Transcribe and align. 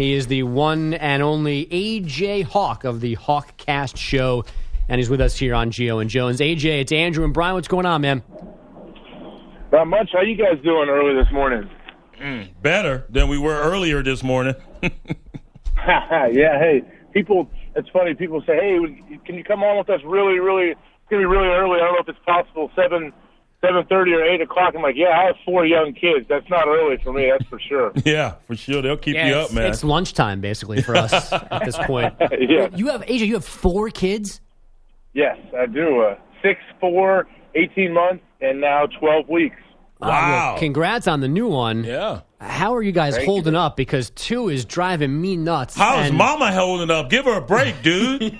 He 0.00 0.12
is 0.12 0.28
the 0.28 0.44
one 0.44 0.94
and 0.94 1.24
only 1.24 1.66
AJ 1.66 2.44
Hawk 2.44 2.84
of 2.84 3.00
the 3.00 3.16
Hawkcast 3.16 3.96
show 3.96 4.44
and 4.88 5.00
he's 5.00 5.10
with 5.10 5.20
us 5.20 5.36
here 5.36 5.56
on 5.56 5.72
Gio 5.72 6.00
and 6.00 6.08
Jones. 6.08 6.38
AJ, 6.38 6.82
it's 6.82 6.92
Andrew 6.92 7.24
and 7.24 7.34
Brian. 7.34 7.56
What's 7.56 7.66
going 7.66 7.84
on, 7.84 8.02
man? 8.02 8.22
Not 9.72 9.88
much. 9.88 10.10
How 10.12 10.20
you 10.20 10.36
guys 10.36 10.62
doing 10.62 10.88
early 10.88 11.20
this 11.20 11.32
morning? 11.32 11.68
Mm, 12.20 12.48
better 12.62 13.06
than 13.10 13.26
we 13.26 13.38
were 13.38 13.60
earlier 13.60 14.00
this 14.04 14.22
morning. 14.22 14.54
yeah. 14.82 16.28
Hey, 16.30 16.82
people. 17.12 17.50
It's 17.74 17.88
funny. 17.88 18.14
People 18.14 18.40
say, 18.46 18.54
"Hey, 18.54 19.18
can 19.26 19.34
you 19.34 19.42
come 19.42 19.64
on 19.64 19.78
with 19.78 19.90
us 19.90 20.00
really, 20.04 20.38
really? 20.38 20.70
It's 20.70 21.10
gonna 21.10 21.22
be 21.22 21.26
really 21.26 21.48
early. 21.48 21.80
I 21.80 21.86
don't 21.86 21.94
know 21.94 22.02
if 22.02 22.08
it's 22.08 22.24
possible. 22.24 22.70
Seven, 22.76 23.12
seven 23.60 23.84
thirty 23.86 24.12
or 24.12 24.22
eight 24.24 24.40
o'clock." 24.40 24.74
I'm 24.74 24.82
like, 24.82 24.96
"Yeah, 24.96 25.18
I 25.18 25.26
have 25.26 25.36
four 25.44 25.66
young 25.66 25.92
kids. 25.92 26.26
That's 26.28 26.48
not 26.48 26.66
early 26.66 26.96
for 27.02 27.12
me. 27.12 27.30
That's 27.30 27.48
for 27.48 27.60
sure." 27.60 27.92
yeah, 28.04 28.34
for 28.46 28.56
sure. 28.56 28.82
They'll 28.82 28.96
keep 28.96 29.14
yeah, 29.14 29.28
you 29.28 29.34
up, 29.34 29.52
man. 29.52 29.70
It's 29.70 29.84
lunchtime 29.84 30.40
basically 30.40 30.82
for 30.82 30.96
us 30.96 31.32
at 31.32 31.64
this 31.64 31.78
point. 31.78 32.14
yeah. 32.38 32.68
You 32.74 32.88
have 32.88 33.04
Asia. 33.06 33.26
You 33.26 33.34
have 33.34 33.44
four 33.44 33.90
kids. 33.90 34.40
Yes, 35.14 35.36
I 35.56 35.66
do. 35.66 36.02
Uh, 36.02 36.16
six, 36.42 36.60
four, 36.80 37.26
18 37.54 37.92
months, 37.92 38.22
and 38.40 38.60
now 38.60 38.86
12 38.86 39.28
weeks. 39.28 39.56
Wow. 40.00 40.08
Uh, 40.08 40.10
well, 40.10 40.58
congrats 40.58 41.08
on 41.08 41.20
the 41.20 41.28
new 41.28 41.48
one. 41.48 41.84
Yeah. 41.84 42.20
How 42.40 42.74
are 42.74 42.82
you 42.82 42.92
guys 42.92 43.16
Thank 43.16 43.26
holding 43.26 43.54
you. 43.54 43.58
up? 43.58 43.76
Because 43.76 44.10
two 44.10 44.48
is 44.48 44.64
driving 44.64 45.20
me 45.20 45.36
nuts. 45.36 45.76
How's 45.76 46.08
and... 46.08 46.16
mama 46.16 46.52
holding 46.52 46.90
up? 46.90 47.10
Give 47.10 47.24
her 47.24 47.38
a 47.38 47.40
break, 47.40 47.82
dude. 47.82 48.22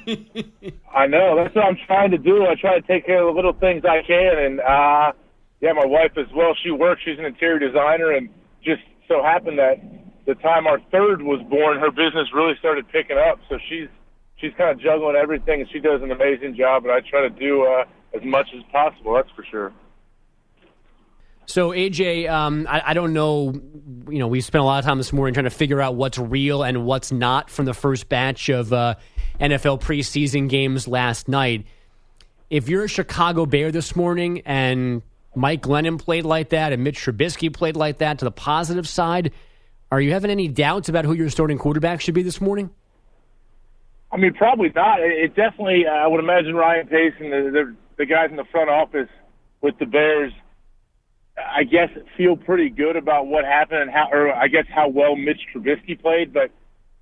I 0.94 1.06
know. 1.06 1.36
That's 1.36 1.54
what 1.54 1.64
I'm 1.64 1.78
trying 1.86 2.12
to 2.12 2.18
do. 2.18 2.46
I 2.46 2.54
try 2.54 2.78
to 2.78 2.86
take 2.86 3.06
care 3.06 3.26
of 3.26 3.34
the 3.34 3.36
little 3.36 3.52
things 3.52 3.84
I 3.84 4.02
can. 4.06 4.38
And, 4.38 4.60
uh, 4.60 5.12
yeah, 5.60 5.72
my 5.72 5.86
wife 5.86 6.12
as 6.16 6.26
well. 6.34 6.54
She 6.62 6.70
works. 6.70 7.02
She's 7.04 7.18
an 7.18 7.24
interior 7.24 7.58
designer. 7.58 8.12
And 8.12 8.28
just 8.64 8.82
so 9.08 9.22
happened 9.22 9.58
that 9.58 9.82
the 10.26 10.36
time 10.36 10.66
our 10.68 10.78
third 10.92 11.22
was 11.22 11.40
born, 11.50 11.80
her 11.80 11.90
business 11.90 12.28
really 12.32 12.54
started 12.60 12.86
picking 12.88 13.18
up. 13.18 13.40
So 13.48 13.58
she's 13.68 13.88
she's 14.36 14.52
kind 14.56 14.70
of 14.70 14.80
juggling 14.80 15.16
everything, 15.16 15.60
and 15.60 15.70
she 15.70 15.80
does 15.80 16.02
an 16.02 16.12
amazing 16.12 16.54
job. 16.56 16.84
And 16.84 16.92
I 16.92 17.00
try 17.00 17.22
to 17.22 17.30
do 17.30 17.64
uh, 17.64 17.84
as 18.14 18.22
much 18.22 18.46
as 18.56 18.62
possible. 18.70 19.14
That's 19.14 19.30
for 19.34 19.44
sure. 19.50 19.72
So 21.48 21.70
AJ, 21.70 22.28
um, 22.28 22.66
I, 22.68 22.82
I, 22.88 22.94
don't 22.94 23.14
know. 23.14 23.58
You 24.10 24.18
know, 24.18 24.28
we 24.28 24.42
spent 24.42 24.60
a 24.60 24.66
lot 24.66 24.80
of 24.80 24.84
time 24.84 24.98
this 24.98 25.14
morning 25.14 25.32
trying 25.32 25.44
to 25.44 25.50
figure 25.50 25.80
out 25.80 25.94
what's 25.94 26.18
real 26.18 26.62
and 26.62 26.84
what's 26.84 27.10
not 27.10 27.48
from 27.48 27.64
the 27.64 27.72
first 27.72 28.10
batch 28.10 28.50
of 28.50 28.70
uh, 28.70 28.96
NFL 29.40 29.80
preseason 29.80 30.50
games 30.50 30.86
last 30.86 31.26
night. 31.26 31.64
If 32.50 32.68
you're 32.68 32.84
a 32.84 32.88
Chicago 32.88 33.46
Bear 33.46 33.72
this 33.72 33.96
morning 33.96 34.42
and 34.44 35.00
Mike 35.34 35.62
Glennon 35.62 35.98
played 35.98 36.26
like 36.26 36.50
that 36.50 36.74
and 36.74 36.84
Mitch 36.84 36.98
Trubisky 36.98 37.50
played 37.50 37.76
like 37.76 37.98
that 37.98 38.18
to 38.18 38.26
the 38.26 38.30
positive 38.30 38.86
side, 38.86 39.32
are 39.90 40.02
you 40.02 40.12
having 40.12 40.30
any 40.30 40.48
doubts 40.48 40.90
about 40.90 41.06
who 41.06 41.14
your 41.14 41.30
starting 41.30 41.56
quarterback 41.56 42.02
should 42.02 42.14
be 42.14 42.22
this 42.22 42.42
morning? 42.42 42.68
I 44.12 44.18
mean, 44.18 44.34
probably 44.34 44.70
not. 44.74 45.00
It 45.00 45.34
definitely, 45.34 45.86
uh, 45.86 45.92
I 45.92 46.06
would 46.08 46.20
imagine 46.20 46.54
Ryan 46.54 46.88
Pace 46.88 47.14
and 47.18 47.32
the, 47.32 47.50
the, 47.50 47.76
the 47.96 48.04
guys 48.04 48.28
in 48.28 48.36
the 48.36 48.44
front 48.52 48.68
office 48.68 49.08
with 49.62 49.78
the 49.78 49.86
Bears, 49.86 50.34
I 51.38 51.64
guess, 51.64 51.90
feel 52.16 52.36
pretty 52.36 52.70
good 52.70 52.96
about 52.96 53.26
what 53.26 53.44
happened 53.44 53.82
and 53.82 53.90
how, 53.90 54.08
or 54.10 54.32
I 54.32 54.48
guess 54.48 54.66
how 54.74 54.88
well 54.88 55.16
Mitch 55.16 55.40
Trubisky 55.54 56.00
played. 56.00 56.32
But 56.32 56.50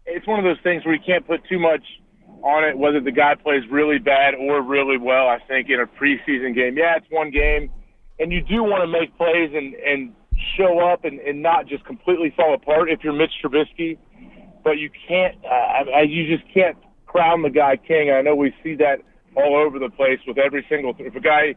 it's 0.04 0.26
one 0.26 0.38
of 0.38 0.44
those 0.44 0.62
things 0.62 0.84
where 0.84 0.94
you 0.94 1.00
can't 1.04 1.26
put 1.26 1.40
too 1.48 1.58
much 1.58 1.82
on 2.42 2.64
it, 2.64 2.76
whether 2.78 3.00
the 3.00 3.12
guy 3.12 3.34
plays 3.34 3.62
really 3.70 3.98
bad 3.98 4.34
or 4.34 4.62
really 4.62 4.98
well. 4.98 5.28
I 5.28 5.38
think 5.48 5.68
in 5.68 5.80
a 5.80 5.86
preseason 5.86 6.54
game, 6.54 6.76
yeah, 6.76 6.96
it's 6.96 7.06
one 7.10 7.30
game, 7.30 7.70
and 8.18 8.32
you 8.32 8.42
do 8.42 8.62
want 8.62 8.82
to 8.82 8.86
make 8.86 9.16
plays 9.16 9.50
and 9.54 9.74
and 9.74 10.12
show 10.56 10.80
up 10.80 11.04
and, 11.04 11.18
and 11.20 11.42
not 11.42 11.66
just 11.66 11.84
completely 11.84 12.32
fall 12.36 12.54
apart 12.54 12.90
if 12.90 13.02
you're 13.02 13.12
Mitch 13.12 13.32
Trubisky. 13.42 13.98
But 14.62 14.78
you 14.78 14.90
can't, 15.08 15.36
uh, 15.44 16.00
you 16.02 16.36
just 16.36 16.52
can't 16.52 16.76
crown 17.06 17.42
the 17.42 17.50
guy 17.50 17.76
king. 17.76 18.10
I 18.10 18.20
know 18.20 18.34
we 18.34 18.52
see 18.64 18.74
that 18.76 18.98
all 19.36 19.56
over 19.56 19.78
the 19.78 19.90
place 19.90 20.18
with 20.26 20.38
every 20.38 20.66
single. 20.68 20.94
If 20.98 21.14
a 21.14 21.20
guy 21.20 21.54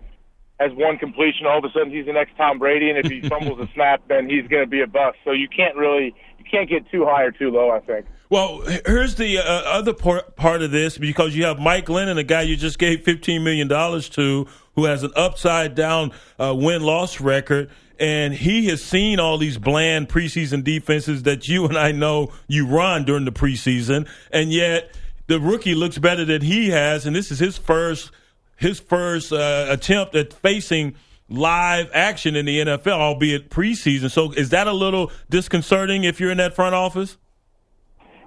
has 0.59 0.71
one 0.73 0.97
completion, 0.97 1.45
all 1.45 1.59
of 1.59 1.63
a 1.65 1.69
sudden 1.71 1.91
he's 1.91 2.05
the 2.05 2.13
next 2.13 2.35
Tom 2.35 2.59
Brady, 2.59 2.89
and 2.89 2.97
if 2.97 3.11
he 3.11 3.21
fumbles 3.29 3.59
a 3.59 3.71
snap, 3.73 4.01
then 4.07 4.29
he's 4.29 4.47
going 4.47 4.63
to 4.63 4.69
be 4.69 4.81
a 4.81 4.87
bust. 4.87 5.17
So 5.23 5.31
you 5.31 5.47
can't 5.47 5.75
really, 5.75 6.13
you 6.37 6.45
can't 6.49 6.69
get 6.69 6.89
too 6.91 7.05
high 7.05 7.23
or 7.23 7.31
too 7.31 7.49
low. 7.49 7.71
I 7.71 7.79
think. 7.79 8.05
Well, 8.29 8.61
here's 8.85 9.15
the 9.15 9.39
uh, 9.39 9.41
other 9.41 9.93
part, 9.93 10.35
part 10.35 10.61
of 10.61 10.69
this 10.69 10.99
because 10.99 11.35
you 11.35 11.45
have 11.45 11.59
Mike 11.59 11.87
Glennon, 11.87 12.19
a 12.19 12.23
guy 12.23 12.43
you 12.43 12.55
just 12.55 12.77
gave 12.77 12.99
$15 12.99 13.43
million 13.43 13.67
to, 13.67 14.47
who 14.75 14.85
has 14.85 15.01
an 15.01 15.11
upside 15.15 15.73
down 15.73 16.11
uh, 16.37 16.53
win 16.55 16.83
loss 16.83 17.19
record. 17.19 17.71
And 17.99 18.31
he 18.31 18.67
has 18.67 18.83
seen 18.83 19.19
all 19.19 19.39
these 19.39 19.57
bland 19.57 20.09
preseason 20.09 20.63
defenses 20.63 21.23
that 21.23 21.47
you 21.47 21.65
and 21.65 21.75
I 21.75 21.91
know 21.91 22.31
you 22.47 22.67
run 22.67 23.03
during 23.03 23.25
the 23.25 23.31
preseason. 23.31 24.07
And 24.31 24.53
yet, 24.53 24.95
the 25.25 25.39
rookie 25.39 25.73
looks 25.73 25.97
better 25.97 26.23
than 26.23 26.43
he 26.43 26.69
has, 26.69 27.07
and 27.07 27.15
this 27.15 27.31
is 27.31 27.39
his 27.39 27.57
first 27.57 28.11
his 28.59 28.79
first 28.79 29.31
uh, 29.31 29.67
attempt 29.69 30.15
at 30.15 30.33
facing 30.33 30.95
live 31.29 31.89
action 31.93 32.35
in 32.35 32.45
the 32.45 32.59
NFL, 32.59 32.99
albeit 32.99 33.49
preseason. 33.49 34.11
So, 34.11 34.31
is 34.33 34.49
that 34.49 34.67
a 34.67 34.73
little 34.73 35.11
disconcerting 35.29 36.03
if 36.03 36.19
you're 36.19 36.31
in 36.31 36.37
that 36.37 36.55
front 36.55 36.75
office? 36.75 37.17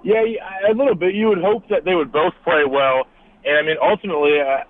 Yeah, 0.03 0.21
a 0.69 0.73
little 0.73 0.95
bit. 0.95 1.15
You 1.15 1.27
would 1.29 1.41
hope 1.41 1.69
that 1.69 1.85
they 1.85 1.95
would 1.95 2.11
both 2.11 2.33
play 2.43 2.63
well, 2.67 3.07
and 3.45 3.57
I 3.57 3.61
mean, 3.61 3.77
ultimately, 3.81 4.39
uh, 4.41 4.63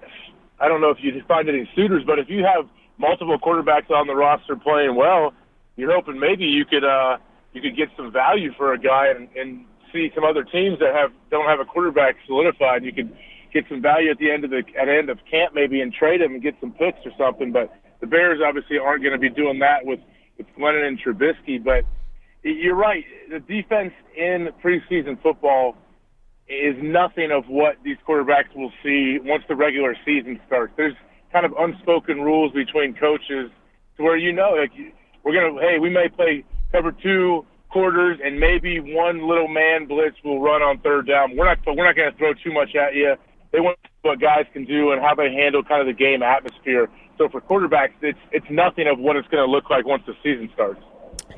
I 0.59 0.67
don't 0.67 0.81
know 0.81 0.89
if 0.89 0.97
you 1.01 1.11
find 1.27 1.49
any 1.49 1.69
suitors, 1.75 2.03
but 2.05 2.19
if 2.19 2.29
you 2.29 2.43
have 2.43 2.69
multiple 2.97 3.39
quarterbacks 3.39 3.89
on 3.89 4.07
the 4.07 4.15
roster 4.15 4.55
playing 4.55 4.95
well, 4.95 5.33
you're 5.75 5.93
hoping 5.93 6.19
maybe 6.19 6.45
you 6.45 6.65
could 6.65 6.83
uh, 6.83 7.17
you 7.53 7.61
could 7.61 7.75
get 7.75 7.89
some 7.97 8.11
value 8.11 8.51
for 8.57 8.73
a 8.73 8.79
guy 8.79 9.07
and, 9.07 9.29
and 9.35 9.65
see 9.91 10.11
some 10.13 10.23
other 10.23 10.43
teams 10.43 10.79
that 10.79 10.93
have 10.93 11.11
don't 11.31 11.47
have 11.47 11.59
a 11.59 11.65
quarterback 11.65 12.15
solidified. 12.27 12.83
You 12.83 12.93
could 12.93 13.15
get 13.53 13.65
some 13.69 13.81
value 13.81 14.09
at 14.09 14.17
the 14.17 14.31
end 14.31 14.43
of 14.43 14.49
the 14.49 14.63
at 14.79 14.89
end 14.89 15.09
of 15.09 15.19
camp 15.29 15.53
maybe 15.53 15.81
and 15.81 15.93
trade 15.93 16.21
him 16.21 16.33
and 16.33 16.41
get 16.41 16.55
some 16.59 16.71
picks 16.71 16.99
or 17.05 17.11
something. 17.17 17.51
But 17.51 17.73
the 18.01 18.07
Bears 18.07 18.39
obviously 18.45 18.77
aren't 18.77 19.03
going 19.03 19.13
to 19.13 19.19
be 19.19 19.29
doing 19.29 19.59
that 19.59 19.85
with 19.85 19.99
with 20.37 20.47
Glennon 20.57 20.87
and 20.87 20.99
Trubisky. 20.99 21.63
But 21.63 21.85
you're 22.43 22.75
right. 22.75 23.05
The 23.29 23.39
defense 23.39 23.93
in 24.17 24.49
preseason 24.63 25.21
football 25.21 25.77
is 26.47 26.75
nothing 26.81 27.31
of 27.31 27.45
what 27.47 27.77
these 27.83 27.97
quarterbacks 28.07 28.53
will 28.55 28.71
see 28.83 29.17
once 29.23 29.43
the 29.47 29.55
regular 29.55 29.95
season 30.05 30.39
starts. 30.47 30.73
There's 30.75 30.95
kind 31.31 31.45
of 31.45 31.53
unspoken 31.57 32.21
rules 32.21 32.51
between 32.51 32.95
coaches 32.95 33.49
to 33.97 34.03
where 34.03 34.17
you 34.17 34.33
know, 34.33 34.57
like 34.59 34.71
we're 35.23 35.33
gonna, 35.33 35.61
hey, 35.61 35.79
we 35.79 35.89
may 35.89 36.09
play 36.09 36.43
cover 36.71 36.91
two 36.91 37.45
quarters, 37.73 38.19
and 38.23 38.39
maybe 38.39 38.79
one 38.79 39.27
little 39.27 39.47
man 39.47 39.87
blitz 39.87 40.15
will 40.23 40.39
run 40.39 40.61
on 40.61 40.79
third 40.79 41.07
down. 41.07 41.35
We're 41.35 41.45
not 41.45 41.57
we're 41.65 41.85
not 41.85 41.95
going 41.95 42.11
to 42.11 42.17
throw 42.17 42.33
too 42.33 42.53
much 42.53 42.75
at 42.75 42.93
you. 42.93 43.15
They 43.53 43.59
want 43.61 43.77
to 43.83 43.89
see 43.89 44.09
what 44.09 44.19
guys 44.19 44.45
can 44.51 44.65
do 44.65 44.91
and 44.91 45.01
how 45.01 45.15
they 45.15 45.31
handle 45.31 45.63
kind 45.63 45.79
of 45.79 45.87
the 45.87 45.93
game 45.93 46.21
atmosphere. 46.23 46.89
So 47.17 47.29
for 47.29 47.39
quarterbacks, 47.39 47.93
it's 48.01 48.19
it's 48.31 48.45
nothing 48.49 48.87
of 48.87 48.99
what 48.99 49.15
it's 49.15 49.27
going 49.29 49.45
to 49.45 49.49
look 49.49 49.69
like 49.69 49.85
once 49.85 50.03
the 50.05 50.13
season 50.23 50.49
starts. 50.53 50.81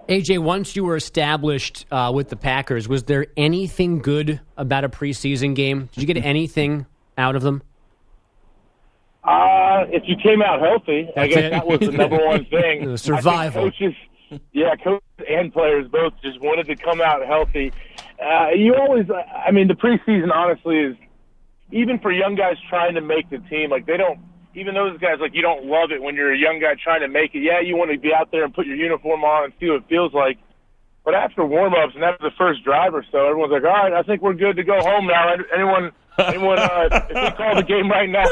AJ, 0.09 0.39
once 0.39 0.75
you 0.75 0.83
were 0.85 0.95
established 0.95 1.85
uh, 1.91 2.11
with 2.15 2.29
the 2.29 2.35
Packers, 2.35 2.87
was 2.87 3.03
there 3.03 3.27
anything 3.37 3.99
good 3.99 4.39
about 4.57 4.83
a 4.83 4.89
preseason 4.89 5.55
game? 5.55 5.89
Did 5.93 6.01
you 6.07 6.13
get 6.13 6.23
anything 6.25 6.85
out 7.17 7.35
of 7.35 7.41
them? 7.43 7.61
Uh, 9.23 9.85
if 9.89 10.03
you 10.05 10.15
came 10.21 10.41
out 10.41 10.61
healthy, 10.61 11.09
That's 11.15 11.17
I 11.17 11.27
guess 11.27 11.37
it. 11.45 11.49
that 11.51 11.67
was 11.67 11.79
the 11.79 11.91
number 11.91 12.23
one 12.23 12.45
thing. 12.51 12.95
survival. 12.97 13.63
coaches, 13.63 13.95
yeah, 14.53 14.75
coaches 14.75 15.01
and 15.27 15.51
players 15.51 15.87
both 15.91 16.13
just 16.23 16.39
wanted 16.41 16.67
to 16.67 16.75
come 16.75 17.01
out 17.01 17.25
healthy. 17.25 17.73
Uh, 18.23 18.49
you 18.55 18.75
always, 18.75 19.05
I 19.09 19.49
mean, 19.51 19.67
the 19.67 19.73
preseason 19.73 20.31
honestly 20.31 20.77
is 20.77 20.95
even 21.71 21.99
for 21.99 22.11
young 22.11 22.35
guys 22.35 22.55
trying 22.69 22.95
to 22.95 23.01
make 23.01 23.29
the 23.29 23.39
team. 23.49 23.69
Like 23.69 23.85
they 23.85 23.97
don't, 23.97 24.19
even 24.55 24.73
those 24.75 24.97
guys, 24.99 25.17
like 25.19 25.33
you 25.33 25.41
don't 25.41 25.65
love 25.65 25.91
it 25.91 26.01
when 26.01 26.15
you're 26.15 26.33
a 26.33 26.37
young 26.37 26.59
guy 26.59 26.75
trying 26.81 27.01
to 27.01 27.07
make 27.07 27.35
it. 27.35 27.39
Yeah, 27.39 27.59
you 27.59 27.75
want 27.75 27.91
to 27.91 27.97
be 27.99 28.13
out 28.13 28.31
there 28.31 28.43
and 28.43 28.53
put 28.53 28.65
your 28.65 28.75
uniform 28.77 29.23
on 29.23 29.45
and 29.45 29.53
see 29.59 29.67
what 29.69 29.77
it 29.77 29.83
feels 29.89 30.13
like. 30.13 30.37
But 31.03 31.13
after 31.13 31.45
warm-ups 31.45 31.93
and 31.93 32.03
after 32.03 32.23
the 32.29 32.35
first 32.37 32.63
drive 32.63 32.95
or 32.95 33.05
so, 33.11 33.27
everyone's 33.27 33.51
like, 33.51 33.63
"All 33.63 33.69
right, 33.69 33.93
I 33.93 34.01
think 34.01 34.21
we're 34.23 34.33
good 34.33 34.55
to 34.55 34.63
go 34.63 34.79
home 34.81 35.05
now." 35.07 35.35
Anyone, 35.53 35.91
anyone, 36.17 36.57
uh, 36.57 36.89
if 37.09 37.15
we 37.31 37.31
call 37.37 37.55
the 37.55 37.61
game 37.63 37.89
right 37.91 38.09
now, 38.09 38.23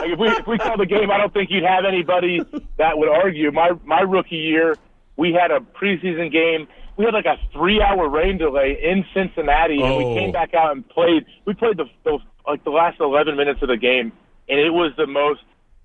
like 0.00 0.10
if 0.10 0.18
we 0.18 0.28
if 0.28 0.46
we 0.46 0.58
call 0.58 0.76
the 0.76 0.84
game, 0.84 1.10
I 1.10 1.16
don't 1.16 1.32
think 1.32 1.50
you'd 1.50 1.64
have 1.64 1.84
anybody 1.86 2.40
that 2.76 2.98
would 2.98 3.08
argue. 3.08 3.50
My 3.52 3.70
my 3.86 4.00
rookie 4.00 4.36
year, 4.36 4.76
we 5.16 5.32
had 5.32 5.50
a 5.50 5.60
preseason 5.60 6.30
game 6.30 6.66
we 6.96 7.06
had 7.06 7.14
like 7.14 7.24
a 7.24 7.38
three 7.54 7.80
hour 7.80 8.06
rain 8.10 8.36
delay 8.36 8.78
in 8.82 9.06
Cincinnati, 9.14 9.80
and 9.80 9.96
we 9.96 10.04
Oh. 10.04 10.14
came 10.14 10.32
back 10.32 10.52
out 10.52 10.72
and 10.72 10.86
played. 10.86 11.24
We 11.46 11.54
played 11.54 11.78
the, 11.78 11.86
the 12.04 12.18
like 12.50 12.64
the 12.64 12.70
last 12.70 13.00
eleven 13.00 13.36
minutes 13.36 13.62
of 13.62 13.68
the 13.68 13.76
game, 13.76 14.12
and 14.48 14.60
it 14.60 14.70
was 14.70 14.92
the 14.96 15.06
most 15.06 15.40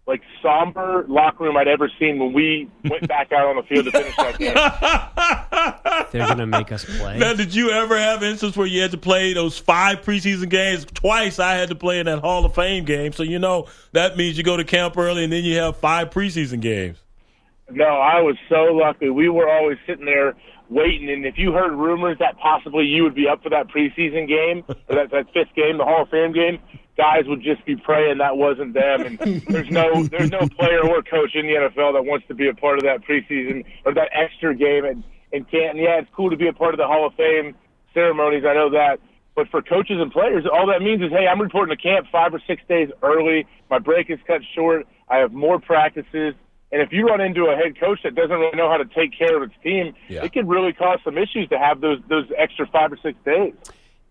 like 0.07 0.21
somber 0.41 1.05
locker 1.07 1.45
room 1.45 1.57
I'd 1.57 1.67
ever 1.67 1.89
seen 1.99 2.19
when 2.19 2.33
we 2.33 2.69
went 2.83 3.07
back 3.07 3.31
out 3.31 3.47
on 3.47 3.55
the 3.55 3.63
field 3.63 3.85
to 3.85 3.91
finish 3.91 4.15
that 4.17 4.37
game. 4.37 4.53
They're 6.11 6.27
going 6.27 6.37
to 6.37 6.45
make 6.45 6.71
us 6.71 6.85
play. 6.85 7.17
Now, 7.17 7.33
did 7.33 7.55
you 7.55 7.71
ever 7.71 7.97
have 7.97 8.21
instances 8.21 8.55
where 8.55 8.67
you 8.67 8.81
had 8.81 8.91
to 8.91 8.97
play 8.97 9.33
those 9.33 9.57
five 9.57 10.01
preseason 10.01 10.49
games? 10.49 10.85
Twice 10.85 11.39
I 11.39 11.53
had 11.55 11.69
to 11.69 11.75
play 11.75 11.99
in 11.99 12.05
that 12.05 12.19
Hall 12.19 12.45
of 12.45 12.53
Fame 12.53 12.85
game. 12.85 13.13
So, 13.13 13.23
you 13.23 13.39
know, 13.39 13.67
that 13.93 14.15
means 14.15 14.37
you 14.37 14.43
go 14.43 14.57
to 14.57 14.63
camp 14.63 14.95
early 14.97 15.23
and 15.23 15.33
then 15.33 15.43
you 15.43 15.57
have 15.57 15.77
five 15.77 16.11
preseason 16.11 16.61
games. 16.61 17.01
No, 17.69 17.85
I 17.85 18.21
was 18.21 18.37
so 18.47 18.65
lucky. 18.73 19.09
We 19.09 19.29
were 19.29 19.49
always 19.49 19.77
sitting 19.87 20.05
there 20.05 20.35
waiting, 20.69 21.09
and 21.09 21.25
if 21.25 21.37
you 21.37 21.51
heard 21.51 21.73
rumors 21.73 22.17
that 22.19 22.37
possibly 22.37 22.85
you 22.85 23.03
would 23.03 23.15
be 23.15 23.27
up 23.27 23.41
for 23.43 23.49
that 23.49 23.67
preseason 23.67 24.27
game 24.27 24.63
or 24.87 24.95
that, 24.95 25.11
that 25.11 25.25
fifth 25.33 25.53
game, 25.55 25.77
the 25.77 25.83
Hall 25.83 26.03
of 26.03 26.09
Fame 26.09 26.31
game, 26.31 26.59
guys 26.97 27.23
would 27.25 27.41
just 27.41 27.65
be 27.65 27.75
praying 27.75 28.19
that 28.19 28.37
wasn't 28.37 28.73
them. 28.73 29.01
And 29.01 29.19
there's 29.47 29.69
no 29.69 30.03
there's 30.03 30.31
no 30.31 30.47
player 30.57 30.81
or 30.85 31.01
coach 31.03 31.35
in 31.35 31.45
the 31.47 31.53
NFL 31.53 31.93
that 31.93 32.05
wants 32.05 32.27
to 32.27 32.35
be 32.35 32.47
a 32.47 32.53
part 32.53 32.77
of 32.77 32.83
that 32.83 33.01
preseason 33.01 33.65
or 33.85 33.93
that 33.93 34.09
extra 34.13 34.55
game 34.55 34.85
in, 34.85 35.03
in 35.31 35.43
Canton. 35.45 35.77
Yeah, 35.77 35.99
it's 35.99 36.09
cool 36.15 36.29
to 36.29 36.37
be 36.37 36.47
a 36.47 36.53
part 36.53 36.73
of 36.73 36.77
the 36.77 36.87
Hall 36.87 37.07
of 37.07 37.13
Fame 37.15 37.55
ceremonies. 37.93 38.43
I 38.47 38.53
know 38.53 38.69
that. 38.71 38.99
But 39.35 39.49
for 39.49 39.61
coaches 39.61 39.97
and 39.99 40.11
players, 40.11 40.45
all 40.51 40.65
that 40.67 40.81
means 40.81 41.01
is, 41.01 41.11
hey, 41.11 41.27
I'm 41.27 41.41
reporting 41.41 41.75
to 41.75 41.81
camp 41.81 42.07
five 42.09 42.33
or 42.33 42.41
six 42.47 42.61
days 42.69 42.89
early. 43.03 43.45
My 43.69 43.79
break 43.79 44.09
is 44.09 44.17
cut 44.25 44.39
short. 44.55 44.87
I 45.09 45.17
have 45.17 45.33
more 45.33 45.59
practices. 45.59 46.35
And 46.75 46.83
if 46.83 46.91
you 46.91 47.05
run 47.05 47.21
into 47.21 47.45
a 47.45 47.55
head 47.55 47.79
coach 47.79 47.99
that 48.03 48.15
doesn't 48.15 48.35
really 48.37 48.57
know 48.57 48.69
how 48.69 48.75
to 48.75 48.83
take 48.83 49.17
care 49.17 49.37
of 49.37 49.43
its 49.43 49.53
team, 49.63 49.93
Yeah. 50.09 50.25
it 50.25 50.33
could 50.33 50.45
really 50.49 50.73
cause 50.73 50.99
some 51.05 51.17
issues 51.17 51.47
to 51.47 51.57
have 51.57 51.79
those 51.79 51.99
those 52.09 52.25
extra 52.37 52.67
five 52.67 52.91
or 52.91 52.97
six 53.01 53.17
days. 53.23 53.53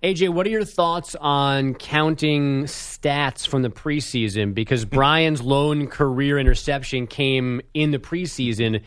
AJ, 0.03 0.31
what 0.31 0.47
are 0.47 0.51
your 0.51 0.65
thoughts 0.65 1.15
on 1.21 1.75
counting 1.75 2.65
stats 2.65 3.47
from 3.47 3.61
the 3.61 3.69
preseason? 3.69 4.55
Because 4.55 4.85
Brian's 4.99 5.43
lone 5.43 5.89
career 5.89 6.39
interception 6.39 7.07
came 7.07 7.61
in 7.75 7.91
the 7.91 7.99
preseason. 7.99 8.81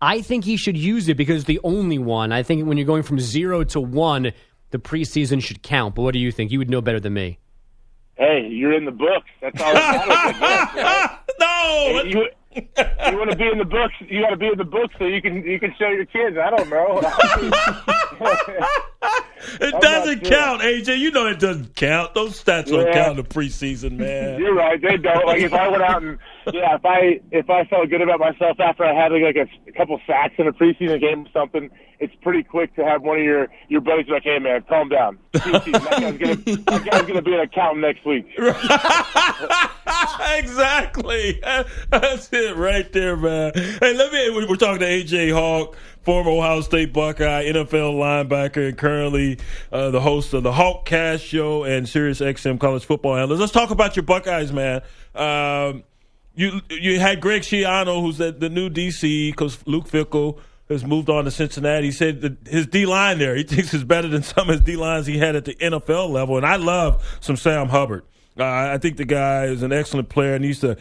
I 0.00 0.20
think 0.20 0.44
he 0.44 0.56
should 0.56 0.76
use 0.76 1.08
it 1.08 1.16
because 1.16 1.46
the 1.46 1.58
only 1.64 1.98
one. 1.98 2.30
I 2.30 2.44
think 2.44 2.68
when 2.68 2.76
you're 2.78 2.86
going 2.86 3.02
from 3.02 3.18
zero 3.18 3.64
to 3.64 3.80
one, 3.80 4.30
the 4.70 4.78
preseason 4.78 5.42
should 5.42 5.60
count. 5.64 5.96
But 5.96 6.02
what 6.02 6.12
do 6.12 6.20
you 6.20 6.30
think? 6.30 6.52
You 6.52 6.58
would 6.60 6.70
know 6.70 6.80
better 6.80 7.00
than 7.00 7.14
me. 7.14 7.40
Hey, 8.16 8.46
you're 8.48 8.72
in 8.74 8.84
the 8.84 8.92
books. 8.92 9.28
That's 9.40 9.60
all 9.60 9.74
that 9.74 10.06
matters. 10.06 10.36
I 10.40 10.72
guess, 10.72 10.84
right? 10.84 11.18
no! 11.40 12.02
Hey, 12.04 12.08
you, 12.10 12.28
you 12.56 13.18
want 13.18 13.30
to 13.30 13.36
be 13.36 13.48
in 13.48 13.58
the 13.58 13.64
books. 13.64 13.94
You 14.00 14.22
got 14.22 14.30
to 14.30 14.36
be 14.36 14.46
in 14.46 14.58
the 14.58 14.64
books 14.64 14.94
so 14.98 15.06
you 15.06 15.20
can 15.20 15.44
you 15.44 15.58
can 15.58 15.74
show 15.78 15.88
your 15.88 16.06
kids. 16.06 16.36
I 16.36 16.50
don't 16.50 16.70
know. 16.70 17.00
it 19.60 19.74
I'm 19.74 19.80
doesn't 19.80 20.26
sure. 20.26 20.36
count, 20.36 20.62
AJ. 20.62 20.98
You 20.98 21.10
know 21.10 21.26
it 21.26 21.38
doesn't 21.38 21.74
count. 21.74 22.14
Those 22.14 22.42
stats 22.42 22.66
don't 22.66 22.92
count 22.92 23.12
in 23.12 23.16
the 23.16 23.24
preseason, 23.24 23.98
man. 23.98 24.40
You're 24.40 24.54
right. 24.54 24.80
They 24.80 24.96
don't. 24.96 25.26
Like 25.26 25.42
if 25.42 25.52
I 25.52 25.68
went 25.68 25.82
out 25.82 26.02
and 26.02 26.18
yeah, 26.52 26.76
if 26.76 26.84
I 26.84 27.20
if 27.30 27.50
I 27.50 27.64
felt 27.64 27.88
good 27.90 28.02
about 28.02 28.20
myself 28.20 28.58
after 28.60 28.84
I 28.84 28.94
had 28.94 29.12
like 29.12 29.36
a, 29.36 29.48
a 29.68 29.72
couple 29.72 30.00
sacks 30.06 30.34
in 30.38 30.46
a 30.46 30.52
preseason 30.52 31.00
game 31.00 31.26
or 31.26 31.30
something, 31.32 31.70
it's 32.00 32.14
pretty 32.22 32.42
quick 32.42 32.74
to 32.76 32.84
have 32.84 33.02
one 33.02 33.18
of 33.18 33.24
your 33.24 33.48
your 33.68 33.80
buddies 33.80 34.06
be 34.06 34.12
like, 34.12 34.24
"Hey 34.24 34.38
man, 34.38 34.64
calm 34.68 34.88
down. 34.88 35.18
Preseason, 35.32 35.72
that 35.72 36.00
guy's 36.00 36.18
gonna 36.18 36.36
that 36.36 36.88
guy's 36.90 37.02
gonna 37.02 37.22
be 37.22 37.34
an 37.34 37.40
accountant 37.40 37.80
next 37.80 38.04
week." 38.04 38.26
exactly. 40.36 41.40
That's 41.90 42.28
it 42.32 42.56
right 42.56 42.90
there, 42.92 43.16
man. 43.16 43.52
Hey, 43.54 43.94
let 43.94 44.12
me. 44.12 44.46
We're 44.48 44.56
talking 44.56 44.80
to 44.80 44.86
AJ 44.86 45.32
Hawk, 45.32 45.76
former 46.02 46.30
Ohio 46.30 46.60
State 46.60 46.92
Buckeye, 46.92 47.44
NFL 47.44 47.94
linebacker, 47.94 48.68
and 48.68 48.78
currently 48.78 49.38
uh, 49.72 49.90
the 49.90 50.00
host 50.00 50.34
of 50.34 50.42
the 50.42 50.52
Hawkcast 50.52 51.20
Show 51.20 51.64
and 51.64 51.88
Sirius 51.88 52.20
XM 52.20 52.58
College 52.58 52.84
Football 52.84 53.16
Analyst. 53.16 53.40
Let's 53.40 53.52
talk 53.52 53.70
about 53.70 53.96
your 53.96 54.04
Buckeyes, 54.04 54.52
man. 54.52 54.82
Um, 55.14 55.84
you 56.34 56.60
you 56.68 56.98
had 56.98 57.20
Greg 57.20 57.42
Schiano, 57.42 58.00
who's 58.00 58.18
the, 58.18 58.32
the 58.32 58.48
new 58.48 58.68
DC, 58.68 59.30
because 59.30 59.64
Luke 59.66 59.88
Fickell 59.88 60.38
has 60.68 60.84
moved 60.84 61.10
on 61.10 61.24
to 61.24 61.30
Cincinnati. 61.30 61.86
He 61.86 61.92
said 61.92 62.22
that 62.22 62.48
his 62.48 62.66
D 62.66 62.86
line 62.86 63.18
there, 63.18 63.36
he 63.36 63.42
thinks 63.42 63.74
is 63.74 63.84
better 63.84 64.08
than 64.08 64.22
some 64.22 64.48
of 64.48 64.54
his 64.54 64.60
D 64.60 64.76
lines 64.76 65.06
he 65.06 65.18
had 65.18 65.36
at 65.36 65.44
the 65.44 65.54
NFL 65.54 66.10
level. 66.10 66.36
And 66.36 66.46
I 66.46 66.56
love 66.56 67.18
some 67.20 67.36
Sam 67.36 67.68
Hubbard. 67.68 68.04
Uh, 68.38 68.44
I 68.44 68.78
think 68.78 68.96
the 68.96 69.04
guy 69.04 69.44
is 69.44 69.62
an 69.62 69.72
excellent 69.72 70.08
player. 70.08 70.36
Needs 70.38 70.60
to 70.60 70.76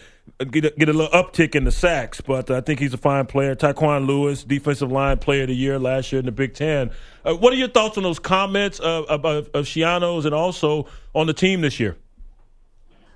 get 0.49 0.65
a, 0.65 0.69
get 0.71 0.89
a 0.89 0.93
little 0.93 1.11
uptick 1.11 1.53
in 1.53 1.65
the 1.65 1.71
sacks, 1.71 2.19
but 2.19 2.49
I 2.49 2.61
think 2.61 2.79
he's 2.79 2.93
a 2.93 2.97
fine 2.97 3.27
player. 3.27 3.55
Tyquan 3.55 4.07
Lewis, 4.07 4.43
defensive 4.43 4.91
line 4.91 5.19
player 5.19 5.43
of 5.43 5.49
the 5.49 5.55
year 5.55 5.77
last 5.77 6.11
year 6.11 6.19
in 6.19 6.25
the 6.25 6.31
Big 6.31 6.55
Ten. 6.55 6.89
Uh, 7.23 7.35
what 7.35 7.53
are 7.53 7.55
your 7.55 7.67
thoughts 7.67 7.97
on 7.97 8.03
those 8.03 8.17
comments 8.17 8.79
of, 8.79 9.05
of, 9.05 9.25
of 9.25 9.65
Schiano's 9.65 10.25
and 10.25 10.33
also 10.33 10.87
on 11.13 11.27
the 11.27 11.33
team 11.33 11.61
this 11.61 11.79
year? 11.79 11.95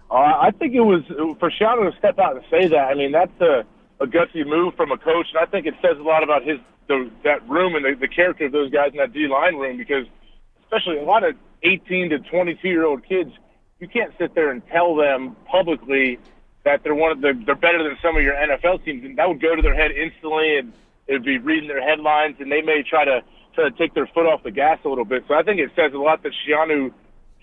Uh, 0.10 0.16
I 0.16 0.52
think 0.58 0.74
it 0.74 0.82
was 0.82 1.04
for 1.40 1.52
Schiano 1.52 1.92
to 1.92 1.98
step 1.98 2.20
out 2.20 2.36
and 2.36 2.46
say 2.50 2.68
that. 2.68 2.92
I 2.92 2.94
mean, 2.94 3.12
that's 3.12 3.42
a, 3.42 3.66
a 4.00 4.06
gutsy 4.06 4.46
move 4.46 4.76
from 4.76 4.92
a 4.92 4.98
coach, 4.98 5.28
and 5.34 5.40
I 5.42 5.50
think 5.50 5.66
it 5.66 5.74
says 5.82 5.98
a 5.98 6.04
lot 6.04 6.24
about 6.24 6.44
his 6.44 6.60
the, 6.88 7.12
that 7.24 7.48
room 7.50 7.76
and 7.76 7.84
the, 7.84 8.00
the 8.00 8.08
character 8.08 8.46
of 8.46 8.54
those 8.54 8.72
guys 8.72 8.92
in 8.92 8.98
that 8.98 9.12
D 9.12 9.28
line 9.28 9.56
room. 9.56 9.78
Because 9.78 10.06
especially 10.64 11.00
a 11.00 11.04
lot 11.04 11.24
of 11.24 11.36
18 11.64 12.12
to 12.12 12.20
22 12.20 12.68
year 12.68 12.86
old 12.86 13.06
kids, 13.06 13.32
you 13.80 13.88
can't 13.88 14.14
sit 14.18 14.34
there 14.36 14.52
and 14.52 14.66
tell 14.68 14.96
them 14.96 15.36
publicly 15.46 16.20
that 16.64 16.84
they're 16.84 16.96
one 16.96 17.12
of 17.12 17.22
the 17.22 17.34
they're 17.46 17.56
better 17.56 17.84
than 17.84 17.98
some 18.02 18.18
of 18.18 18.24
your 18.24 18.36
NFL 18.36 18.84
teams, 18.84 19.04
and 19.04 19.18
that 19.18 19.28
would 19.28 19.42
go 19.42 19.56
to 19.56 19.62
their 19.62 19.76
head 19.76 19.92
instantly, 19.92 20.58
and 20.58 20.74
it'd 21.08 21.24
be 21.24 21.38
reading 21.38 21.68
their 21.68 21.82
headlines, 21.82 22.36
and 22.40 22.52
they 22.52 22.62
may 22.62 22.84
try 22.84 23.06
to 23.06 23.22
try 23.54 23.70
to 23.70 23.78
take 23.78 23.94
their 23.94 24.08
foot 24.08 24.26
off 24.26 24.44
the 24.44 24.52
gas 24.52 24.80
a 24.86 24.90
little 24.90 25.06
bit. 25.06 25.24
So 25.28 25.34
I 25.34 25.44
think 25.44 25.60
it 25.60 25.72
says 25.76 25.94
a 25.94 25.98
lot 25.98 26.24
that 26.24 26.34
Schiano 26.46 26.92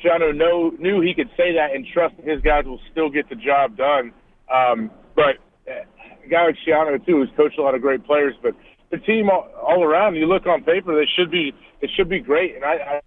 Schiano 0.02 0.34
know, 0.34 0.70
knew 0.78 1.00
he 1.00 1.14
could 1.14 1.30
say 1.36 1.54
that 1.54 1.74
and 1.74 1.86
trust 1.86 2.16
that 2.16 2.26
his 2.26 2.40
guys 2.42 2.64
will 2.64 2.80
still 2.90 3.08
get 3.08 3.28
the 3.28 3.36
job 3.36 3.76
done. 3.76 4.12
Um, 4.52 4.90
but 5.14 5.36
a 5.66 6.28
guy 6.28 6.46
like 6.46 6.56
Schiano 6.66 7.04
too, 7.04 7.18
who's 7.18 7.30
coached 7.36 7.58
a 7.58 7.62
lot 7.62 7.74
of 7.74 7.80
great 7.80 8.04
players, 8.04 8.34
but 8.42 8.54
the 8.90 8.98
team 8.98 9.30
all, 9.30 9.48
all 9.62 9.82
around, 9.82 10.16
you 10.16 10.26
look 10.26 10.46
on 10.46 10.62
paper, 10.62 10.94
they 10.94 11.08
should 11.16 11.30
be 11.30 11.52
it 11.80 11.90
should 11.96 12.08
be 12.08 12.20
great. 12.20 12.54
And 12.54 12.64
I, 12.64 12.74
I 12.74 13.00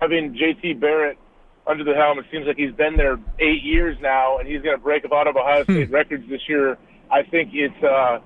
having 0.00 0.34
JT 0.34 0.80
Barrett 0.80 1.18
under 1.68 1.84
the 1.84 1.94
helm, 1.94 2.18
it 2.18 2.24
seems 2.32 2.46
like 2.46 2.56
he's 2.56 2.72
been 2.72 2.96
there 2.96 3.18
eight 3.38 3.62
years 3.62 3.96
now, 4.00 4.38
and 4.38 4.48
he's 4.48 4.62
going 4.62 4.76
to 4.76 4.82
break 4.82 5.04
a 5.04 5.08
lot 5.08 5.26
of 5.26 5.36
Ohio 5.36 5.64
State 5.64 5.90
records 5.90 6.28
this 6.28 6.40
year. 6.48 6.78
I 7.10 7.22
think 7.22 7.50
it's 7.52 7.82
uh, 7.84 8.20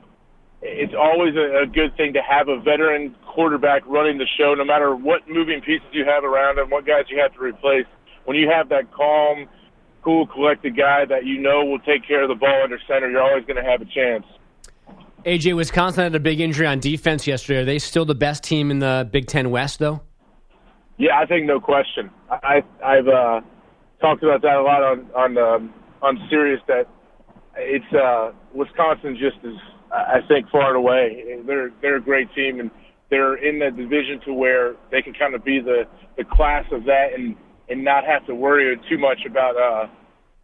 it's 0.63 0.95
always 0.95 1.35
a, 1.35 1.63
a 1.63 1.67
good 1.67 1.97
thing 1.97 2.13
to 2.13 2.23
have 2.23 2.49
a 2.49 2.61
veteran 2.61 3.17
quarterback 3.27 3.83
running 3.87 4.19
the 4.19 4.29
show, 4.39 4.55
no 4.55 4.65
matter 4.65 4.95
what 4.95 5.29
moving 5.29 5.61
pieces 5.61 5.87
you 5.93 6.05
have 6.05 6.25
around 6.25 6.59
him, 6.59 6.71
what 6.71 6.87
guys 6.87 7.05
you 7.09 7.19
have 7.21 7.35
to 7.35 7.41
replace. 7.41 7.87
When 8.25 8.37
you 8.37 8.49
have 8.49 8.69
that 8.69 8.93
calm, 8.93 9.49
cool, 10.03 10.27
collected 10.29 10.77
guy 10.77 11.05
that 11.05 11.27
you 11.27 11.39
know 11.41 11.65
will 11.65 11.81
take 11.81 12.07
care 12.07 12.23
of 12.23 12.29
the 12.29 12.37
ball 12.37 12.63
under 12.63 12.79
center, 12.87 13.11
you're 13.11 13.23
always 13.23 13.45
going 13.45 13.63
to 13.63 13.69
have 13.69 13.83
a 13.83 13.87
chance. 13.87 14.25
AJ, 15.25 15.57
Wisconsin 15.57 16.03
had 16.05 16.15
a 16.15 16.21
big 16.21 16.41
injury 16.41 16.67
on 16.67 16.81
defense 16.81 17.27
yesterday. 17.27 17.61
Are 17.61 17.65
they 17.65 17.79
still 17.79 18.05
the 18.05 18.15
best 18.15 18.43
team 18.43 18.71
in 18.71 18.81
the 18.81 19.09
Big 19.11 19.27
Ten 19.27 19.51
West, 19.51 19.79
though? 19.79 20.03
Yeah, 21.03 21.19
I 21.19 21.27
think 21.27 21.47
no 21.47 21.59
question. 21.59 22.13
I, 22.31 22.63
I've 22.79 23.09
uh, 23.09 23.41
talked 24.01 24.23
about 24.23 24.41
that 24.43 24.55
a 24.55 24.63
lot 24.63 24.85
on 24.85 25.11
on 25.17 25.37
um, 25.37 25.75
on 26.01 26.17
Sirius. 26.31 26.61
That 26.69 26.87
it's 27.57 27.93
uh, 27.93 28.31
Wisconsin 28.55 29.19
just 29.19 29.45
is, 29.45 29.59
I 29.91 30.21
think, 30.29 30.49
far 30.51 30.69
and 30.69 30.77
away. 30.77 31.43
They're 31.45 31.71
they're 31.83 31.97
a 31.97 32.01
great 32.01 32.33
team, 32.37 32.61
and 32.61 32.71
they're 33.11 33.35
in 33.35 33.59
the 33.59 33.73
division 33.77 34.21
to 34.27 34.33
where 34.33 34.77
they 34.93 35.03
can 35.03 35.13
kind 35.13 35.35
of 35.35 35.45
be 35.45 35.59
the 35.59 35.89
the 36.17 36.23
class 36.23 36.67
of 36.71 36.85
that, 36.85 37.09
and 37.19 37.35
and 37.69 37.83
not 37.83 38.05
have 38.05 38.25
to 38.29 38.35
worry 38.37 38.79
too 38.89 38.97
much 38.97 39.27
about 39.29 39.57
uh, 39.57 39.89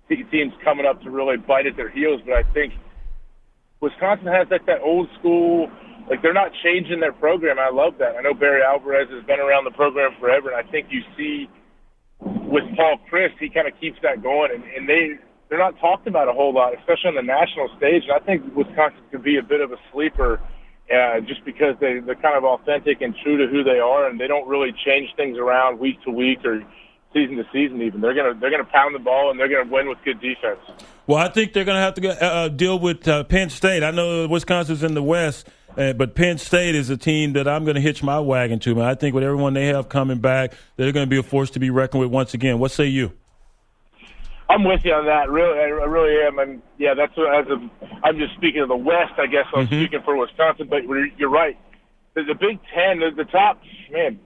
teams 0.09 0.53
coming 0.65 0.87
up 0.87 1.01
to 1.03 1.11
really 1.11 1.37
bite 1.37 1.69
at 1.69 1.77
their 1.77 1.89
heels. 1.89 2.21
But 2.27 2.35
I 2.35 2.43
think 2.53 2.73
Wisconsin 3.81 4.27
has 4.27 4.49
like 4.51 4.67
that 4.67 4.81
old 4.83 5.09
school, 5.21 5.71
like 6.09 6.23
they're 6.23 6.35
not 6.35 6.53
changing 6.63 7.01
their 7.01 7.13
program. 7.13 7.59
I 7.59 7.71
love 7.71 7.99
that. 7.99 8.17
I 8.17 8.23
know 8.23 8.35
Barry 8.35 8.63
Alvarez 8.63 9.09
has 9.11 9.25
been 9.25 9.41
around 9.41 9.65
the 9.65 9.71
program 9.71 10.13
forever, 10.19 10.51
and 10.51 10.57
I 10.57 10.69
think 10.71 10.89
you 10.91 11.03
see 11.17 11.49
with 12.21 12.65
Paul 12.77 12.99
Chryst, 13.11 13.39
he 13.39 13.49
kind 13.49 13.69
of 13.69 13.79
keeps 13.81 13.99
that 14.03 14.23
going, 14.23 14.51
and, 14.55 14.65
and 14.65 14.89
they 14.89 15.19
they're 15.49 15.59
not 15.59 15.79
talked 15.81 16.07
about 16.07 16.29
a 16.29 16.33
whole 16.33 16.53
lot, 16.53 16.75
especially 16.77 17.09
on 17.09 17.15
the 17.15 17.23
national 17.23 17.69
stage. 17.77 18.05
And 18.05 18.13
I 18.13 18.19
think 18.21 18.55
Wisconsin 18.55 19.01
could 19.11 19.23
be 19.23 19.39
a 19.39 19.43
bit 19.43 19.61
of 19.61 19.73
a 19.73 19.77
sleeper. 19.93 20.41
Uh, 20.89 21.21
just 21.21 21.45
because 21.45 21.77
they, 21.83 22.01
they're 22.01 22.15
kind 22.15 22.35
of 22.35 22.45
authentic 22.45 23.03
and 23.03 23.15
true 23.23 23.37
to 23.37 23.47
who 23.53 23.63
they 23.63 23.79
are, 23.79 24.09
and 24.09 24.19
they 24.19 24.27
don't 24.27 24.49
really 24.49 24.73
change 24.87 25.11
things 25.17 25.37
around 25.37 25.79
week 25.79 26.03
to 26.03 26.11
week 26.11 26.43
or 26.47 26.65
season 27.13 27.37
to 27.37 27.45
season. 27.53 27.83
Even 27.83 28.01
they're 28.01 28.15
gonna 28.15 28.35
they're 28.41 28.51
gonna 28.51 28.65
pound 28.65 28.95
the 28.95 28.99
ball 28.99 29.31
and 29.31 29.39
they're 29.39 29.49
gonna 29.49 29.71
win 29.71 29.89
with 29.89 29.99
good 30.05 30.21
defense. 30.21 30.61
Well, 31.07 31.19
I 31.19 31.29
think 31.29 31.53
they're 31.53 31.65
to 31.65 31.73
have 31.73 31.95
to 31.95 32.25
uh, 32.25 32.49
deal 32.49 32.79
with 32.79 33.09
uh, 33.09 33.25
Penn 33.25 33.51
State. 33.51 33.83
I 33.83 33.91
know 33.91 34.29
Wisconsin's 34.29 34.83
in 34.83 34.95
the 34.95 35.03
West, 35.03 35.49
uh, 35.79 35.93
but 35.93 36.15
Penn 36.15 36.39
State 36.39 36.75
is 36.75 36.91
a 36.91 36.97
team 36.97 37.35
that 37.35 37.47
I'm 37.47 37.65
going 37.65 37.77
to 37.77 37.81
hitch 37.81 38.03
my 38.03 38.19
wagon 38.19 38.59
to. 38.61 38.75
Man, 38.75 38.85
I 38.85 38.95
think 38.95 39.15
with 39.15 39.25
everyone 39.25 39.55
they 39.55 39.67
have 39.67 39.89
coming 39.89 40.19
back, 40.19 40.53
they're 40.77 40.93
going 40.93 41.07
to 41.07 41.11
be 41.11 41.19
a 41.19 41.23
force 41.23 41.51
to 41.51 41.61
be 41.61 41.71
reckoned 41.71 42.01
with 42.03 42.11
once 42.11 42.35
again. 42.35 42.59
What 42.59 42.73
say 42.73 42.87
you? 42.87 43.13
I'm 44.51 44.65
with 44.65 44.85
you 44.85 44.93
on 44.93 45.05
that. 45.07 45.31
Really, 45.31 45.59
I 45.59 45.65
really 45.65 46.27
am. 46.27 46.39
And 46.39 46.63
yeah, 46.79 46.95
that's 46.95 47.17
what, 47.17 47.35
as 47.35 47.47
a, 47.49 47.71
I'm 48.03 48.19
just 48.19 48.35
speaking 48.35 48.63
of 48.63 48.69
the 48.69 48.77
West. 48.77 49.13
I 49.19 49.27
guess 49.27 49.45
I'm 49.55 49.67
speaking 49.67 50.01
for 50.05 50.17
Wisconsin, 50.17 50.69
but 50.69 50.85
you're 50.85 51.07
you're 51.19 51.31
right. 51.31 51.57
the, 52.15 52.23
the 52.23 52.35
Big 52.35 52.59
Ten, 52.75 53.01
the, 53.01 53.11
the 53.17 53.25
top 53.31 53.61
man. 53.91 54.19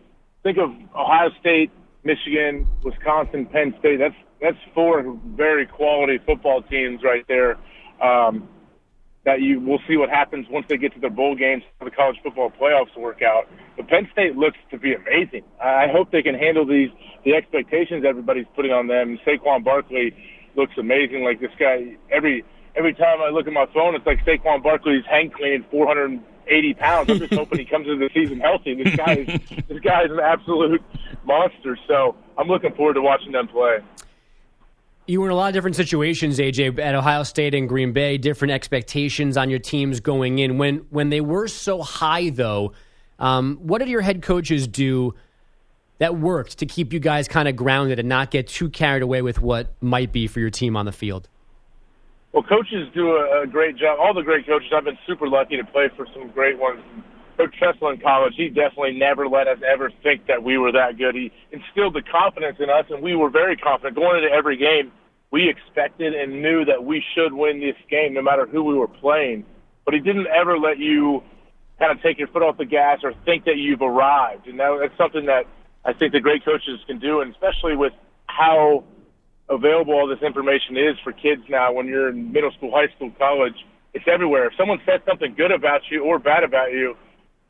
Think 0.43 0.59
of 0.59 0.71
Ohio 0.95 1.31
State, 1.41 1.71
Michigan, 2.05 2.67
Wisconsin, 2.83 3.47
Penn 3.47 3.75
State. 3.79 3.99
That's 3.99 4.15
that's 4.41 4.57
four 4.75 5.19
very 5.37 5.67
quality 5.67 6.19
football 6.25 6.63
teams 6.63 7.03
right 7.03 7.25
there. 7.29 7.57
Um, 8.03 8.49
that 9.25 9.41
you 9.41 9.61
will 9.61 9.79
see 9.87 9.97
what 9.97 10.11
happens 10.11 10.47
once 10.51 10.67
they 10.69 10.77
get 10.77 10.93
to 10.95 11.01
their 11.01 11.11
bowl 11.11 11.37
games, 11.37 11.63
the 11.83 11.91
college 11.91 12.17
football 12.23 12.51
playoffs 12.51 12.97
work 12.97 13.23
out. 13.23 13.49
But 13.77 13.89
Penn 13.89 14.09
State 14.13 14.37
looks 14.37 14.59
to 14.71 14.79
be 14.79 14.95
amazing. 14.95 15.45
I 15.63 15.87
hope 15.89 16.11
they 16.11 16.23
can 16.23 16.35
handle 16.35 16.67
these 16.67 16.91
the 17.25 17.35
expectations 17.35 18.05
everybody's 18.07 18.47
putting 18.57 18.73
on 18.73 18.89
them. 18.89 19.19
Saquon 19.25 19.65
Barkley 19.65 20.13
looks 20.57 20.73
amazing. 20.77 21.23
Like 21.23 21.41
this 21.41 21.53
guy, 21.59 21.97
every 22.11 22.45
every 22.75 22.95
time 22.95 23.21
I 23.21 23.29
look 23.29 23.47
at 23.47 23.53
my 23.53 23.67
phone, 23.73 23.95
it's 23.95 24.07
like 24.07 24.25
Saquon 24.25 24.63
Barkley's 24.63 25.05
hang 25.09 25.31
cleaning 25.31 25.65
480 25.71 26.75
pounds. 26.75 27.11
I'm 27.11 27.19
just 27.19 27.33
hoping 27.39 27.61
he 27.61 27.65
comes 27.65 27.87
into 27.87 28.09
the 28.09 28.11
season 28.13 28.41
healthy. 28.41 28.75
This 28.75 28.97
guy 28.97 29.15
is 29.15 29.41
this 29.69 29.81
guy 29.81 30.03
is 30.05 30.11
an 30.11 30.21
absolute 30.21 30.83
monster. 31.25 31.79
So 31.87 32.17
I'm 32.37 32.49
looking 32.49 32.75
forward 32.75 32.95
to 32.95 33.03
watching 33.03 33.31
them 33.31 33.47
play 33.47 33.79
you 35.07 35.21
were 35.21 35.27
in 35.27 35.33
a 35.33 35.37
lot 35.37 35.49
of 35.49 35.55
different 35.55 35.77
situations, 35.77 36.39
AJ, 36.39 36.79
at 36.79 36.95
Ohio 36.95 37.23
State 37.23 37.55
and 37.55 37.69
Green 37.69 37.93
Bay, 37.93 38.19
different 38.19 38.53
expectations 38.53 39.37
on 39.37 39.51
your 39.51 39.59
teams 39.59 40.01
going 40.01 40.39
in. 40.39 40.59
When 40.59 40.87
when 40.91 41.11
they 41.11 41.21
were 41.21 41.49
so 41.49 41.83
high, 41.83 42.31
though, 42.31 42.73
um, 43.19 43.59
what 43.63 43.79
did 43.79 43.89
your 43.89 44.01
head 44.01 44.23
coaches 44.23 44.69
do 44.69 45.15
that 45.99 46.19
worked 46.19 46.59
to 46.59 46.67
keep 46.67 46.93
you 46.93 47.01
guys 47.01 47.29
kind 47.29 47.49
of 47.49 47.57
grounded 47.57 47.99
and 47.99 48.09
not 48.09 48.31
get 48.31 48.49
too 48.49 48.69
carried 48.69 49.03
away 49.03 49.23
with 49.23 49.41
what 49.41 49.73
might 49.81 50.13
be 50.13 50.27
for 50.27 50.41
your 50.41 50.51
team 50.51 50.77
on 50.77 50.87
the 50.87 50.93
field? 50.93 51.29
Well, 52.33 52.43
coaches 52.43 52.89
do 52.95 53.13
a, 53.13 53.43
a 53.43 53.47
great 53.47 53.77
job. 53.77 53.99
All 54.01 54.15
the 54.15 54.23
great 54.23 54.47
coaches, 54.47 54.73
I've 54.75 54.85
been 54.85 54.99
super 55.07 55.29
lucky 55.29 55.57
to 55.59 55.65
play 55.65 55.91
for 55.97 56.07
some 56.15 56.31
great 56.31 56.59
ones 56.59 56.81
Coach 57.37 57.55
Tressel 57.59 57.91
in 57.91 58.01
college, 58.01 58.35
he 58.37 58.49
definitely 58.49 58.99
never 58.99 59.29
let 59.29 59.49
us 59.49 59.59
ever 59.67 59.91
think 60.03 60.27
that 60.27 60.43
we 60.43 60.59
were 60.59 60.73
that 60.73 60.99
good. 60.99 61.15
He 61.15 61.33
instilled 61.51 61.95
the 61.95 62.03
confidence 62.03 62.59
in 62.61 62.71
us, 62.71 62.87
and 62.91 63.03
we 63.03 63.15
were 63.17 63.31
very 63.31 63.57
confident 63.57 63.97
going 63.97 64.23
into 64.23 64.35
every 64.35 64.57
game. 64.57 64.93
We 65.31 65.49
expected 65.49 66.15
and 66.15 66.43
knew 66.43 66.65
that 66.67 66.85
we 66.85 67.03
should 67.15 67.33
win 67.33 67.61
this 67.61 67.77
game, 67.91 68.15
no 68.15 68.23
matter 68.23 68.47
who 68.47 68.63
we 68.65 68.75
were 68.75 68.89
playing. 68.89 69.45
But 69.85 69.95
he 69.95 70.01
didn't 70.01 70.27
ever 70.29 70.59
let 70.59 70.79
you 70.79 71.23
kind 71.79 71.91
of 71.91 72.03
take 72.03 72.19
your 72.19 72.29
foot 72.29 72.43
off 72.43 72.59
the 72.59 72.65
gas 72.65 73.01
or 73.03 73.15
think 73.25 73.45
that 73.47 73.57
you've 73.57 73.83
arrived. 73.83 74.47
And 74.47 74.61
that, 74.61 74.79
that's 74.81 74.97
something 74.97 75.27
that 75.27 75.47
I 75.85 75.93
think 75.93 76.13
the 76.13 76.21
great 76.21 76.45
coaches 76.45 76.81
can 76.87 76.99
do, 76.99 77.21
and 77.21 77.33
especially 77.33 77.77
with 77.77 77.93
how 78.27 78.85
available 79.49 79.95
all 79.95 80.07
this 80.07 80.23
information 80.23 80.77
is 80.77 80.97
for 81.03 81.13
kids 81.13 81.43
now 81.49 81.73
when 81.73 81.87
you're 81.87 82.09
in 82.09 82.33
middle 82.33 82.53
school, 82.53 82.71
high 82.71 82.93
school, 82.95 83.11
college. 83.19 83.57
It's 83.95 84.07
everywhere. 84.07 84.47
If 84.47 84.55
someone 84.57 84.81
says 84.87 85.01
something 85.07 85.35
good 85.35 85.51
about 85.51 85.83
you 85.91 86.05
or 86.05 86.19
bad 86.19 86.45
about 86.45 86.73
you, 86.73 86.97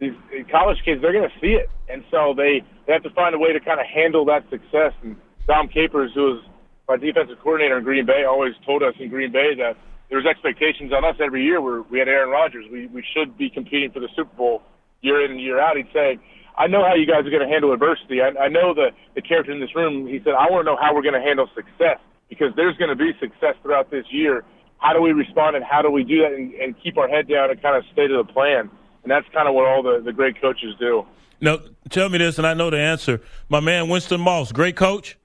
these 0.03 0.19
college 0.51 0.79
kids, 0.85 1.01
they're 1.01 1.15
going 1.15 1.31
to 1.31 1.39
see 1.41 1.55
it, 1.55 1.71
and 1.89 2.03
so 2.11 2.35
they 2.37 2.67
they 2.87 2.93
have 2.93 3.07
to 3.07 3.15
find 3.15 3.35
a 3.35 3.39
way 3.39 3.53
to 3.55 3.61
kind 3.61 3.79
of 3.79 3.87
handle 3.87 4.27
that 4.27 4.43
success. 4.51 4.91
And 5.03 5.15
Dom 5.47 5.69
Capers, 5.69 6.11
who 6.15 6.35
was 6.35 6.45
my 6.89 6.97
defensive 6.97 7.39
coordinator 7.39 7.79
in 7.79 7.85
Green 7.85 8.05
Bay, 8.05 8.27
always 8.27 8.55
told 8.67 8.83
us 8.83 8.95
in 8.99 9.09
Green 9.09 9.31
Bay 9.31 9.55
that 9.63 9.79
there 10.11 10.19
was 10.19 10.27
expectations 10.27 10.93
on 10.93 11.07
us 11.07 11.15
every 11.23 11.45
year. 11.47 11.63
Where 11.63 11.83
we 11.83 12.03
had 12.03 12.09
Aaron 12.09 12.31
Rodgers, 12.31 12.67
we 12.71 12.87
we 12.89 13.05
should 13.15 13.39
be 13.39 13.49
competing 13.49 13.93
for 13.93 14.01
the 14.01 14.11
Super 14.17 14.35
Bowl 14.35 14.63
year 15.01 15.25
in 15.25 15.31
and 15.31 15.41
year 15.41 15.63
out. 15.63 15.77
He'd 15.77 15.87
say, 15.95 16.19
"I 16.59 16.67
know 16.67 16.83
how 16.83 16.99
you 16.99 17.07
guys 17.07 17.23
are 17.23 17.31
going 17.31 17.47
to 17.47 17.53
handle 17.53 17.73
adversity. 17.73 18.21
I, 18.21 18.35
I 18.35 18.49
know 18.49 18.75
the 18.75 18.91
the 19.15 19.23
character 19.23 19.53
in 19.53 19.61
this 19.61 19.75
room." 19.79 20.09
He 20.11 20.19
said, 20.25 20.35
"I 20.35 20.51
want 20.51 20.67
to 20.67 20.75
know 20.75 20.77
how 20.77 20.93
we're 20.93 21.07
going 21.07 21.15
to 21.15 21.23
handle 21.23 21.47
success 21.55 22.03
because 22.29 22.51
there's 22.59 22.77
going 22.77 22.91
to 22.91 22.99
be 22.99 23.15
success 23.23 23.55
throughout 23.63 23.91
this 23.91 24.07
year." 24.11 24.43
How 24.83 24.93
do 24.93 25.01
we 25.01 25.13
respond 25.13 25.55
and 25.55 25.65
how 25.65 25.81
do 25.81 25.93
we 25.93 26.03
do 26.03 26.27
that 26.27 26.33
and, 26.35 26.53
and 26.55 26.75
keep 26.83 26.99
our 26.99 27.07
head 27.07 27.29
down 27.29 27.53
and 27.53 27.63
kind 27.63 27.77
of 27.77 27.85
stay 27.93 28.09
to 28.09 28.17
the 28.19 28.27
plan? 28.27 28.69
And 29.03 29.11
that's 29.11 29.27
kind 29.33 29.49
of 29.49 29.55
what 29.55 29.67
all 29.67 29.83
the, 29.83 30.01
the 30.05 30.13
great 30.13 30.41
coaches 30.41 30.75
do. 30.79 31.07
Now, 31.41 31.59
tell 31.91 32.09
me 32.09 32.19
this, 32.19 32.39
and 32.39 32.47
I 32.47 32.55
know 32.55 32.71
the 32.71 32.79
answer. 32.79 33.21
My 33.49 33.61
man 33.61 33.89
Winston 33.89 34.21
Moss, 34.21 34.53
great 34.53 34.77
coach. 34.77 35.19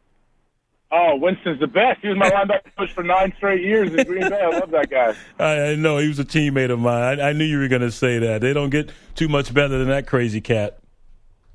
Oh, 0.91 1.17
Winston's 1.17 1.60
the 1.60 1.67
best. 1.67 2.00
He 2.01 2.07
was 2.07 2.17
my 2.17 2.29
linebacker 2.31 2.75
coach 2.77 2.91
for 2.93 3.03
nine 3.03 3.34
straight 3.38 3.62
years 3.62 3.93
in 3.93 4.05
Green 4.05 4.27
Bay. 4.29 4.41
I 4.41 4.57
love 4.57 4.72
that 4.72 4.89
guy. 4.89 5.15
I, 5.39 5.72
I 5.72 5.75
know 5.75 5.98
he 5.98 6.07
was 6.07 6.19
a 6.19 6.25
teammate 6.25 6.72
of 6.72 6.79
mine. 6.79 7.19
I, 7.19 7.29
I 7.29 7.34
knew 7.34 7.43
you 7.43 7.60
were 7.60 7.67
going 7.67 7.81
to 7.81 7.91
say 7.91 8.19
that. 8.19 8.41
They 8.41 8.53
don't 8.53 8.69
get 8.69 8.91
too 9.15 9.27
much 9.27 9.53
better 9.53 9.77
than 9.77 9.89
that 9.89 10.07
crazy 10.07 10.41
cat. 10.41 10.79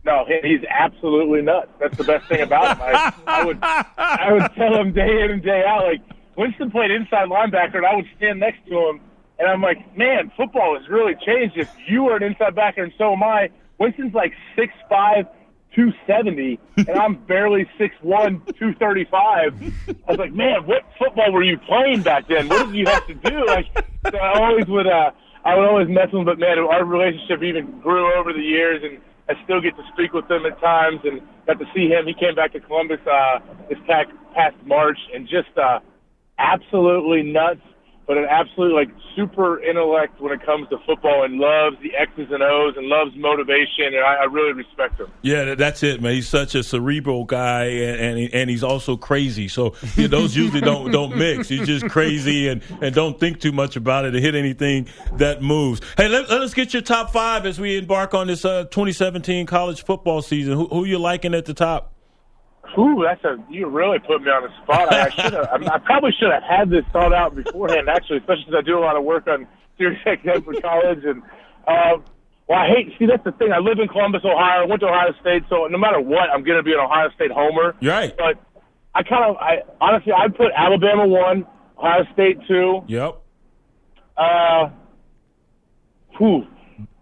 No, 0.05 0.27
he's 0.43 0.65
absolutely 0.69 1.43
nuts. 1.43 1.71
That's 1.79 1.97
the 1.97 2.05
best 2.05 2.27
thing 2.29 2.41
about 2.41 2.77
him. 2.77 2.83
I, 2.83 3.13
I 3.27 3.45
would, 3.45 3.59
I 3.63 4.33
would 4.33 4.53
tell 4.57 4.75
him 4.75 4.93
day 4.93 5.23
in 5.23 5.31
and 5.31 5.43
day 5.43 5.65
out. 5.65 5.85
Like 5.85 6.01
Winston 6.37 6.73
played 6.73 6.91
inside 6.91 7.29
linebacker, 7.29 7.77
and 7.77 7.87
I 7.87 7.95
would 7.95 8.07
stand 8.17 8.41
next 8.41 8.67
to 8.69 8.89
him 8.89 9.01
and 9.43 9.51
I'm 9.51 9.61
like, 9.61 9.97
man, 9.99 10.31
football 10.37 10.79
has 10.79 10.89
really 10.89 11.15
changed. 11.27 11.57
If 11.57 11.69
you 11.89 12.09
are 12.09 12.17
an 12.17 12.23
inside 12.23 12.55
backer 12.55 12.85
and 12.85 12.93
so 12.97 13.13
am 13.13 13.25
I, 13.25 13.51
Winston's 13.77 14.15
like 14.15 14.33
six 14.55 14.73
five, 14.89 15.27
two 15.75 15.91
seventy, 16.07 16.61
and 16.77 16.91
I'm 16.91 17.17
barely 17.27 17.69
six 17.77 17.93
one, 18.03 18.41
two 18.57 18.73
thirty 18.75 19.05
five. 19.11 19.61
I 20.07 20.11
was 20.13 20.19
like, 20.19 20.33
man, 20.33 20.65
what 20.65 20.85
football 20.97 21.33
were 21.33 21.43
you 21.43 21.59
playing 21.59 22.03
back 22.03 22.29
then? 22.29 22.49
What 22.49 22.67
did 22.67 22.77
you 22.77 22.87
have 22.87 23.05
to 23.09 23.15
do? 23.15 23.45
Like, 23.47 23.67
so 24.09 24.17
I 24.17 24.39
always 24.39 24.67
would, 24.69 24.87
uh, 24.87 25.11
I 25.45 25.57
would 25.57 25.67
always 25.67 25.89
mess 25.89 26.07
with 26.13 26.21
him, 26.21 26.25
but 26.25 26.39
man, 26.39 26.61
our 26.61 26.85
relationship 26.85 27.43
even 27.43 27.81
grew 27.81 28.15
over 28.15 28.33
the 28.33 28.43
years, 28.43 28.81
and 28.85 29.01
I 29.29 29.43
still 29.43 29.61
get 29.61 29.75
to 29.75 29.83
speak 29.93 30.13
with 30.13 30.31
him 30.31 30.47
at 30.47 30.61
times, 30.61 31.01
and 31.03 31.21
got 31.49 31.59
to 31.59 31.67
see 31.75 31.89
him. 31.89 32.07
He 32.07 32.15
came 32.15 32.37
back 32.37 32.53
to 32.53 32.61
Columbus 32.61 33.01
uh, 33.11 33.41
this 33.69 33.79
past, 33.89 34.11
past 34.37 34.55
March, 34.65 34.99
and 35.13 35.27
just 35.27 35.59
uh, 35.59 35.81
absolutely 36.39 37.25
nuts 37.25 37.63
but 38.07 38.19
an 38.19 38.27
absolute 38.29 38.75
like 38.75 38.91
super 39.15 39.63
intellect 39.63 40.21
when 40.21 40.33
it 40.33 40.45
comes 40.45 40.69
to 40.71 40.79
football 40.87 41.25
and 41.25 41.39
loves 41.39 41.77
the 41.83 41.95
X's 41.97 42.29
and 42.31 42.43
O's 42.43 42.75
and 42.77 42.87
loves 42.87 43.13
motivation 43.17 43.87
and 43.87 43.99
I, 43.99 44.15
I 44.15 44.25
really 44.25 44.53
respect 44.53 44.99
him. 44.99 45.11
Yeah, 45.23 45.55
that's 45.55 45.83
it, 45.83 46.03
man. 46.03 46.15
He's 46.15 46.29
such 46.29 46.55
a 46.55 46.63
cerebral 46.63 47.25
guy 47.25 47.65
and 47.65 48.19
and, 48.19 48.35
and 48.35 48.51
he's 48.51 48.65
also 48.65 48.97
crazy. 48.97 49.49
So 49.49 49.75
you 49.97 50.09
know, 50.09 50.09
those 50.09 50.37
usually 50.37 50.61
don't 50.61 50.91
don't 50.91 51.17
mix. 51.17 51.49
He's 51.49 51.67
just 51.67 51.89
crazy 51.89 52.49
and 52.49 52.63
and 52.81 52.95
don't 52.95 53.19
think 53.19 53.41
too 53.41 53.53
much 53.53 53.77
about 53.77 54.05
it 54.05 54.13
to 54.13 54.21
hit 54.21 54.35
anything 54.35 54.89
that 55.15 55.43
moves. 55.43 55.81
Hey, 55.97 56.09
let, 56.09 56.29
let 56.29 56.43
us 56.43 56.55
get 56.55 56.73
your 56.73 56.83
top 56.83 57.13
five 57.13 57.47
as 57.47 57.61
we 57.61 57.77
embark 57.77 58.15
on 58.15 58.27
this 58.27 58.45
uh, 58.45 58.65
2017 58.65 59.47
college 59.47 59.85
football 59.85 60.23
season. 60.23 60.55
Who, 60.55 60.67
who 60.69 60.85
you 60.85 60.99
liking 60.99 61.35
at 61.35 61.45
the 61.45 61.55
top? 61.55 61.92
Ooh, 62.79 63.03
that's 63.05 63.23
a 63.25 63.37
you 63.51 63.69
really 63.69 63.99
put 63.99 64.23
me 64.23 64.31
on 64.31 64.43
the 64.43 64.63
spot. 64.63 64.93
I, 64.93 65.07
I 65.07 65.09
should 65.11 65.33
have. 65.33 65.49
I, 65.53 65.75
I 65.75 65.79
probably 65.79 66.13
should 66.19 66.31
have 66.31 66.43
had 66.43 66.71
this 66.71 66.85
thought 66.93 67.13
out 67.13 67.35
beforehand. 67.35 67.89
Actually, 67.89 68.19
especially 68.19 68.45
since 68.45 68.57
I 68.59 68.63
do 68.63 68.79
a 68.79 68.81
lot 68.81 68.97
of 68.97 69.05
work 69.05 69.27
on 69.27 69.47
Sirius 69.79 70.01
XM 70.07 70.45
for 70.45 70.61
college, 70.61 71.05
and 71.05 71.23
uh, 71.67 72.03
well, 72.49 72.59
I 72.59 72.69
hate. 72.69 72.93
See, 72.99 73.07
that's 73.07 73.25
the 73.25 73.33
thing. 73.33 73.53
I 73.53 73.59
live 73.59 73.79
in 73.79 73.89
Columbus, 73.89 74.23
Ohio. 74.25 74.63
I 74.63 74.67
went 74.67 74.81
to 74.81 74.89
Ohio 74.89 75.13
State, 75.21 75.45
so 75.49 75.67
no 75.67 75.79
matter 75.79 76.01
what, 76.01 76.31
I'm 76.31 76.45
going 76.45 76.59
to 76.59 76.63
be 76.63 76.73
an 76.73 76.81
Ohio 76.81 77.11
State 77.15 77.31
homer. 77.31 77.75
Right. 77.83 78.17
But 78.17 78.41
I 78.95 79.03
kind 79.03 79.25
of, 79.25 79.37
I 79.37 79.63
honestly, 79.81 80.13
I'd 80.13 80.35
put 80.37 80.49
Alabama 80.57 81.07
one, 81.07 81.47
Ohio 81.79 82.05
State 82.13 82.39
two. 82.49 82.83
Yep. 82.89 83.21
Uh, 84.17 84.71
whew. 86.19 86.47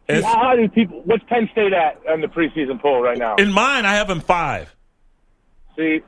See, 0.09 0.23
how, 0.23 0.43
how 0.43 0.57
do 0.57 0.69
people? 0.69 1.03
What's 1.05 1.25
Penn 1.29 1.49
State 1.53 1.73
at 1.73 2.01
in 2.13 2.21
the 2.21 2.27
preseason 2.27 2.81
poll 2.81 3.01
right 3.01 3.19
now? 3.19 3.37
In 3.37 3.53
mine, 3.53 3.87
I 3.87 3.95
have 3.95 4.09
them 4.09 4.21
five. 4.21 4.75
See, 5.81 6.01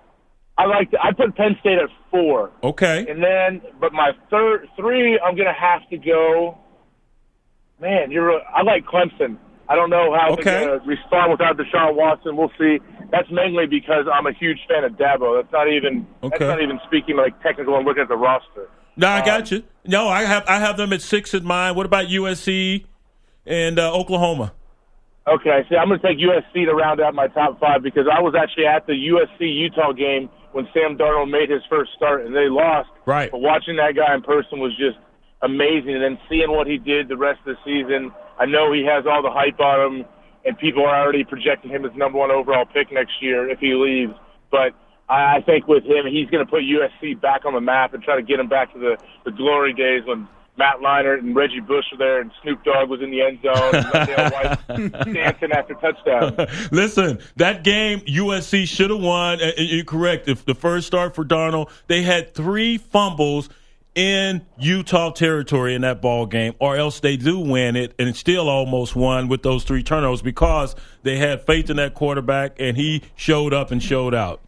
I 0.58 0.66
like 0.66 0.90
to, 0.90 0.98
I 1.02 1.12
put 1.12 1.34
Penn 1.34 1.56
State 1.60 1.78
at 1.78 1.88
four. 2.10 2.50
Okay. 2.62 3.06
And 3.08 3.24
then, 3.24 3.62
but 3.80 3.94
my 3.94 4.12
third 4.30 4.68
three, 4.76 5.18
I'm 5.18 5.34
gonna 5.34 5.54
have 5.54 5.88
to 5.88 5.96
go. 5.96 6.58
Man, 7.80 8.10
you're. 8.10 8.38
I 8.54 8.62
like 8.62 8.84
Clemson. 8.84 9.38
I 9.68 9.74
don't 9.74 9.88
know 9.88 10.14
how 10.14 10.32
okay. 10.32 10.42
they're 10.42 10.78
gonna 10.78 10.86
respond 10.86 11.32
without 11.32 11.56
Deshaun 11.56 11.96
Watson. 11.96 12.36
We'll 12.36 12.52
see. 12.58 12.80
That's 13.10 13.30
mainly 13.30 13.66
because 13.66 14.04
I'm 14.12 14.26
a 14.26 14.32
huge 14.32 14.58
fan 14.68 14.84
of 14.84 14.92
Dabo. 14.92 15.40
That's 15.40 15.52
not 15.52 15.68
even. 15.68 16.06
Okay. 16.22 16.36
That's 16.38 16.40
not 16.40 16.62
even 16.62 16.78
speaking 16.86 17.16
like 17.16 17.40
technical 17.42 17.74
and 17.76 17.86
looking 17.86 18.02
at 18.02 18.08
the 18.08 18.16
roster. 18.16 18.68
No, 18.94 19.08
I 19.08 19.24
got 19.24 19.50
um, 19.50 19.58
you. 19.58 19.64
No, 19.86 20.08
I 20.08 20.24
have 20.24 20.44
I 20.46 20.58
have 20.58 20.76
them 20.76 20.92
at 20.92 21.00
six 21.00 21.32
in 21.32 21.44
mind. 21.44 21.76
What 21.76 21.86
about 21.86 22.06
USC 22.08 22.84
and 23.46 23.78
uh, 23.78 23.90
Oklahoma? 23.94 24.52
Okay, 25.26 25.62
see, 25.68 25.76
I'm 25.76 25.88
going 25.88 26.00
to 26.00 26.06
take 26.06 26.18
USC 26.18 26.66
to 26.66 26.74
round 26.74 27.00
out 27.00 27.14
my 27.14 27.28
top 27.28 27.60
five 27.60 27.82
because 27.82 28.06
I 28.10 28.20
was 28.20 28.34
actually 28.34 28.66
at 28.66 28.86
the 28.86 28.92
USC 28.92 29.40
Utah 29.40 29.92
game 29.92 30.28
when 30.50 30.66
Sam 30.74 30.98
Darnold 30.98 31.30
made 31.30 31.48
his 31.48 31.62
first 31.70 31.92
start 31.94 32.26
and 32.26 32.34
they 32.34 32.48
lost. 32.48 32.90
Right. 33.06 33.30
But 33.30 33.40
watching 33.40 33.76
that 33.76 33.94
guy 33.94 34.14
in 34.14 34.22
person 34.22 34.58
was 34.58 34.76
just 34.76 34.98
amazing, 35.42 35.94
and 35.94 36.02
then 36.02 36.18
seeing 36.28 36.50
what 36.50 36.66
he 36.66 36.78
did 36.78 37.08
the 37.08 37.16
rest 37.16 37.38
of 37.46 37.54
the 37.54 37.58
season, 37.64 38.10
I 38.38 38.46
know 38.46 38.72
he 38.72 38.84
has 38.84 39.06
all 39.06 39.22
the 39.22 39.30
hype 39.30 39.60
on 39.60 40.00
him, 40.00 40.04
and 40.44 40.58
people 40.58 40.84
are 40.84 41.02
already 41.02 41.24
projecting 41.24 41.70
him 41.70 41.84
as 41.84 41.92
number 41.94 42.18
one 42.18 42.30
overall 42.30 42.64
pick 42.64 42.90
next 42.92 43.22
year 43.22 43.48
if 43.48 43.60
he 43.60 43.74
leaves. 43.74 44.12
But 44.50 44.74
I 45.08 45.40
think 45.42 45.68
with 45.68 45.84
him, 45.84 46.06
he's 46.06 46.28
going 46.30 46.44
to 46.44 46.50
put 46.50 46.62
USC 46.62 47.20
back 47.20 47.44
on 47.44 47.54
the 47.54 47.60
map 47.60 47.94
and 47.94 48.02
try 48.02 48.16
to 48.16 48.22
get 48.22 48.40
him 48.40 48.48
back 48.48 48.72
to 48.72 48.78
the 48.78 48.96
the 49.24 49.30
glory 49.30 49.72
days 49.72 50.02
when 50.04 50.26
Matt 50.58 50.80
Leinart 50.80 51.20
and 51.20 51.34
Reggie 51.34 51.60
Bush 51.60 51.84
were 51.92 51.98
there, 51.98 52.20
and 52.20 52.30
Snoop 52.42 52.62
Dogg 52.62 52.90
was 52.90 53.00
in 53.00 53.10
the 53.10 53.22
end 53.22 53.38
zone, 53.42 53.74
and 53.94 54.32
White 54.32 55.14
dancing 55.14 55.52
after 55.52 55.74
touchdown. 55.74 56.46
Listen, 56.70 57.20
that 57.36 57.64
game 57.64 58.00
USC 58.00 58.66
should 58.68 58.90
have 58.90 59.00
won. 59.00 59.40
Uh, 59.40 59.46
uh, 59.46 59.52
you're 59.56 59.84
correct. 59.84 60.28
If 60.28 60.44
the 60.44 60.54
first 60.54 60.86
start 60.86 61.14
for 61.14 61.24
Darnold, 61.24 61.70
they 61.86 62.02
had 62.02 62.34
three 62.34 62.76
fumbles 62.76 63.48
in 63.94 64.44
Utah 64.58 65.10
territory 65.10 65.74
in 65.74 65.82
that 65.82 66.02
ball 66.02 66.26
game, 66.26 66.54
or 66.58 66.76
else 66.76 67.00
they 67.00 67.16
do 67.16 67.38
win 67.38 67.76
it 67.76 67.94
and 67.98 68.14
still 68.14 68.48
almost 68.48 68.94
won 68.94 69.28
with 69.28 69.42
those 69.42 69.64
three 69.64 69.82
turnovers 69.82 70.22
because 70.22 70.74
they 71.02 71.16
had 71.16 71.44
faith 71.46 71.70
in 71.70 71.76
that 71.76 71.94
quarterback 71.94 72.56
and 72.58 72.76
he 72.76 73.02
showed 73.16 73.52
up 73.52 73.70
and 73.70 73.82
showed 73.82 74.14
out. 74.14 74.40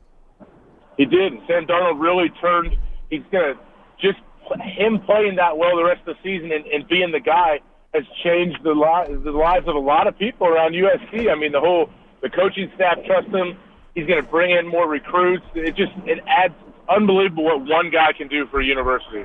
He 0.97 1.05
did. 1.05 1.33
Sam 1.47 1.67
Darnold 1.67 2.01
really 2.01 2.31
turned. 2.41 2.77
He's 3.11 3.23
gonna 3.31 3.55
just 4.01 4.19
him 4.61 5.01
playing 5.01 5.37
that 5.37 5.57
well 5.57 5.77
the 5.77 5.85
rest 5.85 6.01
of 6.07 6.17
the 6.17 6.23
season 6.23 6.53
and, 6.53 6.67
and 6.67 6.89
being 6.89 7.13
the 7.13 7.21
guy 7.21 7.61
has 7.95 8.05
changed 8.25 8.59
the, 8.65 8.73
li- 8.73 9.15
the 9.23 9.31
lives 9.31 9.69
of 9.69 9.77
a 9.77 9.79
lot 9.79 10.07
of 10.07 10.19
people 10.19 10.49
around 10.49 10.73
USC. 10.73 11.31
I 11.31 11.37
mean, 11.37 11.53
the 11.53 11.61
whole 11.61 11.89
the 12.23 12.29
coaching 12.29 12.71
staff 12.75 12.99
trusts 13.07 13.31
him. 13.31 13.57
He's 13.95 14.07
going 14.07 14.23
to 14.23 14.29
bring 14.29 14.51
in 14.51 14.67
more 14.67 14.89
recruits. 14.89 15.45
It 15.55 15.77
just 15.77 15.93
it 16.05 16.19
adds 16.27 16.55
unbelievable 16.89 17.45
what 17.45 17.61
one 17.65 17.91
guy 17.91 18.13
can 18.13 18.29
do 18.29 18.47
for 18.47 18.61
a 18.61 18.65
university. 18.65 19.25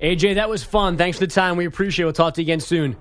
AJ, 0.00 0.34
that 0.34 0.50
was 0.50 0.62
fun. 0.62 0.96
Thanks 0.98 1.18
for 1.18 1.26
the 1.26 1.32
time. 1.32 1.56
We 1.56 1.64
appreciate 1.64 2.02
it. 2.02 2.06
We'll 2.06 2.12
talk 2.12 2.34
to 2.34 2.42
you 2.42 2.44
again 2.44 2.60
soon. 2.60 2.96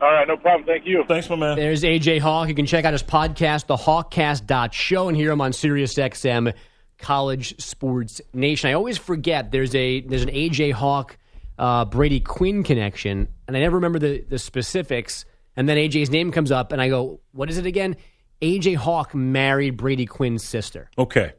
All 0.00 0.10
right, 0.10 0.26
no 0.26 0.36
problem. 0.36 0.64
Thank 0.66 0.86
you. 0.86 1.04
Thanks, 1.06 1.28
my 1.28 1.36
man. 1.36 1.56
There's 1.56 1.82
AJ 1.82 2.20
Hawk. 2.20 2.48
You 2.48 2.54
can 2.54 2.66
check 2.66 2.84
out 2.84 2.92
his 2.92 3.02
podcast, 3.02 3.66
the 3.66 3.76
Hawkcast.show, 3.76 5.08
and 5.08 5.16
hear 5.16 5.30
him 5.30 5.40
on 5.40 5.52
SiriusXM 5.52 6.54
College 7.02 7.60
Sports 7.60 8.22
Nation. 8.32 8.70
I 8.70 8.72
always 8.72 8.96
forget 8.96 9.50
there's 9.52 9.74
a 9.74 10.00
there's 10.00 10.22
an 10.22 10.30
AJ 10.30 10.72
Hawk 10.72 11.18
uh, 11.58 11.84
Brady 11.84 12.20
Quinn 12.20 12.62
connection, 12.62 13.28
and 13.46 13.56
I 13.56 13.60
never 13.60 13.76
remember 13.76 13.98
the 13.98 14.24
the 14.26 14.38
specifics. 14.38 15.26
And 15.54 15.68
then 15.68 15.76
AJ's 15.76 16.08
name 16.08 16.32
comes 16.32 16.50
up, 16.50 16.72
and 16.72 16.80
I 16.80 16.88
go, 16.88 17.20
"What 17.32 17.50
is 17.50 17.58
it 17.58 17.66
again?" 17.66 17.96
AJ 18.40 18.76
Hawk 18.76 19.14
married 19.14 19.76
Brady 19.76 20.06
Quinn's 20.06 20.42
sister. 20.42 20.88
Okay. 20.96 21.32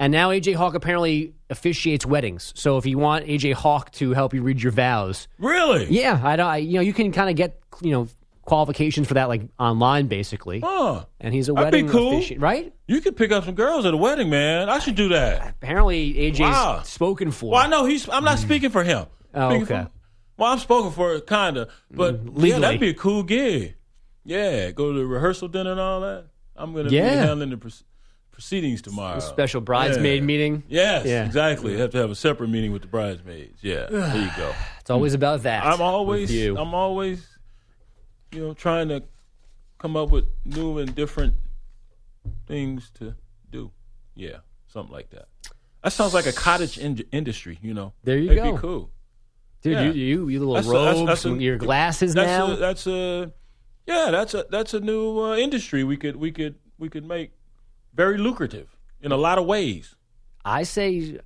And 0.00 0.12
now 0.12 0.30
AJ 0.30 0.54
Hawk 0.56 0.74
apparently 0.74 1.34
officiates 1.50 2.04
weddings. 2.04 2.52
So 2.56 2.76
if 2.78 2.86
you 2.86 2.98
want 2.98 3.26
AJ 3.26 3.52
Hawk 3.52 3.92
to 3.92 4.12
help 4.14 4.34
you 4.34 4.42
read 4.42 4.60
your 4.60 4.72
vows, 4.72 5.28
Really? 5.38 5.86
yeah, 5.90 6.20
I 6.24 6.34
don't. 6.36 6.46
I, 6.48 6.56
you 6.56 6.74
know, 6.74 6.80
you 6.80 6.92
can 6.92 7.12
kind 7.12 7.30
of 7.30 7.36
get 7.36 7.60
you 7.82 7.92
know 7.92 8.08
qualifications 8.42 9.08
for 9.08 9.14
that 9.14 9.28
like 9.28 9.42
online, 9.58 10.06
basically. 10.08 10.60
Huh. 10.60 11.04
And 11.20 11.32
he's 11.32 11.48
a 11.48 11.52
That'd 11.52 11.72
be 11.72 11.82
wedding 11.82 11.90
cool. 11.92 12.16
officiant, 12.16 12.40
right? 12.40 12.72
You 12.86 13.00
could 13.00 13.16
pick 13.16 13.32
up 13.32 13.44
some 13.44 13.54
girls 13.54 13.86
at 13.86 13.94
a 13.94 13.96
wedding, 13.96 14.30
man. 14.30 14.68
I 14.68 14.78
should 14.78 14.94
do 14.96 15.08
that. 15.10 15.42
Uh, 15.42 15.48
apparently, 15.50 16.14
AJ's 16.14 16.40
Wow. 16.40 16.82
spoken 16.84 17.30
for. 17.30 17.52
Well, 17.52 17.60
I 17.62 17.66
know 17.68 17.84
he's. 17.86 18.08
I'm 18.08 18.24
not 18.24 18.38
mm. 18.38 18.42
speaking 18.42 18.70
for 18.70 18.84
him. 18.84 19.06
Oh, 19.34 19.48
Speaking 19.50 19.62
okay. 19.64 19.82
for- 19.84 19.90
well, 20.38 20.52
I'm 20.52 20.58
spoken 20.58 20.90
for 20.92 21.20
kinda, 21.20 21.68
but 21.90 22.24
mm, 22.24 22.32
yeah, 22.34 22.42
legally. 22.42 22.60
that'd 22.62 22.80
be 22.80 22.88
a 22.88 22.94
cool 22.94 23.22
gig. 23.22 23.76
Yeah, 24.24 24.70
go 24.72 24.92
to 24.92 24.98
the 24.98 25.06
rehearsal 25.06 25.48
dinner 25.48 25.72
and 25.72 25.80
all 25.80 26.00
that. 26.00 26.26
I'm 26.56 26.74
gonna 26.74 26.90
Yeah. 26.90 27.10
be 27.10 27.16
handling 27.26 27.50
the 27.50 27.56
proce- 27.56 27.84
proceedings 28.32 28.82
tomorrow. 28.82 29.20
Special 29.20 29.60
bridesmaid 29.60 30.20
Yeah. 30.22 30.26
meeting. 30.26 30.62
Yes, 30.68 31.06
Yeah. 31.06 31.24
exactly. 31.24 31.76
have 31.78 31.90
to 31.90 31.98
have 31.98 32.10
a 32.10 32.14
separate 32.14 32.48
meeting 32.50 32.72
with 32.72 32.82
the 32.82 32.88
bridesmaids. 32.88 33.58
Yeah, 33.62 33.86
there 33.90 34.16
you 34.16 34.30
go. 34.36 34.52
It's 34.80 34.90
always 34.90 35.14
about 35.14 35.44
that. 35.44 35.64
I'm 35.64 35.72
with 35.72 35.80
always, 35.80 36.32
you. 36.34 36.58
I'm 36.58 36.74
always, 36.74 37.24
you 38.32 38.40
know, 38.40 38.54
trying 38.54 38.88
to 38.88 39.02
come 39.78 39.96
up 39.96 40.10
with 40.10 40.24
new 40.44 40.78
and 40.78 40.94
different 40.94 41.34
things 42.46 42.90
to 42.94 43.14
do. 43.50 43.70
Yeah, 44.14 44.38
something 44.66 44.92
like 44.92 45.10
that. 45.10 45.26
That 45.82 45.92
sounds 45.92 46.14
like 46.14 46.26
a 46.26 46.32
cottage 46.32 46.78
in- 46.78 47.04
industry. 47.12 47.58
You 47.62 47.74
know, 47.74 47.92
There 48.04 48.18
you 48.18 48.28
That'd 48.28 48.42
go. 48.44 48.52
Be 48.52 48.58
cool. 48.58 48.90
Dude, 49.62 49.72
yeah. 49.74 49.82
you, 49.84 49.92
you, 49.92 50.28
you 50.28 50.38
little 50.40 50.54
That's 50.54 50.66
a- 50.66 50.70
robes, 50.70 50.98
that's- 51.00 51.06
that's 51.22 51.24
a- 51.24 51.42
your 51.42 51.56
glasses 51.58 52.14
that's 52.14 52.26
now. 52.26 52.52
A, 52.52 52.56
that's 52.56 52.86
a, 52.86 53.32
yeah, 53.86 54.10
that's 54.10 54.34
a 54.34 54.46
that's 54.50 54.74
a 54.74 54.80
new 54.80 55.20
uh, 55.20 55.36
industry 55.36 55.84
we 55.84 55.96
could 55.96 56.16
we 56.16 56.30
could 56.32 56.54
we 56.78 56.88
could 56.88 57.04
make 57.06 57.32
very 57.94 58.16
lucrative 58.18 58.76
in 59.00 59.12
a 59.12 59.16
lot 59.16 59.38
of 59.38 59.46
ways. 59.46 59.94
I 60.44 60.62
say, 60.64 61.18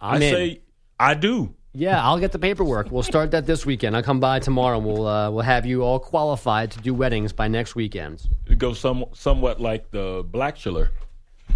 i 0.00 0.16
I'm 0.16 0.22
in. 0.22 0.32
say 0.34 0.60
I 0.98 1.14
do. 1.14 1.54
Yeah, 1.72 2.02
I'll 2.04 2.18
get 2.18 2.32
the 2.32 2.38
paperwork. 2.38 2.90
We'll 2.90 3.02
start 3.02 3.30
that 3.30 3.46
this 3.46 3.64
weekend. 3.64 3.96
I'll 3.96 4.02
come 4.02 4.20
by 4.20 4.40
tomorrow. 4.40 4.78
and 4.78 4.86
We'll 4.86 5.06
uh, 5.06 5.30
we'll 5.30 5.44
have 5.44 5.66
you 5.66 5.82
all 5.82 5.98
qualified 5.98 6.70
to 6.72 6.80
do 6.80 6.92
weddings 6.94 7.32
by 7.32 7.48
next 7.48 7.74
weekend. 7.74 8.26
It 8.46 8.58
goes 8.58 8.80
some 8.80 9.04
somewhat 9.12 9.60
like 9.60 9.90
the 9.90 10.24
black 10.26 10.56
chiller. 10.56 10.90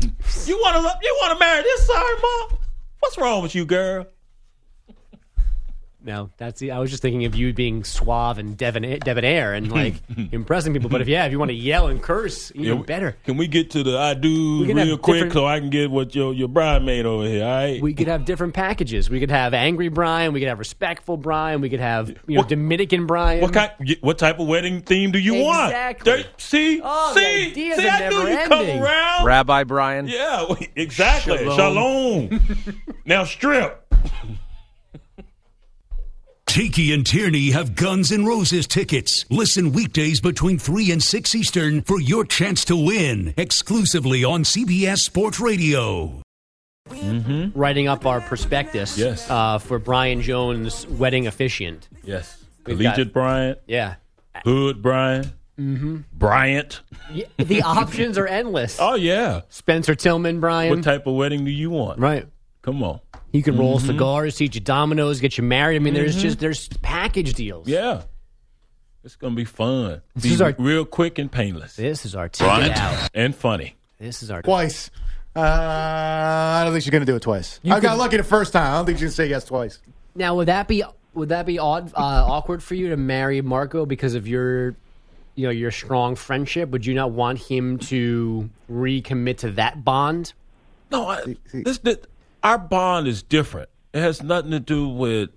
you 0.01 0.57
want 0.59 0.77
to 0.77 0.99
you 1.03 1.19
want 1.23 1.33
to 1.33 1.39
marry 1.39 1.63
this 1.63 1.87
sorry 1.87 2.15
mom? 2.23 2.59
What's 3.01 3.19
wrong 3.19 3.43
with 3.43 3.55
you, 3.55 3.67
girl? 3.67 4.07
No, 6.05 6.29
that's 6.37 6.61
the, 6.61 6.71
I 6.73 6.79
was 6.81 6.91
just 6.91 7.01
thinking 7.01 7.25
of 7.25 7.35
you 7.35 7.55
being 7.55 7.83
suave 7.83 8.37
and 8.37 8.59
debonair, 8.59 8.99
debonair 8.99 9.55
and 9.55 9.73
like 9.73 9.95
impressing 10.33 10.75
people. 10.75 10.91
But 10.91 11.01
if 11.01 11.09
yeah, 11.09 11.25
if 11.25 11.33
you 11.33 11.39
want 11.39 11.49
to 11.49 11.55
yell 11.55 11.87
and 11.89 12.03
curse, 12.03 12.53
even 12.55 12.79
Yeah, 12.79 12.83
better. 12.85 13.17
Can 13.25 13.39
we 13.39 13.49
get 13.49 13.71
to 13.71 13.83
the 13.83 13.99
I 13.99 14.13
do 14.13 14.67
real 14.67 14.99
quick 14.99 15.33
so 15.33 15.47
I 15.47 15.61
can 15.61 15.71
get 15.71 15.91
what 15.91 16.15
your 16.15 16.35
your 16.35 16.49
made 16.81 17.07
over 17.07 17.25
here? 17.27 17.43
All 17.45 17.51
right. 17.51 17.81
We 17.83 17.95
could 17.95 18.09
have 18.09 18.27
different 18.27 18.53
packages. 18.53 19.09
We 19.09 19.19
could 19.19 19.31
have 19.31 19.55
angry 19.55 19.89
Brian. 19.89 20.35
We 20.35 20.41
could 20.41 20.51
have 20.51 20.59
respectful 20.59 21.17
Brian. 21.17 21.63
We 21.63 21.71
could 21.71 21.81
have 21.81 22.11
you 22.11 22.35
know 22.35 22.41
What- 22.41 22.49
Dominican 22.51 23.07
Brian. 23.07 23.41
what 23.41 23.55
kind? 23.55 23.71
What 24.03 24.19
type 24.19 24.39
of 24.39 24.47
wedding 24.47 24.83
theme 24.83 25.11
do 25.11 25.19
you 25.19 25.35
want? 25.43 25.69
Exactly. 25.69 26.27
See, 26.37 26.81
Oh, 26.85 27.15
see, 27.17 27.51
ideas 27.51 27.79
see. 27.79 27.89
are 27.89 27.91
I 27.91 28.09
knew 28.11 28.25
never 28.25 28.31
you 28.43 28.49
come 28.49 28.83
around. 28.83 29.25
Rabbi 29.25 29.65
Brian. 29.65 30.07
Yeah, 30.09 30.47
exactly. 30.77 31.39
Shalom. 31.39 32.29
Shalom. 32.29 32.83
now 33.07 33.25
strip. 33.25 33.81
Tiki 36.55 36.93
and 36.95 37.05
Tierney 37.05 37.51
have 37.51 37.75
Guns 37.75 38.13
N' 38.13 38.25
Roses 38.25 38.69
tickets. 38.69 39.25
Listen 39.29 39.73
weekdays 39.73 40.21
between 40.21 40.57
3 40.57 40.93
and 40.93 41.03
6 41.03 41.35
Eastern 41.35 41.83
for 41.83 42.01
your 42.01 42.25
chance 42.25 42.65
to 42.67 42.77
win 42.77 43.35
exclusively 43.37 44.23
on 44.23 44.45
CBS 44.45 44.99
Sports 44.99 45.41
Radio. 45.41 46.23
writing 47.57 47.89
up 47.89 48.07
our 48.07 48.21
prospectus 48.21 48.97
Yes. 48.97 49.29
uh, 49.29 49.59
for 49.59 49.81
Brian 49.81 50.23
Jones' 50.23 50.87
wedding 50.87 51.27
officiant. 51.27 51.89
Yes. 52.05 52.45
We've 52.67 52.79
Collegiate 52.79 53.09
got- 53.09 53.13
Bryant, 53.13 53.59
Yeah. 53.67 53.95
Hood 54.45 54.81
Bryant, 54.81 55.27
mm-hmm. 55.59 56.03
Bryant. 56.13 56.83
Yeah, 57.13 57.25
the 57.37 57.63
options 57.63 58.17
are 58.17 58.29
endless. 58.29 58.79
Oh 58.81 58.95
yeah. 58.95 59.41
Spencer 59.49 59.97
Tillman, 59.97 60.39
Brian. 60.39 60.71
What 60.71 60.85
type 60.85 61.09
of 61.09 61.17
wedding 61.17 61.45
do 61.45 61.51
you 61.51 61.71
want? 61.71 61.99
right. 61.99 62.29
Come 62.63 62.81
on. 62.85 63.01
You 63.35 63.43
can 63.43 63.59
roll 63.59 63.79
Mm-hmm. 63.79 63.87
cigars, 63.89 64.37
teach 64.37 64.55
you 64.55 64.61
dominoes, 64.61 65.21
get 65.21 65.37
you 65.37 65.45
married. 65.45 65.77
I 65.77 65.79
mean, 65.81 65.93
there's 65.93 66.15
just 66.17 66.39
there's 66.39 66.69
package 66.83 67.35
deals. 67.35 67.67
Yeah. 67.69 68.03
It's 69.03 69.17
gonna 69.17 69.35
be 69.35 69.45
fun. 69.45 70.01
This 70.15 70.23
be 70.23 70.33
is 70.35 70.41
our- 70.41 70.55
real 70.59 70.85
quick 70.87 71.19
and 71.19 71.31
painless 71.31 71.77
This 71.77 72.07
is 72.07 72.15
our 72.15 72.29
ticket 72.29 72.79
out. 72.79 73.11
and 73.13 73.35
funny. 73.35 73.77
This 74.01 74.23
is 74.23 74.31
our 74.31 74.41
Twice. 74.41 74.91
Uh, 75.37 75.41
I 75.41 76.63
don't 76.65 76.73
think 76.73 76.85
she's 76.85 76.91
going 76.93 77.05
to 77.05 77.11
do 77.11 77.17
it 77.17 77.23
twice. 77.23 77.59
I 77.69 77.81
got 77.81 77.99
lucky 77.99 78.17
the 78.17 78.23
first 78.23 78.53
time. 78.53 78.73
I 78.73 78.77
don't 78.77 78.87
think 78.87 78.99
she's 78.99 79.03
going 79.03 79.11
to 79.11 79.17
say 79.17 79.27
yes 79.29 79.45
twice. 79.45 79.81
Now, 80.15 80.37
would 80.37 80.47
that 80.47 80.69
be 80.69 80.85
would 81.13 81.31
that 81.31 81.45
be 81.45 81.59
odd, 81.59 81.89
uh, 81.95 81.99
awkward 81.99 82.63
for 82.63 82.77
you 82.77 82.91
to 82.91 82.97
marry 82.97 83.41
Marco 83.41 83.85
because 83.85 84.15
of 84.15 84.29
your, 84.29 84.77
you 85.35 85.45
know, 85.47 85.51
your 85.51 85.73
strong 85.73 86.15
friendship? 86.15 86.71
Would 86.71 86.87
you 86.87 86.95
not 86.95 87.11
want 87.11 87.39
him 87.41 87.79
to 87.81 88.49
recommit 88.71 89.39
to 89.39 89.51
that 89.53 89.85
bond? 89.85 90.33
No, 90.93 91.09
I, 91.09 91.37
this, 91.53 91.79
this 91.79 91.99
our 92.45 92.59
bond 92.59 93.09
is 93.09 93.23
different. 93.25 93.69
It 93.93 94.01
has 94.01 94.23
nothing 94.23 94.53
to 94.53 94.61
do 94.61 94.89
with 94.89 95.31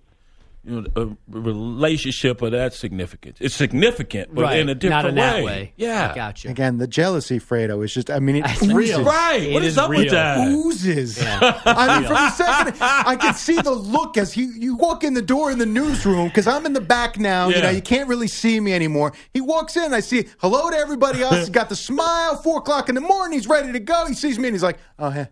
you 0.63 0.81
know 0.81 0.87
a 0.97 1.17
relationship 1.29 2.41
of 2.41 2.51
that 2.51 2.73
significance. 2.73 3.37
It's 3.39 3.55
significant, 3.55 4.35
but 4.35 4.41
right, 4.41 4.59
in 4.59 4.67
a 4.67 4.75
different 4.75 5.03
not 5.03 5.09
in 5.09 5.15
way. 5.15 5.21
that 5.39 5.43
way. 5.45 5.73
Yeah, 5.77 6.11
I 6.11 6.15
gotcha. 6.15 6.49
Again, 6.49 6.77
the 6.77 6.87
jealousy, 6.87 7.39
Fredo, 7.39 7.85
is 7.85 7.93
just, 7.93 8.09
I 8.11 8.19
mean, 8.19 8.37
it 8.37 8.45
It's 8.45 8.63
oozes. 8.63 8.73
real. 8.73 9.03
right. 9.05 9.43
It 9.43 9.53
what 9.53 9.63
is, 9.63 9.73
is 9.73 9.77
up 9.77 9.89
real. 9.89 10.01
with 10.01 10.11
that? 10.11 10.45
Oozes. 10.49 11.23
I 11.25 11.99
mean, 11.99 12.07
from 12.07 12.15
the 12.15 12.29
second, 12.31 12.77
I 12.81 13.15
can 13.15 13.33
see 13.35 13.61
the 13.61 13.71
look 13.71 14.17
as 14.17 14.33
he, 14.33 14.43
you 14.57 14.75
walk 14.75 15.05
in 15.05 15.13
the 15.13 15.21
door 15.21 15.51
in 15.51 15.59
the 15.59 15.65
newsroom 15.65 16.27
because 16.27 16.47
I'm 16.47 16.65
in 16.65 16.73
the 16.73 16.81
back 16.81 17.17
now. 17.17 17.47
Yeah. 17.47 17.55
You 17.57 17.61
know, 17.63 17.69
you 17.69 17.81
can't 17.81 18.09
really 18.09 18.27
see 18.27 18.59
me 18.59 18.73
anymore. 18.73 19.13
He 19.33 19.39
walks 19.39 19.77
in, 19.77 19.93
I 19.93 20.01
see 20.01 20.25
hello 20.39 20.69
to 20.69 20.75
everybody 20.75 21.21
else. 21.21 21.37
He's 21.37 21.49
got 21.49 21.69
the 21.69 21.77
smile. 21.77 22.35
Four 22.37 22.57
o'clock 22.57 22.89
in 22.89 22.95
the 22.95 23.01
morning, 23.01 23.37
he's 23.37 23.47
ready 23.47 23.71
to 23.71 23.79
go. 23.79 24.05
He 24.07 24.15
sees 24.15 24.37
me 24.37 24.49
and 24.49 24.55
he's 24.55 24.63
like, 24.63 24.79
"Oh, 24.99 25.11
hey, 25.11 25.27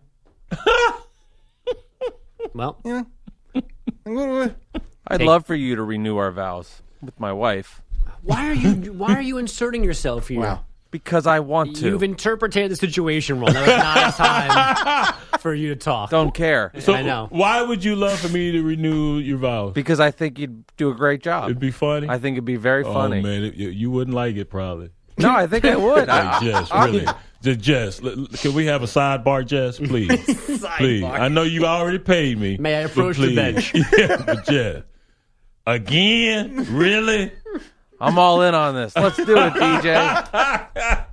Well, 2.56 2.78
you 2.86 2.94
know, 2.94 3.64
what- 4.06 4.30
what- 4.30 4.56
I'd 5.08 5.22
Hey. 5.22 5.28
love 5.28 5.46
for 5.46 5.54
you 5.56 5.76
to 5.76 5.84
renew 5.84 6.18
our 6.18 6.32
vows 6.32 6.82
with 7.02 7.20
my 7.20 7.32
wife 7.32 7.82
why 8.26 8.50
are 8.50 8.54
you 8.54 8.94
why 8.94 9.14
are 9.14 9.22
you 9.22 9.38
inserting 9.38 9.84
yourself 9.84 10.28
here? 10.28 10.40
wow." 10.42 10.66
because 10.92 11.28
I 11.28 11.42
want 11.42 11.76
to. 11.78 11.88
You've 11.88 12.04
interpreted 12.04 12.72
the 12.72 12.78
situation 12.78 13.42
wrong. 13.42 13.52
That 13.52 13.68
was 13.68 13.78
not 13.78 14.08
a 14.08 15.14
time 15.34 15.40
for 15.42 15.54
you 15.54 15.70
to 15.70 15.76
talk. 15.76 16.10
Don't 16.10 16.34
care 16.34 16.72
So 16.80 16.94
I 16.94 17.02
know. 17.02 17.28
Why 17.32 17.62
would 17.62 17.84
you 17.84 17.98
love 17.98 18.18
for 18.18 18.30
me 18.30 18.54
to 18.54 18.62
renew 18.64 19.18
your 19.18 19.38
vows? 19.38 19.74
because 19.74 20.00
I 20.00 20.12
think 20.12 20.40
you'd 20.40 20.64
do 20.78 20.90
a 20.90 20.94
great 20.94 21.22
job. 21.22 21.46
It'd 21.46 21.60
be 21.60 21.72
funny. 21.72 22.08
I 22.08 22.18
think 22.18 22.36
it'd 22.36 22.46
be 22.46 22.56
very 22.56 22.86
oh, 22.86 22.94
funny. 22.94 23.20
Oh 23.20 23.24
man, 23.24 23.44
it, 23.44 23.56
you, 23.56 23.70
you 23.70 23.92
wouldn't 23.92 24.16
like 24.16 24.38
it 24.38 24.50
probably. 24.50 24.92
No, 25.18 25.36
I 25.36 25.48
think 25.48 25.66
I 25.66 25.76
would. 25.76 26.08
Like 26.08 26.10
I, 26.10 26.40
Jess, 26.44 26.72
I- 26.72 26.86
really. 26.86 27.06
Just 27.46 27.60
Jess, 27.60 28.02
l- 28.04 28.22
l- 28.22 28.28
can 28.34 28.54
we 28.56 28.66
have 28.66 28.82
a 28.82 28.88
sidebar, 28.88 29.46
Jess, 29.46 29.78
please? 29.78 30.10
please. 30.78 31.04
I 31.04 31.28
know 31.28 31.44
you 31.44 31.66
already 31.66 32.00
paid 32.00 32.40
me. 32.40 32.58
May 32.58 32.80
I 32.80 32.84
but 32.84 32.92
approach 32.92 33.18
the 33.18 33.28
please. 33.28 33.36
bench? 33.36 33.74
yeah, 33.98 34.24
but 34.26 34.46
Jess. 34.48 34.84
Again? 35.68 36.66
Really? 36.76 37.32
I'm 38.02 38.18
all 38.18 38.42
in 38.42 38.56
on 38.56 38.74
this. 38.74 38.96
Let's 38.96 39.18
do 39.18 39.38
it, 39.38 39.54
DJ. 39.54 41.05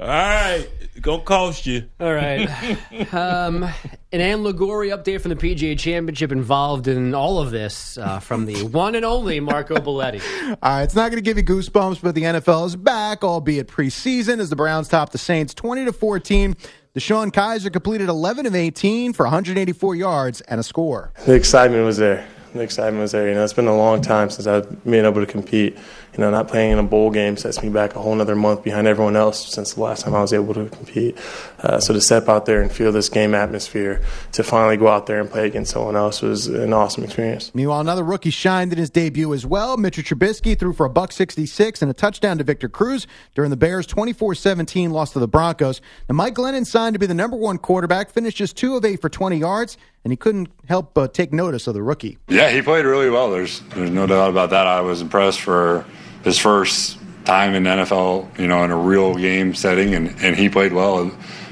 All 0.00 0.06
right. 0.06 0.66
It's 0.80 1.00
gonna 1.00 1.22
cost 1.22 1.66
you. 1.66 1.84
All 2.00 2.12
right. 2.12 2.48
Um, 3.12 3.64
An 4.12 4.20
Ann 4.20 4.42
Liguori 4.42 4.90
update 4.90 5.20
from 5.20 5.30
the 5.30 5.36
PGA 5.36 5.78
Championship 5.78 6.32
involved 6.32 6.86
in 6.88 7.14
all 7.14 7.38
of 7.38 7.50
this 7.50 7.98
uh, 7.98 8.18
from 8.20 8.46
the 8.46 8.64
one 8.64 8.94
and 8.94 9.04
only 9.04 9.40
Marco 9.40 9.76
Belletti. 9.76 10.20
All 10.50 10.56
right, 10.62 10.82
it's 10.82 10.94
not 10.94 11.10
going 11.10 11.22
to 11.22 11.28
give 11.28 11.36
you 11.36 11.42
goosebumps, 11.42 12.00
but 12.02 12.14
the 12.14 12.22
NFL 12.22 12.66
is 12.66 12.76
back, 12.76 13.24
albeit 13.24 13.68
preseason, 13.68 14.38
as 14.38 14.50
the 14.50 14.56
Browns 14.56 14.88
top 14.88 15.10
the 15.10 15.18
Saints 15.18 15.54
20 15.54 15.86
to 15.86 15.92
14. 15.92 16.56
DeShone 16.94 17.30
Kizer 17.30 17.72
completed 17.72 18.08
11 18.08 18.46
of 18.46 18.54
18 18.54 19.12
for 19.12 19.24
184 19.24 19.94
yards 19.94 20.40
and 20.42 20.60
a 20.60 20.62
score. 20.62 21.12
The 21.26 21.34
excitement 21.34 21.84
was 21.84 21.96
there. 21.98 22.26
The 22.52 22.62
excitement 22.62 23.02
was 23.02 23.12
there. 23.12 23.28
You 23.28 23.34
know, 23.34 23.44
it's 23.44 23.52
been 23.52 23.68
a 23.68 23.76
long 23.76 24.02
time 24.02 24.30
since 24.30 24.46
I've 24.46 24.84
been 24.84 25.04
able 25.04 25.20
to 25.20 25.26
compete. 25.26 25.76
You 26.12 26.20
know, 26.20 26.30
not 26.30 26.48
playing 26.48 26.72
in 26.72 26.78
a 26.78 26.82
bowl 26.82 27.10
game 27.10 27.36
sets 27.36 27.62
me 27.62 27.68
back 27.68 27.94
a 27.94 28.00
whole 28.00 28.20
other 28.20 28.34
month 28.34 28.64
behind 28.64 28.86
everyone 28.86 29.16
else 29.16 29.52
since 29.52 29.74
the 29.74 29.80
last 29.80 30.04
time 30.04 30.14
I 30.14 30.20
was 30.20 30.32
able 30.32 30.54
to 30.54 30.68
compete. 30.68 31.16
Uh, 31.60 31.78
so 31.78 31.92
to 31.94 32.00
step 32.00 32.28
out 32.28 32.46
there 32.46 32.60
and 32.62 32.70
feel 32.72 32.90
this 32.90 33.08
game 33.08 33.34
atmosphere, 33.34 34.02
to 34.32 34.42
finally 34.42 34.76
go 34.76 34.88
out 34.88 35.06
there 35.06 35.20
and 35.20 35.30
play 35.30 35.46
against 35.46 35.72
someone 35.72 35.96
else 35.96 36.20
was 36.20 36.48
an 36.48 36.72
awesome 36.72 37.04
experience. 37.04 37.54
Meanwhile, 37.54 37.80
another 37.80 38.02
rookie 38.02 38.30
shined 38.30 38.72
in 38.72 38.78
his 38.78 38.90
debut 38.90 39.32
as 39.32 39.46
well. 39.46 39.76
Mitchell 39.76 40.02
Trubisky 40.02 40.58
threw 40.58 40.72
for 40.72 40.86
a 40.86 40.90
buck 40.90 41.12
66 41.12 41.80
and 41.82 41.90
a 41.90 41.94
touchdown 41.94 42.38
to 42.38 42.44
Victor 42.44 42.68
Cruz 42.68 43.06
during 43.34 43.50
the 43.50 43.56
Bears' 43.56 43.86
24-17 43.86 44.90
loss 44.90 45.12
to 45.12 45.20
the 45.20 45.28
Broncos. 45.28 45.80
Now, 46.08 46.16
Mike 46.16 46.34
Glennon 46.34 46.66
signed 46.66 46.94
to 46.94 46.98
be 46.98 47.06
the 47.06 47.14
number 47.14 47.36
one 47.36 47.58
quarterback, 47.58 48.10
finished 48.10 48.36
just 48.36 48.56
two 48.56 48.76
of 48.76 48.84
eight 48.84 49.00
for 49.00 49.08
20 49.08 49.36
yards, 49.36 49.76
and 50.04 50.12
he 50.12 50.16
couldn't 50.16 50.48
help 50.66 50.94
but 50.94 51.14
take 51.14 51.32
notice 51.32 51.66
of 51.66 51.74
the 51.74 51.82
rookie. 51.82 52.18
Yeah, 52.28 52.50
he 52.50 52.62
played 52.62 52.84
really 52.84 53.10
well. 53.10 53.30
There's 53.30 53.60
there's 53.74 53.90
no 53.90 54.06
doubt 54.06 54.30
about 54.30 54.50
that. 54.50 54.66
I 54.66 54.80
was 54.80 55.02
impressed 55.02 55.40
for 55.40 55.84
his 56.24 56.38
first 56.38 56.98
time 57.24 57.54
in 57.54 57.64
NFL, 57.64 58.38
you 58.38 58.46
know, 58.46 58.64
in 58.64 58.70
a 58.70 58.76
real 58.76 59.14
game 59.14 59.54
setting, 59.54 59.94
and, 59.94 60.14
and 60.20 60.36
he 60.36 60.48
played 60.48 60.72
well, 60.72 61.04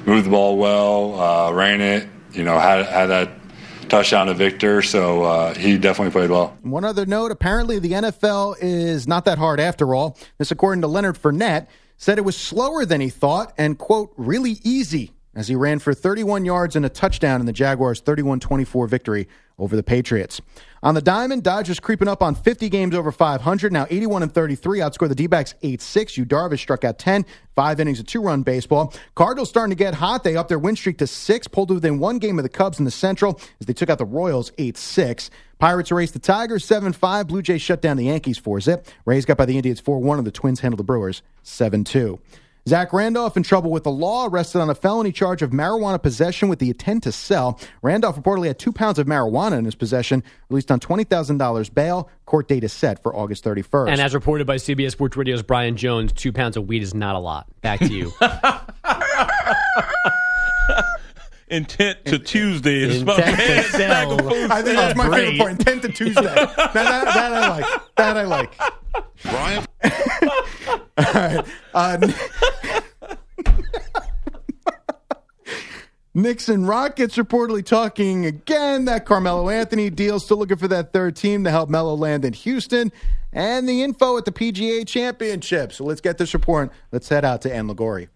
moved 0.07 0.27
the 0.27 0.31
ball 0.31 0.57
well, 0.57 1.21
uh, 1.21 1.53
ran 1.53 1.81
it, 1.81 2.09
you 2.33 2.45
know, 2.45 2.59
had 2.59 2.87
had 2.87 3.07
that 3.07 3.31
touchdown 3.89 4.27
to 4.27 4.35
Victor, 4.35 4.83
so 4.83 5.23
uh, 5.23 5.55
he 5.55 5.79
definitely 5.79 6.13
played 6.13 6.31
well. 6.31 6.57
One 6.63 6.85
other 6.85 7.07
note 7.07 7.31
apparently, 7.31 7.79
the 7.79 7.93
NFL 7.93 8.57
is 8.61 9.09
not 9.09 9.25
that 9.25 9.39
hard 9.39 9.61
after 9.61 9.95
all. 9.95 10.17
This, 10.39 10.51
according 10.51 10.83
to 10.83 10.89
Leonard 10.89 11.17
Fournette, 11.17 11.67
said 11.97 12.19
it 12.19 12.25
was 12.25 12.37
slower 12.37 12.85
than 12.85 13.01
he 13.01 13.09
thought 13.09 13.53
and, 13.59 13.79
quote, 13.79 14.13
really 14.17 14.59
easy 14.63 15.13
as 15.35 15.49
he 15.49 15.55
ran 15.55 15.79
for 15.79 15.95
31 15.95 16.45
yards 16.45 16.77
and 16.77 16.85
a 16.85 16.89
touchdown 16.89 17.41
in 17.41 17.47
the 17.47 17.53
Jaguars' 17.53 18.01
31 18.01 18.41
24 18.41 18.87
victory 18.87 19.29
over 19.59 19.77
the 19.77 19.83
Patriots. 19.83 20.41
On 20.83 20.95
the 20.95 21.03
diamond, 21.03 21.43
Dodgers 21.43 21.81
creeping 21.81 22.07
up 22.07 22.23
on 22.23 22.35
50 22.35 22.69
games 22.69 22.95
over 22.95 23.11
500, 23.11 23.73
now 23.73 23.87
81 23.91 24.23
and 24.23 24.33
33, 24.33 24.79
outscore 24.79 25.09
the 25.09 25.15
D 25.15 25.27
backs 25.27 25.55
8 25.63 25.83
6. 25.83 26.17
Yu 26.17 26.25
Darvish 26.25 26.61
struck 26.61 26.85
out 26.85 26.99
10, 26.99 27.27
five 27.57 27.81
innings 27.81 27.99
of 27.99 28.07
two 28.07 28.23
run 28.23 28.43
baseball. 28.43 28.95
Cardinals 29.17 29.49
starting 29.49 29.77
to 29.77 29.77
get 29.77 29.95
hot. 29.95 30.23
They 30.23 30.37
upped 30.37 30.49
their 30.49 30.59
win 30.59 30.77
streak 30.77 30.99
to 30.99 31.07
six, 31.07 31.49
pulled 31.49 31.71
within 31.71 31.99
one 31.99 32.19
game 32.19 32.39
of 32.39 32.45
the 32.45 32.49
Cubs 32.49 32.79
in 32.79 32.85
the 32.85 32.91
Central 32.91 33.41
as 33.61 33.67
they 33.67 33.73
took 33.73 33.91
out 33.91 33.99
the 33.99 34.05
Royals 34.05 34.53
8 34.59 34.77
6. 34.77 35.31
Pirates 35.59 35.91
erased 35.91 36.13
the 36.13 36.21
Tigers 36.21 36.65
7 36.65 36.93
5. 36.93 37.27
Blue 37.27 37.43
Jays 37.43 37.61
shut 37.61 37.83
down 37.83 37.97
the 37.97 38.05
Yankees 38.05 38.39
4 38.39 38.61
zip. 38.61 38.87
Rays 39.05 39.25
got 39.25 39.37
by 39.37 39.45
the 39.45 39.57
Indians 39.57 39.81
4 39.81 39.99
1, 39.99 40.19
and 40.19 40.27
the 40.27 40.31
Twins 40.31 40.61
handled 40.61 40.79
the 40.79 40.85
Brewers 40.85 41.23
7 41.43 41.83
2. 41.83 42.21
Zach 42.69 42.93
Randolph 42.93 43.37
in 43.37 43.43
trouble 43.43 43.71
with 43.71 43.85
the 43.85 43.91
law, 43.91 44.27
arrested 44.27 44.61
on 44.61 44.69
a 44.69 44.75
felony 44.75 45.11
charge 45.11 45.41
of 45.41 45.51
marijuana 45.51 46.01
possession 46.03 46.49
with 46.51 46.59
the 46.59 46.69
intent 46.69 47.03
to 47.05 47.13
sell. 47.13 47.59
Randolph 47.81 48.17
reportedly 48.17 48.49
had 48.49 48.59
two 48.59 48.73
pounds 48.73 48.99
of 48.99 49.07
marijuana 49.07 49.59
in 49.59 49.65
his 49.65 49.75
possession, 49.75 50.23
released 50.51 50.71
on 50.71 50.79
$20,000 50.79 51.75
bail. 51.75 52.11
Court 52.27 52.47
date 52.47 52.65
is 52.65 52.73
set 52.73 53.03
for 53.03 53.17
August 53.17 53.43
31st. 53.45 53.91
And 53.91 54.01
as 54.03 54.15
reported 54.15 54.47
by 54.47 54.57
CBS 54.57 54.91
Sports 54.93 55.17
Radio's 55.17 55.43
Brian 55.43 55.77
Jones, 55.77 56.13
two 56.13 56.31
pounds 56.33 56.59
of 56.59 56.69
weed 56.69 56.83
is 56.83 56.93
not 56.95 57.17
a 57.17 57.19
lot. 57.19 57.47
Back 57.63 57.81
to 57.81 57.89
you. 57.89 58.13
Intent 61.51 62.05
to 62.05 62.19
Tuesday 62.19 62.83
is 62.83 63.03
my 63.03 63.17
man. 63.17 63.65
Bag 63.73 64.09
of 64.11 64.21
food 64.21 64.51
I 64.51 64.61
think 64.63 64.77
that's 64.77 64.97
my 64.99 65.07
Great. 65.07 65.21
favorite 65.21 65.39
part. 65.39 65.51
Intent 65.53 65.83
to 65.83 65.89
Tuesday. 65.89 66.21
that, 66.23 66.55
that, 66.75 66.75
that 66.75 67.33
I 67.33 67.49
like. 67.49 67.95
That 67.97 68.17
I 68.19 68.23
like. 68.25 68.53
Brian? 69.23 69.65
All 70.99 71.05
right. 71.15 71.45
Uh, 71.75 72.09
And 76.19 76.67
Rockets 76.67 77.17
reportedly 77.17 77.65
talking 77.65 78.27
again. 78.27 78.87
That 78.87 79.07
Carmelo 79.07 79.49
Anthony 79.49 79.89
deal. 79.89 80.19
Still 80.19 80.39
looking 80.39 80.57
for 80.57 80.67
that 80.67 80.93
third 80.93 81.15
team 81.15 81.45
to 81.45 81.51
help 81.53 81.71
Melo 81.71 81.95
land 81.95 82.25
in 82.25 82.33
Houston. 82.33 82.91
And 83.33 83.69
the 83.69 83.85
info 83.85 84.19
at 84.19 84.25
the 84.25 84.33
PGA 84.33 84.85
Championship. 84.85 85.73
So 85.73 85.85
let's 85.85 86.01
get 86.01 86.19
this 86.19 86.35
report. 86.35 86.73
Let's 86.91 87.09
head 87.09 87.25
out 87.25 87.43
to 87.43 87.55
Ann 87.55 87.69
Liguori. 87.69 88.09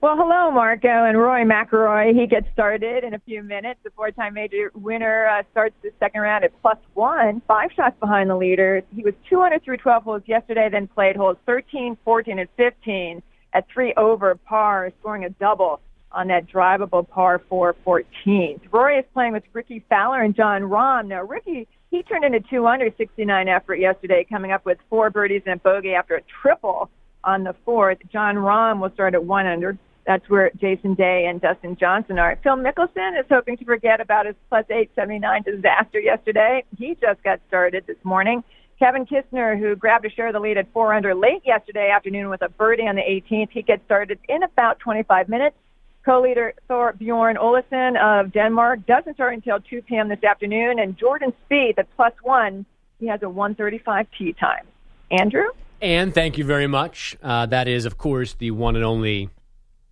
Well, 0.00 0.16
hello, 0.16 0.50
Marco 0.50 0.88
and 0.88 1.18
Rory 1.18 1.44
McIlroy. 1.44 2.18
He 2.18 2.26
gets 2.26 2.46
started 2.54 3.04
in 3.04 3.12
a 3.12 3.18
few 3.18 3.42
minutes. 3.42 3.80
The 3.84 3.90
four-time 3.90 4.32
major 4.32 4.70
winner 4.74 5.26
uh, 5.26 5.42
starts 5.50 5.74
the 5.82 5.90
second 6.00 6.22
round 6.22 6.42
at 6.42 6.52
plus 6.62 6.78
one, 6.94 7.42
five 7.46 7.70
shots 7.76 7.96
behind 8.00 8.30
the 8.30 8.36
leader. 8.36 8.80
He 8.94 9.02
was 9.02 9.12
200 9.28 9.62
through 9.62 9.76
12 9.76 10.04
holes 10.04 10.22
yesterday, 10.24 10.70
then 10.72 10.86
played 10.86 11.16
holes 11.16 11.36
13, 11.44 11.98
14, 12.02 12.38
and 12.38 12.48
15 12.56 13.22
at 13.52 13.66
three 13.68 13.92
over 13.98 14.34
par, 14.36 14.90
scoring 15.00 15.24
a 15.24 15.30
double 15.30 15.80
on 16.16 16.28
that 16.28 16.48
drivable 16.48 17.08
par 17.08 17.40
4 17.48 17.76
14. 17.84 18.60
Rory 18.72 18.98
is 18.98 19.04
playing 19.12 19.34
with 19.34 19.44
Rickie 19.52 19.84
Fowler 19.88 20.22
and 20.22 20.34
Jon 20.34 20.62
Rahm. 20.62 21.06
Now, 21.06 21.22
Ricky, 21.22 21.68
he 21.90 22.02
turned 22.02 22.24
in 22.24 22.34
a 22.34 22.40
2 22.40 22.66
under 22.66 22.88
69 22.96 23.48
effort 23.48 23.76
yesterday, 23.76 24.26
coming 24.28 24.50
up 24.50 24.64
with 24.64 24.78
four 24.88 25.10
birdies 25.10 25.42
and 25.46 25.54
a 25.54 25.58
bogey 25.58 25.92
after 25.92 26.16
a 26.16 26.22
triple 26.42 26.90
on 27.22 27.44
the 27.44 27.54
fourth. 27.64 27.98
Jon 28.10 28.36
Rahm 28.36 28.80
will 28.80 28.90
start 28.90 29.14
at 29.14 29.24
1 29.24 29.46
under. 29.46 29.78
That's 30.06 30.28
where 30.28 30.50
Jason 30.56 30.94
Day 30.94 31.26
and 31.28 31.40
Dustin 31.40 31.76
Johnson 31.76 32.18
are. 32.18 32.38
Phil 32.42 32.56
Mickelson 32.56 33.18
is 33.20 33.26
hoping 33.28 33.56
to 33.58 33.64
forget 33.64 34.00
about 34.00 34.26
his 34.26 34.36
plus 34.48 34.64
879 34.70 35.42
disaster 35.42 36.00
yesterday. 36.00 36.64
He 36.78 36.96
just 37.00 37.22
got 37.24 37.40
started 37.48 37.84
this 37.86 37.96
morning. 38.04 38.42
Kevin 38.78 39.04
Kisner, 39.06 39.58
who 39.58 39.74
grabbed 39.74 40.06
a 40.06 40.10
share 40.10 40.28
of 40.28 40.34
the 40.34 40.40
lead 40.40 40.58
at 40.58 40.72
4 40.72 40.94
under 40.94 41.14
late 41.14 41.42
yesterday 41.44 41.90
afternoon 41.90 42.28
with 42.28 42.42
a 42.42 42.48
birdie 42.48 42.86
on 42.86 42.94
the 42.94 43.02
18th, 43.02 43.50
he 43.50 43.62
gets 43.62 43.84
started 43.84 44.18
in 44.28 44.42
about 44.42 44.78
25 44.78 45.28
minutes. 45.28 45.56
Co-leader 46.06 46.54
Thorbjorn 46.70 47.36
Olesen 47.36 47.98
of 48.00 48.32
Denmark 48.32 48.86
doesn't 48.86 49.14
start 49.14 49.34
until 49.34 49.58
2 49.58 49.82
p.m. 49.82 50.08
this 50.08 50.22
afternoon, 50.22 50.78
and 50.78 50.96
Jordan 50.96 51.32
Spieth 51.50 51.78
at 51.78 51.88
plus 51.96 52.12
one, 52.22 52.64
he 53.00 53.08
has 53.08 53.20
a 53.22 53.26
1:35 53.26 54.06
tee 54.16 54.32
time. 54.32 54.64
Andrew? 55.10 55.48
And 55.82 56.14
thank 56.14 56.38
you 56.38 56.44
very 56.44 56.68
much. 56.68 57.16
Uh, 57.20 57.46
that 57.46 57.66
is, 57.66 57.84
of 57.86 57.98
course, 57.98 58.34
the 58.34 58.52
one 58.52 58.76
and 58.76 58.84
only. 58.84 59.30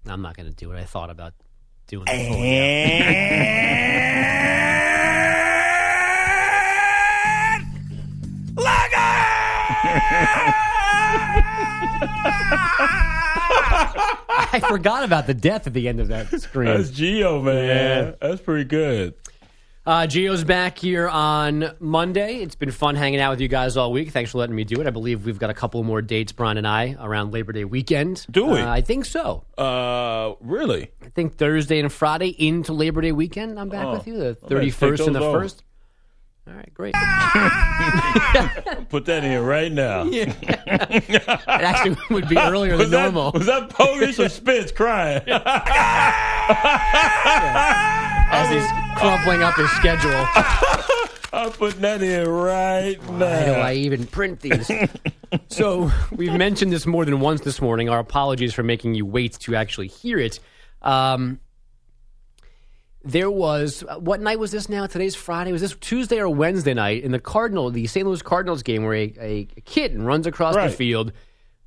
I'm 0.07 0.23
not 0.23 0.37
going 0.37 0.49
to 0.49 0.55
do 0.55 0.69
what 0.69 0.79
I 0.79 0.85
thought 0.85 1.11
about 1.11 1.35
doing. 1.89 2.07
I 13.97 14.61
forgot 14.69 15.05
about 15.05 15.27
the 15.27 15.35
death 15.35 15.67
at 15.67 15.73
the 15.75 15.89
end 15.89 16.01
of 16.01 16.09
that 16.09 16.29
screen. 16.41 16.67
That's 16.67 16.91
Gio, 16.91 17.43
man. 17.43 17.65
Yeah. 17.67 18.13
That's 18.21 18.41
pretty 18.43 18.65
good. 18.65 19.15
Uh, 19.87 20.07
Gio's 20.07 20.45
back 20.45 20.79
here 20.79 21.09
on 21.09 21.71
Monday. 21.79 22.37
It's 22.37 22.55
been 22.55 22.71
fun 22.71 22.95
hanging 22.95 23.21
out 23.21 23.33
with 23.33 23.41
you 23.43 23.49
guys 23.49 23.77
all 23.77 23.93
week. 23.93 24.13
Thanks 24.13 24.31
for 24.31 24.39
letting 24.39 24.57
me 24.57 24.65
do 24.65 24.81
it. 24.81 24.87
I 24.87 24.91
believe 24.91 25.27
we've 25.27 25.39
got 25.39 25.51
a 25.51 25.55
couple 25.55 25.83
more 25.85 26.01
dates, 26.01 26.33
Brian 26.33 26.57
and 26.57 26.67
I, 26.67 26.97
around 26.99 27.33
Labor 27.35 27.53
Day 27.53 27.65
weekend. 27.67 28.25
Do 28.31 28.47
we? 28.47 28.61
Uh, 28.61 28.71
I 28.71 28.81
think 28.81 29.05
so. 29.05 29.45
Uh, 29.59 30.35
really? 30.41 30.91
I 31.03 31.11
think 31.11 31.37
Thursday 31.37 31.81
and 31.81 31.93
Friday 31.93 32.29
into 32.29 32.73
Labor 32.73 33.03
Day 33.03 33.13
weekend. 33.13 33.61
I'm 33.61 33.69
back 33.69 33.85
Oh. 33.85 33.93
with 33.93 34.07
you. 34.07 34.17
The 34.17 34.37
31st 34.49 35.07
and 35.07 35.15
the 35.17 35.21
1st. 35.21 35.57
All 36.47 36.53
right, 36.55 36.75
great. 36.75 36.93
Put 38.91 39.07
that 39.07 39.25
in 39.25 39.43
right 39.43 39.73
now. 39.73 40.05
It 40.11 41.49
actually 41.49 41.97
would 42.11 42.29
be 42.29 42.37
earlier 42.37 42.77
Was 42.77 42.91
than 42.91 42.91
that, 42.91 43.15
normal. 43.15 43.33
was 43.33 43.47
that 43.47 43.71
Polish 43.71 44.19
or 44.19 44.29
Spitz 44.29 44.71
crying? 44.73 45.23
as 48.31 48.51
he's 48.51 48.67
crumpling 49.01 49.43
up 49.43 49.55
his 49.55 49.71
schedule. 49.73 50.27
I'm 51.33 51.51
putting 51.53 51.81
that 51.81 52.03
in 52.03 52.29
right 52.29 53.01
now. 53.11 53.19
Why 53.19 53.45
do 53.45 53.53
I 53.53 53.73
even 53.75 54.07
print 54.07 54.41
these? 54.41 54.71
so 55.49 55.91
we've 56.13 56.33
mentioned 56.35 56.73
this 56.73 56.87
more 56.87 57.05
than 57.05 57.21
once 57.21 57.41
this 57.43 57.61
morning. 57.61 57.89
Our 57.89 57.99
apologies 58.01 58.53
for 58.55 58.63
making 58.63 58.95
you 58.95 59.05
wait 59.07 59.33
to 59.41 59.57
actually 59.57 59.89
hear 59.89 60.19
it. 60.19 60.39
Um, 60.83 61.41
there 63.05 63.31
was 63.31 63.85
what 63.99 64.21
night 64.21 64.39
was 64.39 64.51
this 64.51 64.69
now? 64.69 64.87
Today's 64.87 65.15
Friday. 65.15 65.53
Was 65.53 65.61
this 65.61 65.77
Tuesday 65.81 66.19
or 66.19 66.29
Wednesday 66.29 66.75
night 66.75 67.03
in 67.03 67.13
the 67.13 67.19
Cardinal, 67.21 67.71
the 67.71 67.87
St. 67.87 68.07
Louis 68.07 68.23
Cardinals 68.23 68.63
game, 68.63 68.85
where 68.85 68.95
a, 68.95 69.13
a 69.57 69.61
kitten 69.65 70.03
runs 70.05 70.27
across 70.27 70.55
Right. 70.57 70.71
the 70.71 70.77
field. 70.77 71.13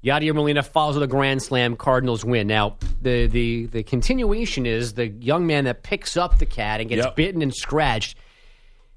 Yadier 0.03 0.33
Molina 0.33 0.63
falls 0.63 0.95
with 0.95 1.03
a 1.03 1.07
grand 1.07 1.41
slam. 1.41 1.75
Cardinals 1.75 2.23
win. 2.25 2.47
Now 2.47 2.77
the 3.01 3.27
the 3.27 3.65
the 3.67 3.83
continuation 3.83 4.65
is 4.65 4.93
the 4.93 5.07
young 5.07 5.45
man 5.47 5.65
that 5.65 5.83
picks 5.83 6.17
up 6.17 6.39
the 6.39 6.45
cat 6.45 6.79
and 6.79 6.89
gets 6.89 7.03
Yep. 7.05 7.15
bitten 7.15 7.41
and 7.41 7.53
scratched 7.53 8.17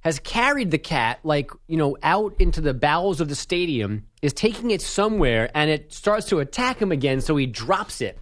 has 0.03 0.18
carried 0.20 0.70
the 0.70 0.79
cat 0.79 1.18
like 1.24 1.50
you 1.66 1.76
know 1.76 1.94
out 2.03 2.35
into 2.38 2.62
the 2.62 2.72
bowels 2.72 3.20
of 3.20 3.29
the 3.29 3.35
stadium 3.35 4.07
is 4.22 4.33
taking 4.33 4.70
it 4.70 4.81
somewhere 4.81 5.50
and 5.55 5.70
it 5.70 5.92
starts 5.92 6.26
to 6.26 6.38
attack 6.38 6.81
him 6.81 6.90
again 6.90 7.20
so 7.20 7.37
he 7.37 7.44
drops 7.44 8.00
it 8.00 8.18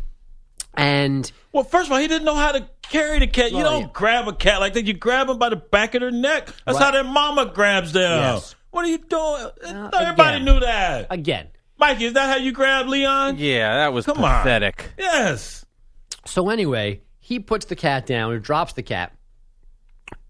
and 0.74 1.31
Well, 1.52 1.64
first 1.64 1.87
of 1.88 1.92
all, 1.92 1.98
he 1.98 2.07
didn't 2.09 2.24
know 2.24 2.35
how 2.35 2.52
to 2.52 2.68
carry 2.90 3.18
the 3.18 3.27
cat. 3.27 3.51
you 3.51 3.59
Well, 3.59 3.70
don't 3.72 3.83
yeah. 3.83 3.88
grab 3.92 4.29
a 4.29 4.33
cat 4.33 4.61
like 4.61 4.74
that. 4.74 4.85
You 4.87 4.94
grab 4.94 5.27
them 5.29 5.38
by 5.38 5.48
the 5.51 5.57
back 5.57 5.94
of 5.94 6.01
their 6.01 6.11
neck. 6.11 6.46
That's 6.66 6.77
Right. 6.79 6.85
how 6.85 6.90
their 6.90 7.05
mama 7.05 7.46
grabs 7.46 7.92
them. 7.92 8.20
Yes. 8.20 8.55
What 8.70 8.85
are 8.85 8.88
you 8.88 8.98
doing? 8.98 9.46
Uh, 9.64 9.90
everybody 9.98 10.37
again. 10.37 10.44
knew 10.44 10.61
that. 10.61 11.07
Again. 11.11 11.48
Mikey, 11.79 12.07
is 12.07 12.12
that 12.14 12.29
how 12.29 12.37
you 12.37 12.53
grab 12.53 12.88
Leon? 12.88 13.37
Yeah, 13.38 13.77
that 13.77 13.92
was 13.92 14.05
Come 14.07 14.22
on. 14.24 14.42
pathetic. 14.42 14.90
Yes. 14.98 15.64
So 16.27 16.51
anyway, 16.51 17.01
he 17.20 17.38
puts 17.38 17.66
the 17.66 17.77
cat 17.77 18.05
down 18.07 18.33
or 18.33 18.38
drops 18.38 18.72
the 18.74 18.83
cat. 18.83 19.12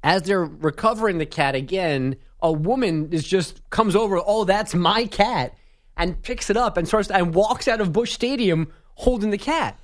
As 0.03 0.23
they're 0.23 0.45
recovering 0.45 1.19
the 1.19 1.27
cat 1.27 1.55
again, 1.55 2.17
a 2.41 2.53
woman 2.53 3.09
is 3.13 3.27
just 3.27 3.61
comes 3.71 3.97
over. 3.97 4.21
Oh, 4.25 4.45
that's 4.45 4.75
my 4.75 5.07
cat, 5.07 5.55
and 5.97 6.21
picks 6.23 6.51
it 6.51 6.57
up 6.57 6.77
and 6.77 6.87
starts 6.87 7.11
and 7.11 7.35
walks 7.35 7.67
out 7.67 7.81
of 7.81 7.93
Busch 7.93 8.13
Stadium 8.13 8.73
holding 8.95 9.31
the 9.31 9.39
cat. 9.39 9.79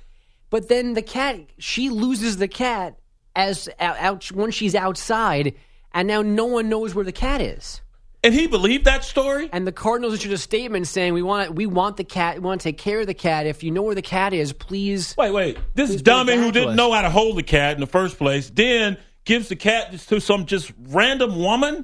But 0.55 0.69
then 0.69 0.93
the 0.93 1.01
cat, 1.01 1.41
she 1.57 1.89
loses 1.89 2.37
the 2.37 2.47
cat 2.47 2.97
as 3.35 3.67
out, 3.77 4.31
once 4.31 4.55
she's 4.55 4.73
outside, 4.73 5.53
and 5.93 6.07
now 6.07 6.21
no 6.21 6.45
one 6.45 6.69
knows 6.69 6.95
where 6.95 7.03
the 7.03 7.11
cat 7.11 7.41
is. 7.41 7.81
And 8.23 8.33
he 8.33 8.47
believed 8.47 8.85
that 8.85 9.03
story. 9.03 9.49
And 9.51 9.67
the 9.67 9.73
Cardinals 9.73 10.13
issued 10.13 10.31
a 10.31 10.37
statement 10.37 10.87
saying, 10.87 11.11
"We 11.11 11.23
want 11.23 11.55
we 11.55 11.65
want 11.65 11.97
the 11.97 12.05
cat. 12.05 12.35
We 12.35 12.39
want 12.39 12.61
to 12.61 12.69
take 12.69 12.77
care 12.77 13.01
of 13.01 13.07
the 13.07 13.13
cat. 13.13 13.47
If 13.47 13.63
you 13.63 13.71
know 13.71 13.81
where 13.81 13.95
the 13.95 14.01
cat 14.01 14.31
is, 14.31 14.53
please." 14.53 15.13
Wait, 15.17 15.31
wait. 15.31 15.57
This 15.73 16.01
dummy 16.01 16.37
who 16.37 16.53
didn't 16.53 16.77
know 16.77 16.93
how 16.93 17.01
to 17.01 17.09
hold 17.09 17.35
the 17.35 17.43
cat 17.43 17.73
in 17.73 17.81
the 17.81 17.85
first 17.85 18.17
place 18.17 18.49
then 18.49 18.95
gives 19.25 19.49
the 19.49 19.57
cat 19.57 19.99
to 20.07 20.21
some 20.21 20.45
just 20.45 20.71
random 20.87 21.37
woman. 21.37 21.83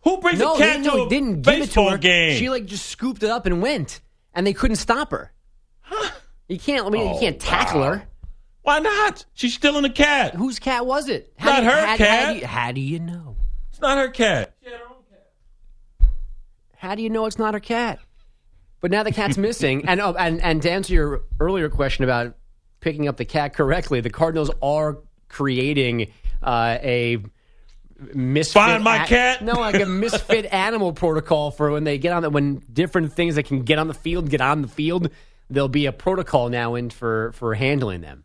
Who 0.00 0.18
brings 0.18 0.40
no, 0.40 0.56
a 0.56 0.58
cat 0.58 0.78
to 0.78 0.82
no, 0.82 1.06
a 1.06 1.08
didn't 1.08 1.42
give 1.42 1.54
it 1.54 1.58
to 1.58 1.66
baseball 1.66 1.90
her. 1.90 1.98
game? 1.98 2.36
She 2.36 2.50
like 2.50 2.66
just 2.66 2.86
scooped 2.86 3.22
it 3.22 3.30
up 3.30 3.46
and 3.46 3.62
went, 3.62 4.00
and 4.34 4.44
they 4.44 4.54
couldn't 4.54 4.74
stop 4.74 5.12
her. 5.12 5.32
You 6.48 6.58
can't. 6.58 6.86
I 6.86 6.90
mean, 6.90 7.08
you 7.08 7.14
Oh, 7.14 7.20
can't 7.20 7.40
tackle 7.40 7.80
wow. 7.80 7.92
her. 7.94 8.02
Why 8.62 8.78
not? 8.80 9.24
She's 9.34 9.54
stealing 9.54 9.82
the 9.82 9.90
cat. 9.90 10.34
Whose 10.34 10.58
cat 10.58 10.86
was 10.86 11.08
it? 11.08 11.32
Not 11.44 11.56
do 11.58 11.62
you- 11.64 11.70
her 11.70 11.86
how, 11.86 11.96
cat. 11.96 12.24
How 12.26 12.32
do, 12.32 12.38
you, 12.38 12.46
how 12.46 12.72
do 12.72 12.80
you 12.80 12.98
know? 13.00 13.36
It's 13.70 13.80
not 13.80 13.98
her 13.98 14.08
cat. 14.08 14.54
Get 14.62 14.74
on 14.74 14.80
cat. 15.10 16.08
How 16.76 16.94
do 16.94 17.02
you 17.02 17.10
know 17.10 17.26
it's 17.26 17.38
not 17.38 17.54
her 17.54 17.60
cat? 17.60 17.98
But 18.80 18.90
now 18.90 19.02
the 19.02 19.12
cat's 19.12 19.38
missing, 19.48 19.86
and 19.88 20.00
oh, 20.00 20.14
and 20.18 20.40
and 20.42 20.62
to 20.62 20.70
answer 20.70 20.92
your 20.94 21.22
earlier 21.40 21.68
question 21.68 22.04
about 22.04 22.36
picking 22.80 23.08
up 23.08 23.16
the 23.16 23.24
cat 23.24 23.54
correctly, 23.54 24.00
the 24.00 24.10
Cardinals 24.10 24.50
are 24.62 24.98
creating 25.28 26.12
uh, 26.42 26.78
a 26.82 27.18
misfit. 28.14 28.52
Find 28.54 28.84
my 28.84 29.04
cat? 29.06 29.42
No, 29.42 29.54
like 29.54 29.80
a 29.80 29.86
misfit 29.86 30.44
animal 30.52 30.92
protocol 30.92 31.50
for 31.50 31.70
when 31.72 31.84
they 31.84 31.98
get 31.98 32.12
on 32.12 32.22
the 32.22 32.30
when 32.30 32.62
different 32.72 33.12
things 33.14 33.34
that 33.36 33.44
can 33.44 33.62
get 33.62 33.78
on 33.78 33.88
the 33.88 33.94
field 33.94 34.28
get 34.30 34.40
on 34.40 34.62
the 34.62 34.68
field. 34.68 35.10
There'll 35.48 35.68
be 35.68 35.86
a 35.86 35.92
protocol 35.92 36.48
now 36.48 36.74
in 36.74 36.90
for 36.90 37.32
for 37.32 37.54
handling 37.54 38.00
them. 38.00 38.24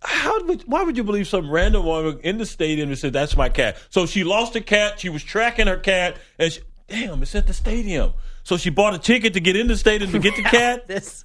How 0.00 0.44
would, 0.44 0.62
why 0.62 0.84
would 0.84 0.96
you 0.96 1.02
believe 1.02 1.26
some 1.26 1.50
random 1.50 1.84
woman 1.84 2.20
in 2.22 2.38
the 2.38 2.46
stadium 2.46 2.88
and 2.88 2.98
said 2.98 3.12
that's 3.12 3.36
my 3.36 3.48
cat? 3.48 3.76
So 3.90 4.06
she 4.06 4.22
lost 4.22 4.54
a 4.54 4.60
cat. 4.60 5.00
She 5.00 5.08
was 5.08 5.24
tracking 5.24 5.66
her 5.66 5.76
cat, 5.76 6.16
and 6.38 6.52
she, 6.52 6.60
damn, 6.86 7.20
it's 7.22 7.34
at 7.34 7.48
the 7.48 7.52
stadium. 7.52 8.12
So 8.44 8.56
she 8.56 8.70
bought 8.70 8.94
a 8.94 8.98
ticket 8.98 9.34
to 9.34 9.40
get 9.40 9.56
in 9.56 9.66
the 9.66 9.76
stadium 9.76 10.12
to 10.12 10.18
get 10.20 10.36
the 10.36 10.42
cat. 10.50 10.86
this 10.86 11.24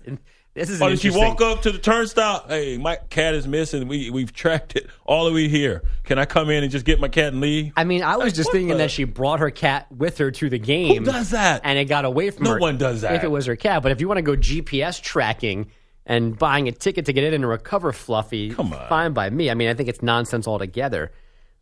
this 0.54 0.70
is 0.70 0.82
or 0.82 0.90
did 0.90 1.00
she 1.02 1.10
walk 1.10 1.42
up 1.42 1.64
to 1.64 1.72
the 1.72 1.80
turnstile? 1.80 2.46
Hey, 2.48 2.78
my 2.78 2.98
cat 3.10 3.34
is 3.34 3.48
missing. 3.48 3.88
We 3.88 4.10
we've 4.10 4.32
tracked 4.32 4.76
it 4.76 4.88
all 5.06 5.26
the 5.26 5.34
way 5.34 5.48
here. 5.48 5.82
Can 6.04 6.20
I 6.20 6.26
come 6.26 6.50
in 6.50 6.64
and 6.64 6.72
just 6.72 6.86
get 6.86 7.00
my 7.00 7.08
cat 7.08 7.34
and 7.34 7.42
leave? 7.42 7.74
I 7.76 7.84
mean, 7.84 8.04
I 8.04 8.18
was 8.18 8.26
Like, 8.28 8.34
just 8.36 8.52
thinking 8.52 8.68
the- 8.70 8.76
that 8.78 8.92
she 8.92 9.04
brought 9.06 9.40
her 9.40 9.50
cat 9.50 9.92
with 9.92 10.18
her 10.20 10.30
to 10.32 10.50
the 10.50 10.60
game. 10.60 11.04
Who 11.06 11.12
does 11.12 11.32
that? 11.32 11.62
And 11.64 11.80
it 11.80 11.86
got 11.86 12.06
away 12.06 12.30
from 12.30 12.44
No 12.44 12.52
her. 12.52 12.60
No 12.60 12.62
one 12.62 12.78
does 12.78 13.02
that. 13.02 13.16
If 13.16 13.24
it 13.24 13.32
was 13.32 13.46
her 13.48 13.56
cat. 13.56 13.82
But 13.82 13.92
if 13.92 14.00
you 14.02 14.08
want 14.08 14.20
to 14.20 14.22
go 14.22 14.36
GPS 14.36 15.02
tracking 15.02 15.72
and 16.06 16.38
buying 16.38 16.68
a 16.68 16.72
ticket 16.72 17.06
to 17.06 17.14
get 17.14 17.24
in 17.24 17.34
and 17.34 17.48
recover 17.48 17.92
Fluffy, 17.92 18.52
Come 18.54 18.74
on. 18.74 18.88
fine 18.90 19.14
by 19.14 19.30
me. 19.30 19.50
I 19.50 19.54
mean, 19.56 19.70
I 19.70 19.74
think 19.74 19.90
it's 19.90 20.02
nonsense 20.04 20.48
altogether. 20.48 21.12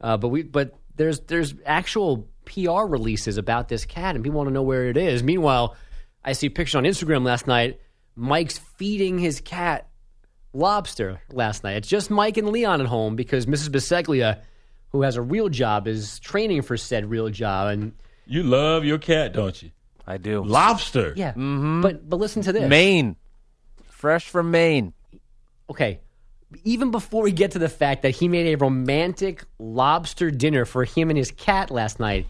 Uh, 0.02 0.18
but 0.18 0.30
we, 0.30 0.44
but 0.44 0.74
there's 0.96 1.20
there's 1.22 1.54
actual 1.66 2.28
PR 2.46 2.86
releases 2.86 3.38
about 3.38 3.70
this 3.70 3.86
cat, 3.86 4.16
and 4.16 4.24
people 4.24 4.38
want 4.40 4.50
to 4.50 4.54
know 4.54 4.64
where 4.64 4.90
it 4.90 4.98
is. 4.98 5.24
Meanwhile, 5.24 5.76
I 6.26 6.34
see 6.34 6.50
pictures 6.50 6.76
on 6.76 6.84
Instagram 6.84 7.24
last 7.24 7.48
night. 7.48 7.80
Mike's 8.16 8.58
feeding 8.58 9.20
his 9.20 9.42
cat 9.42 9.88
lobster 10.54 11.22
last 11.32 11.64
night. 11.64 11.78
It's 11.78 11.88
just 11.88 12.10
Mike 12.10 12.38
and 12.38 12.50
Leon 12.50 12.82
at 12.82 12.88
home 12.88 13.16
because 13.16 13.46
Mrs. 13.46 13.70
Biseglia, 13.70 14.40
who 14.90 15.02
has 15.04 15.16
a 15.16 15.22
real 15.22 15.50
job, 15.50 15.88
is 15.88 16.20
training 16.20 16.62
for 16.64 16.78
said 16.78 17.10
real 17.10 17.30
job. 17.30 17.70
And 17.70 17.94
You 18.26 18.44
love 18.44 18.84
your 18.86 18.98
cat, 18.98 19.34
don't 19.34 19.62
you? 19.62 19.72
I 20.06 20.18
do. 20.18 20.44
Lobster. 20.44 21.14
yeah, 21.16 21.32
mm-hmm. 21.32 21.82
but 21.82 22.10
but 22.10 22.18
listen 22.18 22.42
to 22.44 22.52
this. 22.52 22.70
Maine. 22.70 23.16
Fresh 23.86 24.30
from 24.30 24.52
Maine. 24.52 24.94
Okay, 25.70 26.00
even 26.64 26.92
before 26.92 27.24
we 27.24 27.32
get 27.32 27.52
to 27.52 27.60
the 27.60 27.70
fact 27.70 28.02
that 28.02 28.10
he 28.10 28.28
made 28.28 28.52
a 28.52 28.58
romantic 28.58 29.46
lobster 29.60 30.32
dinner 30.32 30.66
for 30.66 30.84
him 30.84 31.10
and 31.10 31.18
his 31.18 31.32
cat 31.32 31.72
last 31.72 32.00
night, 32.00 32.26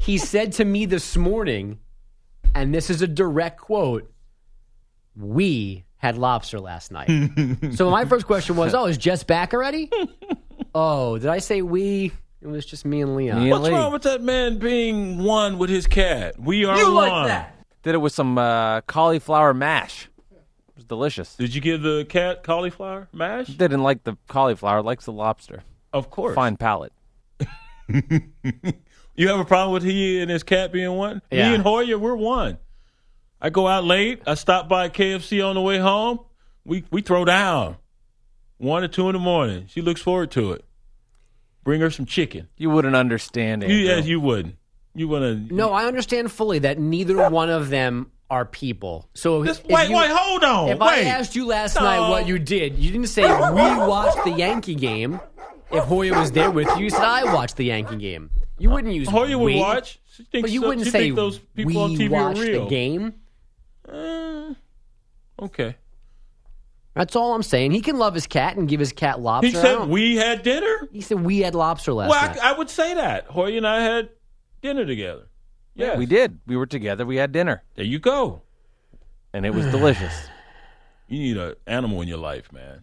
he 0.00 0.16
said 0.16 0.52
to 0.54 0.64
me 0.64 0.86
this 0.86 1.16
morning, 1.16 1.80
and 2.54 2.72
this 2.74 2.88
is 2.88 3.02
a 3.02 3.06
direct 3.06 3.60
quote: 3.60 4.10
"We 5.18 5.84
had 5.96 6.16
lobster 6.16 6.60
last 6.60 6.92
night." 6.92 7.08
so 7.74 7.90
my 7.90 8.04
first 8.04 8.26
question 8.26 8.56
was, 8.56 8.74
"Oh, 8.74 8.86
is 8.86 8.96
Jess 8.96 9.24
back 9.24 9.52
already?" 9.52 9.90
oh, 10.74 11.18
did 11.18 11.28
I 11.28 11.38
say 11.38 11.62
we? 11.62 12.12
It 12.40 12.46
was 12.46 12.64
just 12.64 12.84
me 12.84 13.00
and 13.02 13.16
Leon. 13.16 13.38
Me 13.38 13.42
and 13.44 13.50
What's 13.50 13.64
Lee. 13.64 13.70
wrong 13.72 13.92
with 13.92 14.02
that 14.02 14.22
man 14.22 14.58
being 14.58 15.18
one 15.18 15.58
with 15.58 15.70
his 15.70 15.86
cat? 15.88 16.38
We 16.38 16.64
are 16.64 16.78
You 16.78 16.92
one. 16.94 17.08
like 17.08 17.26
that? 17.26 17.54
Did 17.82 17.94
it 17.96 17.98
with 17.98 18.12
some 18.12 18.38
uh, 18.38 18.80
cauliflower 18.82 19.52
mash. 19.52 20.08
It 20.30 20.76
was 20.76 20.84
delicious. 20.84 21.34
Did 21.34 21.52
you 21.54 21.60
give 21.60 21.82
the 21.82 22.06
cat 22.08 22.44
cauliflower 22.44 23.08
mash? 23.12 23.48
Didn't 23.48 23.82
like 23.82 24.04
the 24.04 24.16
cauliflower, 24.28 24.82
likes 24.82 25.04
the 25.04 25.12
lobster. 25.12 25.64
Of 25.92 26.10
course. 26.10 26.34
Fine 26.36 26.56
palate. 26.58 26.92
You 29.18 29.26
have 29.30 29.40
a 29.40 29.44
problem 29.44 29.72
with 29.74 29.82
he 29.82 30.20
and 30.20 30.30
his 30.30 30.44
cat 30.44 30.70
being 30.70 30.92
one? 30.92 31.22
Yeah. 31.32 31.48
Me 31.48 31.54
and 31.56 31.64
Hoya, 31.64 31.98
we're 31.98 32.14
one. 32.14 32.58
I 33.40 33.50
go 33.50 33.68
out 33.68 33.84
late. 33.84 34.22
I 34.26 34.34
stop 34.34 34.68
by 34.68 34.88
KFC 34.88 35.44
on 35.46 35.54
the 35.54 35.60
way 35.60 35.78
home. 35.78 36.20
We 36.64 36.84
we 36.90 37.02
throw 37.02 37.24
down 37.24 37.76
one 38.58 38.82
or 38.84 38.88
two 38.88 39.08
in 39.08 39.12
the 39.14 39.18
morning. 39.20 39.66
She 39.68 39.80
looks 39.80 40.00
forward 40.00 40.30
to 40.32 40.52
it. 40.52 40.64
Bring 41.64 41.80
her 41.80 41.90
some 41.90 42.06
chicken. 42.06 42.48
You 42.56 42.70
wouldn't 42.70 42.96
understand 42.96 43.62
it. 43.62 43.70
You, 43.70 43.76
yes, 43.76 44.06
you 44.06 44.20
wouldn't. 44.20 44.56
You 44.94 45.06
wouldn't. 45.08 45.52
No, 45.52 45.72
I 45.72 45.84
understand 45.84 46.32
fully 46.32 46.58
that 46.60 46.78
neither 46.78 47.28
one 47.30 47.50
of 47.50 47.68
them 47.70 48.10
are 48.30 48.44
people. 48.44 49.08
So 49.14 49.42
This- 49.44 49.58
if 49.60 49.66
wait, 49.66 49.88
you- 49.90 49.96
wait, 49.96 50.10
hold 50.10 50.44
on. 50.44 50.68
If 50.70 50.80
I 50.82 51.00
asked 51.00 51.36
you 51.36 51.46
last 51.46 51.76
No. 51.76 51.82
night 51.82 52.10
what 52.10 52.26
you 52.26 52.38
did, 52.38 52.78
you 52.78 52.90
didn't 52.90 53.06
say 53.08 53.22
we 53.22 53.28
watched 53.28 54.24
the 54.24 54.32
Yankee 54.32 54.74
game. 54.74 55.20
If 55.70 55.84
Hoya 55.84 56.18
was 56.18 56.32
there 56.32 56.50
with 56.50 56.66
you, 56.76 56.84
you 56.84 56.90
said 56.90 57.04
I 57.04 57.32
watched 57.32 57.56
the 57.56 57.64
Yankee 57.66 57.96
game. 57.96 58.30
You 58.58 58.70
wouldn't 58.70 58.92
use 58.92 59.08
Hoya 59.08 59.38
would 59.38 59.54
watch. 59.56 60.00
She 60.32 60.40
but 60.40 60.50
you 60.50 60.62
so- 60.62 60.68
wouldn't 60.68 60.86
she 60.86 60.90
say 60.90 61.10
those 61.10 61.38
people 61.38 61.72
we 61.72 61.76
on 61.78 61.90
TV 61.96 62.06
are 62.16 62.22
watched 62.30 62.40
real. 62.40 62.64
the 62.64 62.70
game. 62.70 63.14
Uh, 63.90 64.54
okay. 65.40 65.76
That's 66.94 67.14
all 67.14 67.34
I'm 67.34 67.42
saying. 67.44 67.70
He 67.72 67.80
can 67.80 67.96
love 67.98 68.12
his 68.14 68.26
cat 68.26 68.56
and 68.56 68.68
give 68.68 68.80
his 68.80 68.92
cat 68.92 69.20
lobster. 69.20 69.48
He 69.48 69.54
said 69.54 69.88
we 69.88 70.16
had 70.16 70.42
dinner. 70.42 70.88
He 70.92 71.00
said 71.00 71.20
we 71.24 71.38
had 71.40 71.54
lobster 71.54 71.92
last 71.92 72.10
Well, 72.10 72.20
night. 72.26 72.38
I, 72.42 72.54
I 72.54 72.58
would 72.58 72.68
say 72.70 72.94
that 72.94 73.26
Hoya 73.26 73.56
and 73.56 73.66
I 73.66 73.80
had 73.82 74.08
dinner 74.62 74.84
together. 74.84 75.28
Yes. 75.74 75.96
We 75.96 76.06
did. 76.06 76.40
We 76.46 76.56
were 76.56 76.66
together. 76.66 77.06
We 77.06 77.16
had 77.16 77.30
dinner, 77.30 77.62
There 77.76 77.84
you 77.84 78.00
go. 78.00 78.42
and 79.32 79.46
it 79.46 79.54
was 79.54 79.66
delicious. 79.66 80.12
You 81.10 81.20
need 81.20 81.36
an 81.38 81.54
animal 81.66 82.02
in 82.02 82.08
your 82.08 82.18
life, 82.18 82.52
man. 82.52 82.82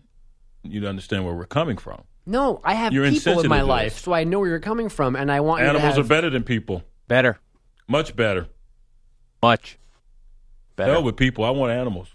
You 0.64 0.80
to 0.82 0.88
understand 0.90 1.26
where 1.26 1.36
we're 1.36 1.46
coming 1.46 1.78
from. 1.78 2.06
no, 2.26 2.60
I 2.64 2.74
have 2.74 2.92
You're 2.92 3.04
people 3.04 3.10
in 3.10 3.16
insensitive 3.18 3.50
my 3.52 3.60
to 3.60 3.66
life, 3.66 4.00
so 4.00 4.14
I 4.14 4.24
know 4.24 4.40
where 4.40 4.50
you're 4.50 4.60
coming 4.60 4.90
from, 4.90 5.16
and 5.16 5.32
I 5.32 5.42
want 5.42 5.60
you 5.62 5.66
to 5.66 5.70
Animals 5.74 5.98
have- 5.98 6.06
are 6.06 6.08
better 6.10 6.32
than 6.32 6.42
people. 6.44 6.82
Better. 7.08 7.38
Much 7.88 8.16
better. 8.16 8.48
Much. 9.44 9.78
Better. 10.76 10.92
Hell 10.94 11.04
with 11.04 11.16
people. 11.18 11.44
I 11.46 11.50
want 11.52 11.72
animals. 11.72 12.10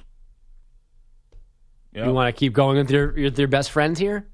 Yeah. 1.92 2.06
You 2.06 2.12
want 2.12 2.34
to 2.34 2.38
keep 2.38 2.52
going 2.52 2.76
with 2.76 2.90
your 2.90 3.12
with 3.12 3.38
your 3.38 3.48
best 3.48 3.70
friends 3.70 3.98
here? 3.98 4.26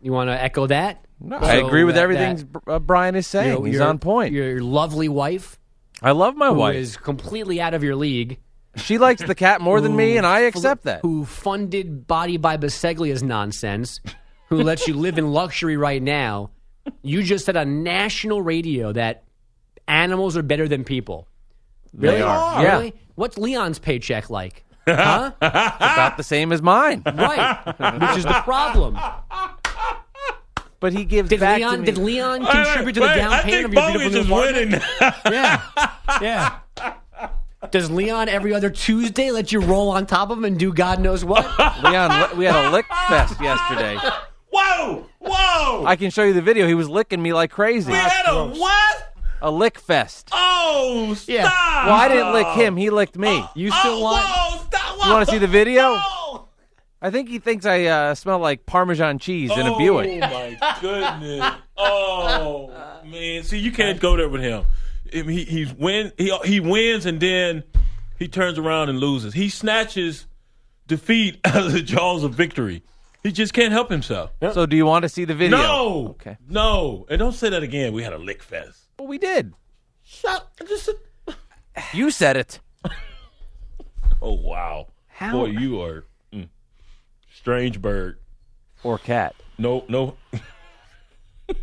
You 0.00 0.12
want 0.12 0.28
to 0.28 0.40
echo 0.40 0.66
that? 0.68 1.04
No, 1.20 1.36
I 1.38 1.54
agree 1.54 1.84
with 1.84 1.94
that- 1.94 2.02
everything 2.02 2.36
that- 2.66 2.72
uh, 2.72 2.78
Brian 2.78 3.14
is 3.14 3.26
saying. 3.26 3.48
you 3.48 3.54
know, 3.54 3.64
He's 3.64 3.74
your- 3.76 3.84
on 3.88 3.98
point. 3.98 4.32
Your 4.32 4.60
lovely 4.62 5.08
wife, 5.08 5.58
I 6.02 6.10
love 6.12 6.36
my 6.36 6.48
who 6.48 6.54
wife. 6.54 6.76
is 6.76 6.96
completely 6.96 7.60
out 7.60 7.72
of 7.74 7.82
your 7.82 7.96
league. 7.96 8.38
She 8.76 8.98
likes 8.98 9.22
the 9.22 9.34
cat 9.36 9.60
more 9.60 9.80
than 9.80 9.94
me, 9.96 10.16
and 10.16 10.26
I 10.26 10.40
fl- 10.50 10.58
accept 10.58 10.84
that. 10.84 11.00
Who 11.02 11.24
funded 11.24 12.06
Body 12.06 12.36
by 12.36 12.56
Biseglia's 12.56 13.22
nonsense? 13.22 14.00
who 14.48 14.62
lets 14.62 14.86
you 14.86 14.94
live 14.94 15.16
in 15.16 15.32
luxury 15.32 15.76
right 15.76 16.02
now? 16.02 16.50
You 17.02 17.22
just 17.22 17.46
said 17.46 17.56
on 17.56 17.82
national 17.82 18.42
radio 18.42 18.92
that 18.92 19.24
animals 19.88 20.36
are 20.36 20.42
better 20.42 20.68
than 20.68 20.84
people. 20.84 21.26
Really? 21.96 22.16
They 22.16 22.22
are. 22.22 22.62
Yeah. 22.62 22.72
Really? 22.76 22.94
What's 23.14 23.38
Leon's 23.38 23.78
paycheck 23.78 24.30
like? 24.30 24.64
Huh? 24.86 25.32
About 25.40 26.16
the 26.18 26.22
same 26.22 26.52
as 26.52 26.60
mine. 26.60 27.02
right. 27.06 27.64
Which 28.00 28.18
is 28.18 28.24
the 28.24 28.40
problem. 28.44 28.98
But 30.80 30.92
he 30.92 31.06
gives 31.06 31.30
Did 31.30 31.40
back 31.40 31.56
to 31.56 31.64
Leon 31.66 31.80
me. 31.80 31.86
did 31.86 31.96
Leon 31.98 32.40
Wait, 32.40 32.48
wait, 32.48 32.64
contribute 32.66 32.92
to 32.94 33.00
the 33.00 33.06
wait. 33.06 33.14
down 33.16 33.32
I 33.32 33.40
payment 33.42 33.52
think 33.54 33.64
of 33.66 33.72
your 33.72 33.82
Bogus 33.82 34.02
beautiful 34.12 34.20
is 34.20 34.28
new 34.28 34.60
winning. 34.60 34.74
apartment? 34.74 35.62
Yeah. 36.20 36.60
Yeah. 36.82 36.98
Does 37.70 37.90
Leon 37.90 38.28
every 38.28 38.52
other 38.52 38.68
Tuesday 38.68 39.30
let 39.30 39.50
you 39.52 39.60
roll 39.60 39.88
on 39.88 40.04
top 40.04 40.28
of 40.30 40.36
him 40.36 40.44
and 40.44 40.58
do 40.58 40.70
God 40.74 41.00
knows 41.00 41.24
what? 41.24 41.46
Leon, 41.82 42.36
we 42.36 42.44
had 42.44 42.66
a 42.66 42.70
lick 42.70 42.84
fest 43.08 43.40
yesterday. 43.40 43.96
Whoa! 44.52 45.06
Whoa! 45.18 45.86
I 45.86 45.96
can 45.96 46.10
show 46.10 46.24
you 46.24 46.34
the 46.34 46.42
video. 46.42 46.66
He 46.68 46.74
was 46.74 46.90
licking 46.90 47.22
me 47.22 47.32
like 47.32 47.50
crazy. 47.50 47.90
we 47.90 47.96
had 47.96 48.26
a 48.28 48.48
what? 48.48 48.93
A 49.44 49.50
lick 49.50 49.78
fest. 49.78 50.30
Oh, 50.32 51.12
stop! 51.14 51.28
Yeah. 51.28 51.42
Well, 51.86 51.94
I 51.94 52.08
didn't 52.08 52.32
lick 52.32 52.46
him. 52.56 52.78
He 52.78 52.88
licked 52.88 53.18
me. 53.18 53.44
You 53.54 53.70
still 53.70 53.96
oh, 53.96 54.00
want? 54.00 54.24
Whoa, 54.26 54.64
stop! 54.66 55.04
You 55.04 55.12
want 55.12 55.26
to 55.26 55.32
see 55.32 55.38
the 55.38 55.46
video? 55.46 55.82
No! 55.82 56.48
I 57.02 57.10
think 57.10 57.28
he 57.28 57.38
thinks 57.38 57.66
I 57.66 57.84
uh, 57.84 58.14
smell 58.14 58.38
like 58.38 58.64
Parmesan 58.64 59.18
cheese 59.18 59.50
in 59.50 59.66
a 59.66 59.76
Buick. 59.76 60.22
Oh 60.22 60.30
my 60.30 60.78
goodness! 60.80 61.54
Oh 61.76 63.00
man, 63.04 63.42
see, 63.42 63.58
you 63.58 63.70
can't 63.70 64.00
go 64.00 64.16
there 64.16 64.30
with 64.30 64.40
him. 64.40 64.64
I 65.12 65.20
mean, 65.22 65.36
He 65.36 65.44
he's 65.44 65.74
win 65.74 66.12
he 66.16 66.34
he 66.46 66.60
wins 66.60 67.04
and 67.04 67.20
then 67.20 67.64
he 68.18 68.26
turns 68.28 68.58
around 68.58 68.88
and 68.88 68.98
loses. 68.98 69.34
He 69.34 69.50
snatches 69.50 70.26
defeat 70.86 71.38
out 71.44 71.66
of 71.66 71.72
the 71.72 71.82
jaws 71.82 72.24
of 72.24 72.34
victory. 72.34 72.82
He 73.22 73.30
just 73.32 73.52
can't 73.52 73.72
help 73.72 73.90
himself. 73.90 74.32
So, 74.52 74.64
do 74.64 74.76
you 74.76 74.86
want 74.86 75.02
to 75.02 75.10
see 75.10 75.26
the 75.26 75.34
video? 75.34 75.58
No, 75.58 76.06
Okay. 76.12 76.38
no, 76.48 77.04
and 77.10 77.18
don't 77.18 77.32
say 77.32 77.50
that 77.50 77.62
again. 77.62 77.92
We 77.92 78.02
had 78.02 78.14
a 78.14 78.18
lick 78.18 78.42
fest. 78.42 78.83
Well, 78.98 79.08
we 79.08 79.18
did. 79.18 79.54
Shut. 80.02 80.48
Just. 80.66 80.90
You 81.92 82.10
said 82.10 82.36
it. 82.36 82.60
Oh 84.22 84.32
wow, 84.32 84.86
How- 85.08 85.32
boy, 85.32 85.46
you 85.48 85.82
are 85.82 86.04
mm, 86.32 86.48
strange 87.30 87.82
bird. 87.82 88.18
Or 88.82 88.96
cat. 88.96 89.34
No, 89.58 89.84
no. 89.86 90.16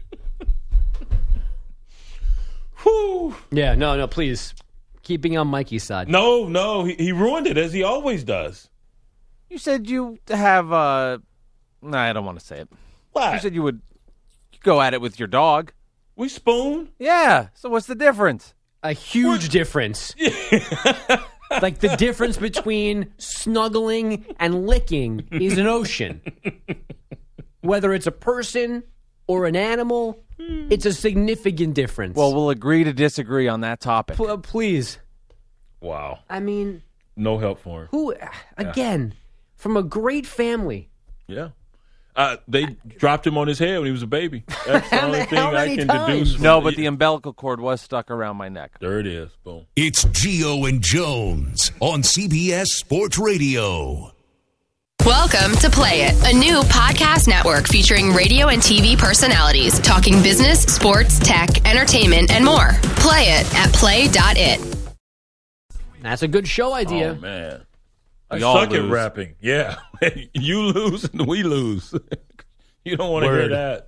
Whew. 2.84 3.36
Yeah, 3.52 3.74
no, 3.76 3.98
no, 3.98 4.08
please. 4.08 4.54
Keeping 5.04 5.38
on 5.38 5.48
Mikey's 5.48 5.84
side. 5.84 6.08
No, 6.08 6.48
no, 6.48 6.84
he, 6.84 6.94
he 6.96 7.12
ruined 7.12 7.48
it 7.48 7.58
as 7.58 7.74
he 7.74 7.82
always 7.84 8.24
does. 8.24 8.70
You 9.50 9.58
said 9.58 9.90
you 9.90 10.20
have. 10.28 10.72
Uh, 10.72 11.18
nah, 11.82 12.02
I 12.02 12.14
don't 12.14 12.26
want 12.26 12.40
to 12.40 12.46
say 12.46 12.60
it. 12.60 12.70
Why? 13.12 13.34
You 13.34 13.40
said 13.40 13.56
you 13.56 13.64
would 13.64 13.82
go 14.64 14.82
at 14.82 14.94
it 14.94 15.02
with 15.02 15.18
your 15.20 15.28
dog. 15.28 15.74
We 16.22 16.30
spoon. 16.30 16.90
Yeah. 17.00 17.48
So 17.56 17.70
what's 17.70 17.88
the 17.88 17.96
difference? 17.96 18.54
A 18.84 18.94
huge 18.94 19.50
difference. 19.50 20.16
like 21.62 21.80
the 21.80 21.96
difference 21.98 22.38
between 22.38 23.12
snuggling 23.18 24.26
and 24.40 24.68
licking 24.68 25.28
is 25.32 25.58
an 25.58 25.66
ocean. 25.66 26.22
Whether 27.62 27.92
it's 27.94 28.06
a 28.06 28.12
person 28.12 28.84
or 29.26 29.48
an 29.48 29.56
animal, 29.56 30.24
it's 30.38 30.86
a 30.86 30.94
significant 30.94 31.74
difference. 31.74 32.16
Well, 32.16 32.36
we'll 32.36 32.52
agree 32.52 32.84
to 32.84 32.94
disagree 32.94 33.48
on 33.48 33.62
that 33.62 33.80
topic. 33.80 34.18
P- 34.18 34.28
uh, 34.28 34.38
please. 34.38 35.00
Wow, 35.80 36.20
I 36.30 36.40
mean, 36.40 36.84
no 37.16 37.40
help 37.40 37.60
for 37.60 37.82
him. 37.82 37.88
who 37.90 38.14
again 38.58 39.16
from 39.56 39.76
a 39.76 39.82
great 39.82 40.28
family. 40.28 40.92
Yeah. 41.26 41.50
Uh, 42.16 42.38
they 42.48 42.66
dropped 42.98 43.26
him 43.26 43.38
on 43.38 43.48
his 43.48 43.58
head 43.58 43.78
when 43.78 43.86
he 43.86 43.92
was 43.92 44.04
a 44.04 44.08
baby. 44.08 44.44
That's 44.68 44.90
the 44.90 44.96
How 44.98 45.06
only 45.08 45.24
thing 45.26 45.40
I 45.40 45.52
many 45.52 45.78
can 45.78 45.88
times? 45.88 46.08
deduce. 46.08 46.34
from 46.36 46.44
No, 46.44 46.60
but 46.62 46.76
the 46.76 46.86
umbilical 46.86 47.34
cord 47.34 47.62
was 47.62 47.82
stuck 47.82 48.12
around 48.12 48.36
my 48.38 48.50
neck. 48.50 48.78
there 48.80 49.00
it 49.00 49.08
is. 49.08 49.30
Boom. 49.44 49.66
It's 49.76 50.04
Gio 50.06 50.68
and 50.68 50.82
Jones 50.82 51.72
on 51.80 52.02
CBS 52.02 52.68
Sports 52.68 53.18
Radio. 53.18 54.12
Welcome 55.06 55.56
to 55.62 55.70
Play 55.72 56.02
It, 56.04 56.32
a 56.32 56.38
new 56.38 56.60
podcast 56.64 57.28
network 57.28 57.68
featuring 57.68 58.12
radio 58.14 58.50
and 58.50 58.62
TV 58.62 58.96
personalities 58.98 59.80
talking 59.80 60.22
business, 60.22 60.62
sports, 60.64 61.18
tech, 61.18 61.66
entertainment, 61.68 62.30
and 62.32 62.46
more. 62.46 62.74
Play 62.98 63.24
it 63.30 63.56
at 63.56 63.74
play.it. 63.74 64.78
That's 66.02 66.22
a 66.24 66.28
good 66.28 66.48
show 66.48 66.74
idea. 66.74 67.16
Oh 67.18 67.22
man, 67.22 67.62
I 68.32 68.36
We 68.38 68.44
all 68.44 68.56
suck 68.56 68.74
at 68.74 68.90
rapping. 68.90 69.36
Yeah, 69.42 69.78
you 70.34 70.62
lose 70.62 71.04
and 71.04 71.28
we 71.28 71.44
lose. 71.44 71.94
you 72.86 72.96
don't 72.96 73.12
want 73.12 73.26
to 73.26 73.30
hear 73.32 73.50
Word. 73.50 73.52
that. 73.52 73.88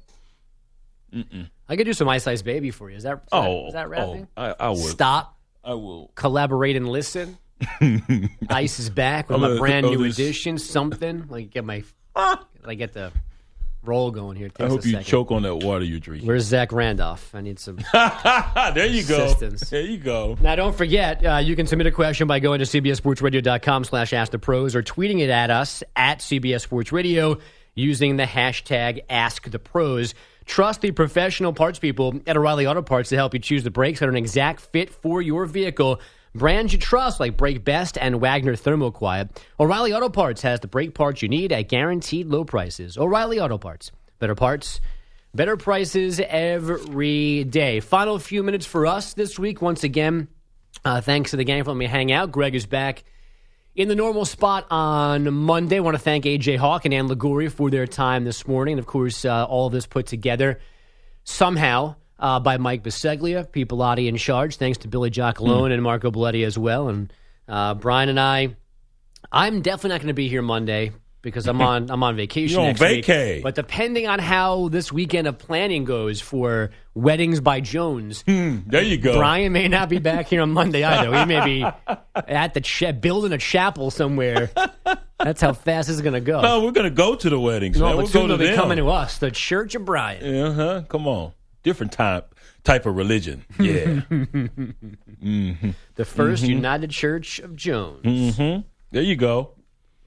I 1.69 1.75
could 1.77 1.85
do 1.85 1.93
some 1.93 2.09
Ice 2.09 2.27
Ice 2.27 2.41
Baby 2.41 2.71
for 2.71 2.89
you. 2.89 2.97
Is 2.97 3.03
that, 3.03 3.13
is 3.13 3.19
that- 3.31 3.37
Oh, 3.37 3.67
is 3.67 3.73
that 3.73 3.85
oh, 3.85 3.89
rapping? 3.89 4.27
oh, 4.35 4.43
I, 4.43 4.55
I 4.59 4.69
will. 4.69 4.75
Stop, 4.77 5.37
I 5.63 5.73
will. 5.75 6.11
collaborate, 6.15 6.75
and 6.75 6.89
listen. 6.89 7.37
Ice 8.49 8.79
is 8.79 8.89
back 8.89 9.29
with 9.29 9.41
I'm 9.41 9.53
my 9.53 9.57
brand 9.57 9.87
new 9.87 10.03
edition. 10.03 10.57
Something 10.57 11.25
like 11.29 11.49
get 11.51 11.63
my, 11.63 11.83
ah. 12.15 12.45
like 12.65 12.79
get 12.79 12.91
the 12.93 13.13
roll 13.85 14.11
going 14.11 14.37
here. 14.37 14.49
I 14.59 14.67
hope 14.67 14.85
you 14.85 14.91
second. 14.91 15.05
choke 15.05 15.31
on 15.31 15.43
that 15.43 15.55
water 15.57 15.83
you 15.83 15.99
drink. 15.99 16.23
Where's 16.23 16.43
Zach 16.43 16.71
Randolph? 16.71 17.33
I 17.33 17.41
need 17.41 17.59
some. 17.59 17.77
there 17.93 18.85
you 18.85 19.03
go. 19.03 19.25
Assistance. 19.25 19.69
There 19.69 19.81
you 19.81 19.97
go. 19.97 20.37
Now, 20.41 20.55
don't 20.55 20.75
forget, 20.75 21.25
uh, 21.25 21.37
you 21.37 21.55
can 21.55 21.67
submit 21.67 21.87
a 21.87 21.91
question 21.91 22.27
by 22.27 22.39
going 22.39 22.59
to 22.59 22.65
cbssportsradio.com 22.65 23.83
slash 23.83 24.13
ask 24.13 24.31
the 24.31 24.39
pros 24.39 24.75
or 24.75 24.83
tweeting 24.83 25.19
it 25.19 25.29
at 25.29 25.49
us 25.49 25.83
at 25.95 26.19
CBS 26.19 26.61
Sports 26.61 26.91
Radio 26.91 27.37
using 27.75 28.17
the 28.17 28.25
hashtag 28.25 29.01
Ask 29.09 29.49
the 29.49 29.59
Pros. 29.59 30.13
Trust 30.45 30.81
the 30.81 30.91
professional 30.91 31.53
parts 31.53 31.79
people 31.79 32.19
at 32.27 32.35
O'Reilly 32.35 32.67
Auto 32.67 32.81
Parts 32.81 33.09
to 33.09 33.15
help 33.15 33.33
you 33.33 33.39
choose 33.39 33.63
the 33.63 33.71
brakes 33.71 33.99
that 33.99 34.07
are 34.07 34.11
an 34.11 34.17
exact 34.17 34.59
fit 34.59 34.89
for 34.89 35.21
your 35.21 35.45
vehicle. 35.45 36.01
Brands 36.35 36.73
you 36.73 36.79
trust 36.79 37.19
like 37.19 37.37
Brake 37.37 37.63
Best 37.63 37.95
and 37.95 38.19
Wagner 38.19 38.55
Thermoquiet. 38.55 39.29
O'Reilly 39.59 39.93
Auto 39.93 40.09
Parts 40.09 40.41
has 40.41 40.59
the 40.61 40.67
brake 40.67 40.95
parts 40.95 41.21
you 41.21 41.29
need 41.29 41.51
at 41.51 41.69
guaranteed 41.69 42.27
low 42.27 42.43
prices. 42.43 42.97
O'Reilly 42.97 43.39
Auto 43.39 43.59
Parts. 43.59 43.91
Better 44.17 44.33
parts, 44.33 44.81
better 45.35 45.57
prices 45.57 46.19
every 46.19 47.43
day. 47.43 47.81
Final 47.81 48.17
few 48.17 48.41
minutes 48.41 48.65
for 48.65 48.87
us 48.87 49.13
this 49.13 49.37
week. 49.37 49.61
Once 49.61 49.83
again, 49.83 50.27
uh, 50.83 51.01
thanks 51.01 51.31
to 51.31 51.37
the 51.37 51.43
gang 51.43 51.63
for 51.63 51.69
letting 51.69 51.79
me 51.79 51.85
hang 51.85 52.11
out. 52.11 52.31
Greg 52.31 52.55
is 52.55 52.65
back 52.65 53.03
in 53.75 53.87
the 53.87 53.95
normal 53.95 54.25
spot 54.25 54.65
on 54.71 55.31
Monday. 55.31 55.77
I 55.77 55.81
want 55.81 55.95
to 55.95 56.01
thank 56.01 56.25
AJ 56.25 56.57
Hawk 56.57 56.85
and 56.85 56.95
Ann 56.95 57.07
Liguori 57.07 57.49
for 57.49 57.69
their 57.69 57.85
time 57.85 58.23
this 58.23 58.47
morning. 58.47 58.73
And 58.73 58.79
of 58.79 58.87
course, 58.87 59.23
uh, 59.23 59.45
all 59.45 59.67
of 59.67 59.73
this 59.73 59.85
put 59.85 60.07
together 60.07 60.59
somehow 61.25 61.95
uh, 62.19 62.39
by 62.39 62.57
Mike 62.57 62.83
Biseglia, 62.83 63.47
Peopleati 63.47 64.07
in 64.07 64.17
charge. 64.17 64.57
Thanks 64.57 64.79
to 64.79 64.87
Billy 64.87 65.11
Giacalone 65.11 65.71
and 65.73 65.81
Marco 65.83 66.11
Belletti 66.11 66.45
as 66.45 66.57
well. 66.57 66.89
And 66.89 67.11
uh, 67.47 67.73
Brian 67.75 68.09
and 68.09 68.19
I, 68.19 68.55
I'm 69.31 69.61
definitely 69.61 69.89
not 69.89 69.99
going 70.01 70.07
to 70.07 70.13
be 70.13 70.29
here 70.29 70.41
Monday 70.41 70.91
because 71.21 71.47
I'm 71.47 71.61
on 71.61 71.89
I'm 71.89 72.03
on 72.03 72.15
vacation. 72.15 72.51
You're 72.59 72.69
on 72.69 72.75
next 72.79 73.07
week. 73.07 73.43
But 73.43 73.55
depending 73.55 74.07
on 74.07 74.19
how 74.19 74.67
this 74.69 74.91
weekend 74.91 75.27
of 75.27 75.37
planning 75.39 75.85
goes 75.85 76.21
for 76.21 76.71
weddings 76.93 77.39
by 77.39 77.61
Jones, 77.61 78.23
There 78.27 78.81
you 78.83 78.97
go. 78.97 79.17
Brian 79.17 79.51
may 79.53 79.67
not 79.67 79.89
be 79.89 79.99
back 79.99 80.27
here 80.27 80.41
on 80.41 80.51
Monday 80.51 80.83
either. 80.83 81.17
He 81.17 81.25
may 81.25 81.43
be 81.43 81.65
at 82.15 82.53
the 82.53 82.61
cha- 82.61 82.91
building 82.91 83.31
a 83.33 83.37
chapel 83.37 83.89
somewhere. 83.89 84.51
That's 85.17 85.39
how 85.41 85.53
fast 85.53 85.87
this 85.87 85.95
is 85.95 86.01
going 86.01 86.13
to 86.15 86.19
go. 86.21 86.41
No, 86.41 86.63
we're 86.65 86.71
gonna 86.71 86.89
go 86.89 87.15
to 87.15 87.29
the 87.29 87.39
weddings. 87.39 87.79
No, 87.79 87.85
man. 87.85 87.93
but 87.93 87.97
we'll 87.99 88.07
soon 88.07 88.21
go 88.23 88.27
they'll 88.29 88.37
to 88.39 88.43
be 88.43 88.47
them. 88.49 88.55
coming 88.57 88.77
to 88.77 88.89
us, 88.89 89.19
the 89.19 89.31
Church 89.31 89.73
of 89.75 89.85
Brian. 89.85 90.35
Uh 90.35 90.53
huh. 90.53 90.81
Come 90.89 91.07
on. 91.07 91.31
Different 91.63 91.91
type 91.93 92.35
type 92.63 92.85
of 92.85 92.95
religion. 92.95 93.45
Yeah. 93.59 94.01
The 95.21 96.03
1st 96.03 96.47
United 96.47 96.89
Church 96.89 97.39
of 97.39 97.55
Jones. 97.55 98.03
mm-hmm. 98.05 98.61
There 98.91 99.01
you 99.01 99.15
go. 99.15 99.51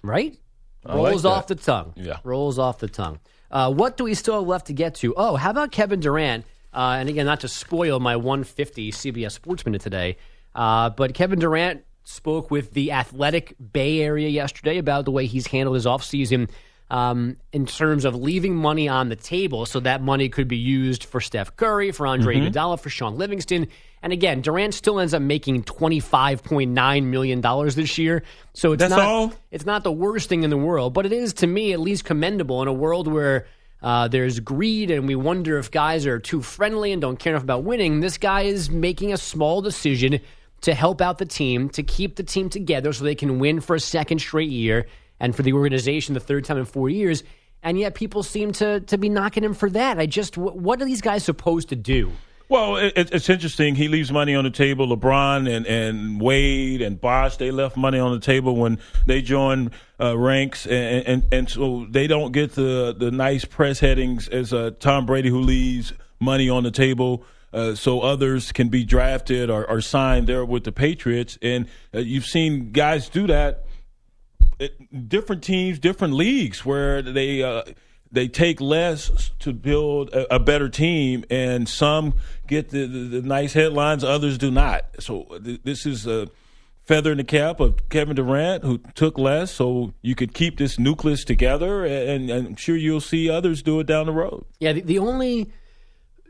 Right? 0.02 0.38
I 0.84 0.94
like 0.96 1.10
Rolls 1.12 1.22
that. 1.22 1.28
off 1.30 1.46
the 1.46 1.54
tongue. 1.54 1.92
Yeah. 1.96 2.18
Rolls 2.24 2.58
off 2.58 2.78
the 2.78 2.88
tongue. 2.88 3.18
Uh, 3.50 3.72
what 3.72 3.96
do 3.96 4.04
we 4.04 4.14
still 4.14 4.34
have 4.40 4.46
left 4.46 4.66
to 4.66 4.72
get 4.72 4.96
to? 4.96 5.14
Oh, 5.16 5.36
how 5.36 5.50
about 5.50 5.72
Kevin 5.72 6.00
Durant? 6.00 6.44
Uh, 6.74 6.96
and 7.00 7.08
again, 7.08 7.26
not 7.26 7.40
to 7.40 7.48
spoil 7.48 7.98
my 8.00 8.16
150 8.16 8.92
CBS 8.92 9.32
Sports 9.32 9.64
Minute 9.64 9.80
today, 9.80 10.18
uh, 10.54 10.90
but 10.90 11.14
Kevin 11.14 11.38
Durant 11.38 11.84
spoke 12.04 12.50
with 12.50 12.72
the 12.72 12.92
Athletic 12.92 13.54
Bay 13.72 14.00
Area 14.00 14.28
yesterday 14.28 14.78
about 14.78 15.04
the 15.06 15.10
way 15.10 15.26
he's 15.26 15.46
handled 15.46 15.74
his 15.76 15.86
offseason 15.86 16.50
um, 16.90 17.36
in 17.52 17.66
terms 17.66 18.04
of 18.04 18.14
leaving 18.14 18.54
money 18.54 18.88
on 18.88 19.08
the 19.08 19.16
table 19.16 19.66
so 19.66 19.80
that 19.80 20.02
money 20.02 20.28
could 20.28 20.46
be 20.46 20.56
used 20.56 21.04
for 21.04 21.20
Steph 21.20 21.56
Curry, 21.56 21.90
for 21.90 22.06
Andre 22.06 22.36
Mm-hmm. 22.36 22.48
Iguodala, 22.48 22.80
for 22.80 22.90
Shaun 22.90 23.16
Livingston. 23.18 23.66
And 24.02 24.12
again, 24.12 24.40
Durant 24.40 24.72
still 24.74 25.00
ends 25.00 25.14
up 25.14 25.22
making 25.22 25.64
$25.9 25.64 27.04
million 27.04 27.40
this 27.70 27.98
year. 27.98 28.22
So 28.52 28.72
it's 28.72 28.80
That's 28.80 28.90
not, 28.90 29.00
all? 29.00 29.32
it's 29.50 29.66
not 29.66 29.82
the 29.82 29.92
worst 29.92 30.28
thing 30.28 30.44
in 30.44 30.50
the 30.50 30.56
world, 30.56 30.92
but 30.92 31.06
it 31.06 31.12
is 31.12 31.32
to 31.34 31.46
me 31.46 31.72
at 31.72 31.80
least 31.80 32.04
commendable 32.04 32.62
in 32.62 32.68
a 32.68 32.72
world 32.72 33.08
where 33.08 33.46
uh, 33.82 34.06
there's 34.08 34.38
greed 34.40 34.90
and 34.90 35.08
we 35.08 35.16
wonder 35.16 35.58
if 35.58 35.70
guys 35.70 36.06
are 36.06 36.18
too 36.20 36.40
friendly 36.42 36.92
and 36.92 37.00
don't 37.02 37.18
care 37.18 37.32
enough 37.32 37.42
about 37.42 37.64
winning. 37.64 38.00
This 38.00 38.18
guy 38.18 38.42
is 38.42 38.70
making 38.70 39.12
a 39.12 39.16
small 39.16 39.60
decision 39.60 40.20
to 40.62 40.74
help 40.74 41.00
out 41.00 41.18
the 41.18 41.26
team, 41.26 41.68
to 41.70 41.82
keep 41.82 42.16
the 42.16 42.22
team 42.22 42.48
together 42.48 42.92
so 42.92 43.04
they 43.04 43.14
can 43.14 43.38
win 43.38 43.60
for 43.60 43.74
a 43.74 43.80
second 43.80 44.20
straight 44.20 44.50
year 44.50 44.86
and 45.20 45.34
for 45.34 45.42
the 45.42 45.52
organization 45.52 46.14
the 46.14 46.20
third 46.20 46.44
time 46.44 46.58
in 46.58 46.64
four 46.64 46.88
years. 46.88 47.22
And 47.62 47.78
yet 47.78 47.94
people 47.94 48.22
seem 48.22 48.52
to, 48.52 48.80
to 48.80 48.98
be 48.98 49.08
knocking 49.08 49.42
him 49.42 49.54
for 49.54 49.68
that. 49.70 49.98
I 49.98 50.06
just, 50.06 50.36
what 50.36 50.80
are 50.80 50.84
these 50.84 51.00
guys 51.00 51.24
supposed 51.24 51.70
to 51.70 51.76
do? 51.76 52.12
Well, 52.48 52.76
it, 52.76 52.92
it- 52.94 53.12
it's 53.12 53.28
interesting. 53.28 53.74
He 53.74 53.88
leaves 53.88 54.12
money 54.12 54.36
on 54.36 54.44
the 54.44 54.50
table. 54.50 54.86
LeBron 54.86 55.50
and, 55.50 55.66
and 55.66 56.20
Wade 56.20 56.80
and 56.80 57.00
Bosh, 57.00 57.38
they 57.38 57.50
left 57.50 57.76
money 57.76 57.98
on 57.98 58.12
the 58.12 58.20
table 58.20 58.54
when 58.54 58.78
they 59.04 59.20
joined 59.20 59.72
uh, 60.00 60.16
ranks, 60.16 60.64
and, 60.64 61.06
and 61.06 61.22
and 61.32 61.50
so 61.50 61.86
they 61.90 62.06
don't 62.06 62.30
get 62.30 62.52
the 62.52 62.94
the 62.96 63.10
nice 63.10 63.44
press 63.44 63.80
headings 63.80 64.28
as 64.28 64.52
uh, 64.52 64.70
Tom 64.78 65.06
Brady, 65.06 65.28
who 65.28 65.40
leaves 65.40 65.92
money 66.20 66.48
on 66.48 66.62
the 66.62 66.70
table. 66.70 67.24
Uh, 67.52 67.74
so 67.74 68.00
others 68.02 68.52
can 68.52 68.68
be 68.68 68.84
drafted 68.84 69.50
or, 69.50 69.68
or 69.68 69.80
signed 69.80 70.28
there 70.28 70.44
with 70.44 70.62
the 70.62 70.70
Patriots, 70.72 71.38
and 71.42 71.66
uh, 71.92 71.98
you've 71.98 72.26
seen 72.26 72.70
guys 72.70 73.08
do 73.08 73.26
that 73.26 73.64
at 74.60 75.08
different 75.08 75.42
teams, 75.42 75.78
different 75.78 76.14
leagues, 76.14 76.64
where 76.64 77.02
they 77.02 77.42
uh, 77.42 77.62
they 78.10 78.28
take 78.28 78.60
less 78.60 79.30
to 79.40 79.52
build 79.52 80.10
a, 80.10 80.36
a 80.36 80.38
better 80.38 80.68
team, 80.68 81.24
and 81.30 81.68
some 81.68 82.14
get 82.46 82.70
the, 82.70 82.86
the, 82.86 83.20
the 83.20 83.22
nice 83.22 83.52
headlines, 83.52 84.04
others 84.04 84.38
do 84.38 84.50
not. 84.50 84.84
So 85.00 85.24
th- 85.44 85.60
this 85.64 85.86
is 85.86 86.06
a 86.06 86.28
feather 86.84 87.10
in 87.10 87.18
the 87.18 87.24
cap 87.24 87.58
of 87.58 87.88
Kevin 87.88 88.14
Durant, 88.14 88.62
who 88.62 88.78
took 88.94 89.18
less, 89.18 89.50
so 89.50 89.92
you 90.02 90.14
could 90.14 90.32
keep 90.32 90.56
this 90.56 90.78
nucleus 90.78 91.24
together, 91.24 91.84
and, 91.84 92.30
and 92.30 92.46
I'm 92.48 92.56
sure 92.56 92.76
you'll 92.76 93.00
see 93.00 93.28
others 93.28 93.62
do 93.62 93.80
it 93.80 93.86
down 93.86 94.06
the 94.06 94.12
road. 94.12 94.44
Yeah, 94.60 94.72
the, 94.72 94.82
the 94.82 94.98
only 95.00 95.50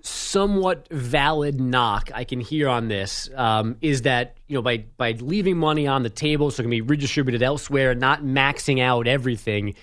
somewhat 0.07 0.87
valid 0.91 1.61
knock 1.61 2.11
I 2.15 2.25
can 2.25 2.41
hear 2.41 2.69
on 2.69 2.89
this 2.89 3.29
um, 3.35 3.77
is 3.81 4.03
that 4.03 4.37
you 4.47 4.55
know 4.57 4.63
by 4.63 4.85
by 4.97 5.13
leaving 5.13 5.57
money 5.57 5.87
on 5.87 6.03
the 6.03 6.11
table 6.11 6.51
so 6.51 6.61
it 6.61 6.65
can 6.65 6.71
be 6.71 6.81
redistributed 6.81 7.43
elsewhere, 7.43 7.95
not 7.95 8.23
maxing 8.23 8.81
out 8.81 9.07
everything. 9.07 9.75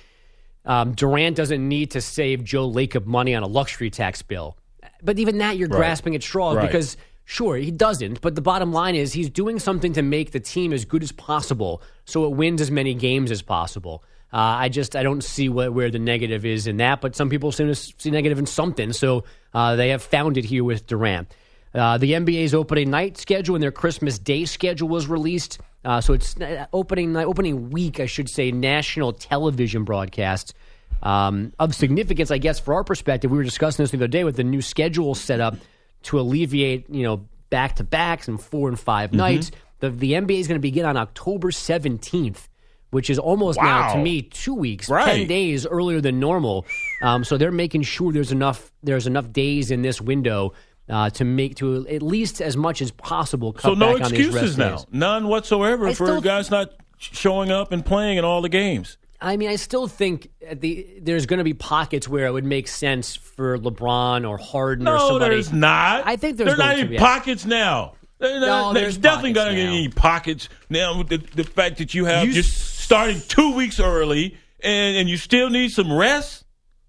Um, 0.65 0.93
Durant 0.93 1.35
doesn't 1.35 1.67
need 1.67 1.91
to 1.91 2.01
save 2.01 2.43
Joe 2.43 2.69
Lacob 2.71 3.05
money 3.05 3.35
on 3.35 3.43
a 3.43 3.47
luxury 3.47 3.89
tax 3.89 4.21
bill, 4.21 4.55
but 5.01 5.19
even 5.19 5.39
that 5.39 5.57
you're 5.57 5.67
Right. 5.67 5.77
grasping 5.77 6.15
at 6.15 6.23
straws 6.23 6.55
Right. 6.55 6.67
because 6.67 6.95
sure 7.25 7.57
he 7.57 7.69
doesn't, 7.71 8.21
but 8.21 8.35
the 8.35 8.41
bottom 8.41 8.71
line 8.71 8.95
is 8.95 9.11
he's 9.13 9.29
doing 9.29 9.59
something 9.59 9.91
to 9.93 10.01
make 10.01 10.31
the 10.31 10.39
team 10.39 10.71
as 10.71 10.85
good 10.85 11.03
as 11.03 11.11
possible 11.11 11.81
so 12.05 12.25
it 12.25 12.31
wins 12.31 12.61
as 12.61 12.71
many 12.71 12.93
games 12.93 13.29
as 13.29 13.41
possible. 13.41 14.03
Uh, 14.31 14.37
I 14.37 14.69
just 14.69 14.95
I 14.95 15.03
don't 15.03 15.23
see 15.23 15.47
what, 15.49 15.73
where 15.73 15.91
the 15.91 15.99
negative 15.99 16.45
is 16.45 16.65
in 16.65 16.77
that, 16.77 17.01
but 17.01 17.15
some 17.15 17.29
people 17.29 17.51
seem 17.51 17.67
to 17.67 17.75
see 17.75 18.09
negative 18.09 18.39
in 18.39 18.45
something, 18.45 18.93
so 18.93 19.25
uh, 19.53 19.75
they 19.75 19.89
have 19.89 20.01
found 20.03 20.37
it 20.37 20.45
here 20.45 20.63
with 20.63 20.87
Durant. 20.87 21.33
Uh, 21.73 21.97
the 21.97 22.11
NBA's 22.13 22.53
opening 22.53 22.91
night 22.91 23.17
schedule 23.17 23.55
and 23.55 23.63
their 23.63 23.71
Christmas 23.71 24.19
Day 24.19 24.45
schedule 24.45 24.87
was 24.87 25.07
released, 25.07 25.59
uh, 25.83 25.99
so 26.01 26.13
it's 26.13 26.39
uh, 26.39 26.65
opening 26.71 27.13
night, 27.13 27.25
opening 27.25 27.71
week, 27.71 27.99
I 27.99 28.05
should 28.05 28.29
say, 28.29 28.51
national 28.51 29.13
television 29.13 29.83
broadcasts 29.83 30.53
um, 31.01 31.51
of 31.59 31.73
significance, 31.73 32.29
I 32.31 32.37
guess, 32.37 32.59
for 32.59 32.75
our 32.75 32.83
perspective. 32.83 33.31
We 33.31 33.37
were 33.37 33.43
discussing 33.43 33.83
this 33.83 33.91
the 33.91 33.97
other 33.97 34.07
day 34.07 34.23
with 34.23 34.35
the 34.35 34.43
new 34.43 34.61
schedule 34.61 35.15
set 35.15 35.39
up 35.41 35.55
to 36.03 36.19
alleviate, 36.19 36.89
you 36.89 37.03
know, 37.03 37.25
back 37.49 37.75
to 37.77 37.83
backs 37.83 38.27
and 38.27 38.39
four 38.39 38.69
and 38.69 38.79
5 38.79 39.09
Mm-hmm. 39.09 39.17
nights. 39.17 39.51
The 39.79 39.89
the 39.89 40.13
NBA 40.13 40.39
is 40.39 40.47
going 40.47 40.57
to 40.59 40.61
begin 40.61 40.85
on 40.85 40.95
October 40.95 41.51
seventeenth, 41.51 42.47
which 42.93 43.09
is 43.09 43.19
almost 43.19 43.59
now 43.61 43.93
to 43.93 43.99
me 43.99 44.21
two 44.21 44.53
weeks, 44.53 44.87
ten 44.87 45.27
days 45.27 45.65
earlier 45.65 45.99
than 45.99 46.19
normal. 46.19 46.65
Um, 47.01 47.23
so 47.25 47.37
they're 47.37 47.51
making 47.51 47.81
sure 47.81 48.13
there's 48.13 48.31
enough 48.31 48.71
there's 48.83 49.07
enough 49.07 49.31
days 49.33 49.69
in 49.71 49.81
this 49.81 49.99
window. 49.99 50.53
Uh, 50.89 51.09
to 51.09 51.23
make 51.23 51.55
to 51.55 51.87
at 51.87 52.01
least 52.01 52.41
as 52.41 52.57
much 52.57 52.81
as 52.81 52.91
possible. 52.91 53.53
Cut 53.53 53.61
So 53.61 53.73
no 53.73 53.93
back 53.97 54.05
on 54.07 54.11
these 54.11 54.25
excuses 54.27 54.41
rest 54.49 54.57
now, 54.57 54.75
days. 54.75 54.85
none 54.91 55.27
whatsoever 55.29 55.87
I 55.87 55.93
for 55.93 56.07
still- 56.07 56.19
guys 56.21 56.51
not 56.51 56.73
showing 56.97 57.51
up 57.51 57.71
and 57.71 57.85
playing 57.85 58.17
in 58.17 58.25
all 58.25 58.41
the 58.41 58.49
games. 58.49 58.97
I 59.21 59.37
mean, 59.37 59.47
I 59.47 59.55
still 59.55 59.87
think 59.87 60.27
the 60.51 60.85
there's 61.01 61.25
going 61.25 61.37
to 61.37 61.45
be 61.45 61.53
pockets 61.53 62.09
where 62.09 62.25
it 62.27 62.31
would 62.31 62.43
make 62.43 62.67
sense 62.67 63.15
for 63.15 63.57
LeBron 63.57 64.27
or 64.29 64.37
Harden 64.37 64.85
or 64.85 64.95
No, 64.97 65.07
somebody. 65.07 65.35
there's 65.35 65.53
not. 65.53 66.03
I 66.05 66.17
think 66.17 66.35
there's 66.35 66.49
They're 66.49 66.57
not 66.57 66.75
to 66.75 66.93
in 66.93 66.99
pockets 66.99 67.45
now. 67.45 67.93
They're 68.19 68.41
No, 68.41 68.45
not- 68.47 68.73
there's 68.73 68.97
definitely 68.97 69.33
pockets 69.33 69.45
going 69.45 69.55
to 69.55 69.71
be 69.71 69.77
any 69.77 69.87
pockets 69.87 70.49
now. 70.69 70.97
With 70.97 71.07
the, 71.07 71.17
the 71.17 71.45
fact 71.45 71.77
that 71.77 71.93
you 71.93 72.03
have 72.03 72.25
You 72.25 72.31
are 72.31 72.43
starting 72.83 73.21
two 73.27 73.55
weeks 73.55 73.79
early 73.79 74.37
and, 74.59 74.97
and 74.97 75.09
you 75.09 75.17
still 75.17 75.49
need 75.49 75.71
some 75.71 75.91
rest. 75.91 76.45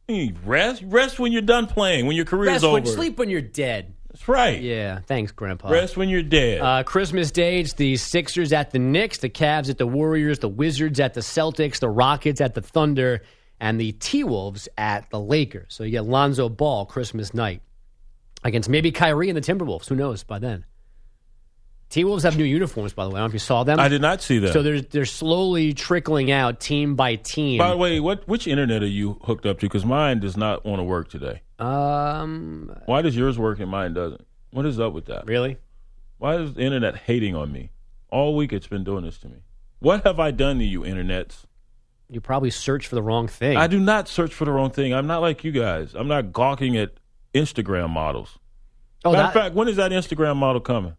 You 0.09 0.17
need 0.17 0.39
rest. 0.45 0.83
Rest 0.87 1.19
when 1.19 1.33
you're 1.33 1.43
done 1.43 1.67
playing. 1.67 2.07
When 2.07 2.17
your 2.17 2.25
career 2.25 2.51
is 2.51 2.65
over. 2.65 2.75
when, 2.75 2.87
sleep 2.87 3.19
when 3.19 3.31
you're 3.31 3.41
dead. 3.41 3.95
That's 4.11 4.29
right. 4.29 4.61
Yeah, 4.61 5.01
thanks, 5.01 5.33
Grandpa. 5.33 5.71
Rest 5.71 5.97
when 5.97 6.09
you're 6.09 6.23
dead. 6.23 6.61
Uh, 6.61 6.83
Christmas 6.85 7.31
Day, 7.33 7.61
it's 7.61 7.73
the 7.73 7.97
Sixers 7.97 8.53
at 8.53 8.71
the 8.71 8.79
Knicks, 8.79 9.19
the 9.19 9.29
Cavs 9.29 9.71
at 9.71 9.79
the 9.79 9.87
Warriors, 9.87 10.39
the 10.39 10.49
Wizards 10.49 11.01
at 11.01 11.15
the 11.15 11.21
Celtics, 11.21 11.81
the 11.81 11.89
Rockets 11.89 12.41
at 12.41 12.55
the 12.55 12.63
Thunder, 12.63 13.23
and 13.59 13.81
the 13.81 13.93
T 13.93 14.23
Wolves 14.23 14.69
at 14.79 15.11
the 15.11 15.19
Lakers. 15.19 15.75
So 15.75 15.83
you 15.85 15.91
get 15.91 16.05
Lonzo 16.05 16.49
Ball 16.49 16.87
Christmas 16.87 17.35
night 17.35 17.63
against 18.45 18.69
maybe 18.69 18.93
Kyrie 18.93 19.31
and 19.31 19.37
the 19.37 19.41
Timberwolves. 19.41 19.89
Who 19.89 19.97
knows 19.97 20.23
by 20.23 20.39
then? 20.39 20.65
T 21.95 22.03
Wolves 22.03 22.25
have 22.25 22.37
new 22.37 22.43
uniforms, 22.43 22.93
by 22.93 23.05
the 23.05 23.11
way. 23.11 23.15
I 23.15 23.19
don't 23.21 23.27
know 23.27 23.29
if 23.29 23.33
you 23.35 23.39
saw 23.39 23.63
them. 23.63 23.79
I 23.79 23.87
did 23.87 24.03
not 24.03 24.21
see 24.21 24.41
them. 24.41 24.53
So 24.53 24.65
they're 24.65 24.81
they're 24.81 25.05
slowly 25.05 25.75
trickling 25.75 26.33
out 26.33 26.59
team 26.59 26.97
by 26.97 27.15
team. 27.15 27.59
By 27.59 27.71
the 27.71 27.77
way, 27.77 28.01
what 28.01 28.27
which 28.27 28.49
internet 28.49 28.83
are 28.83 28.87
you 28.89 29.21
hooked 29.23 29.47
up 29.47 29.61
to? 29.61 29.67
Because 29.67 29.85
mine 29.85 30.19
does 30.19 30.37
not 30.37 30.65
want 30.65 30.81
to 30.81 30.83
work 30.83 31.09
today. 31.09 31.43
um, 31.61 32.75
Why 32.87 33.01
does 33.01 33.17
yours 33.17 33.39
work 33.39 33.61
and 33.61 33.71
mine 33.71 33.95
doesn't? 33.95 34.27
What 34.51 34.67
is 34.67 34.81
up 34.81 34.93
with 34.93 35.05
that? 35.05 35.29
really? 35.29 35.57
Why 36.19 36.35
is 36.39 36.55
the 36.55 36.63
internet 36.63 36.97
hating 36.97 37.37
on 37.37 37.53
me? 37.53 37.71
All 38.11 38.35
week 38.35 38.53
it's 38.53 38.67
been 38.67 38.83
doing 38.83 39.05
this 39.05 39.19
to 39.19 39.29
me. 39.29 39.37
What 39.79 40.03
have 40.03 40.19
I 40.19 40.33
done 40.33 40.59
to 40.59 40.65
you, 40.65 40.81
internets? 40.81 41.45
You 42.11 42.21
probably 42.21 42.51
search 42.51 42.89
for 42.89 42.97
the 42.97 43.03
wrong 43.03 43.29
thing. 43.29 43.57
I 43.57 43.69
do 43.69 43.79
not 43.79 44.09
search 44.09 44.35
for 44.35 44.45
the 44.45 44.51
wrong 44.51 44.71
thing. 44.73 44.93
I'm 44.93 45.07
not 45.07 45.21
like 45.21 45.45
you 45.45 45.53
guys. 45.53 45.95
I'm 45.95 46.09
not 46.09 46.33
gawking 46.33 46.77
at 46.77 46.95
Instagram 47.35 47.91
models. 47.91 48.41
Oh, 49.05 49.13
Matter 49.13 49.23
that- 49.23 49.29
of 49.29 49.33
fact, 49.45 49.55
when 49.55 49.69
is 49.69 49.77
that 49.77 49.93
Instagram 49.93 50.35
model 50.37 50.61
coming? 50.61 50.97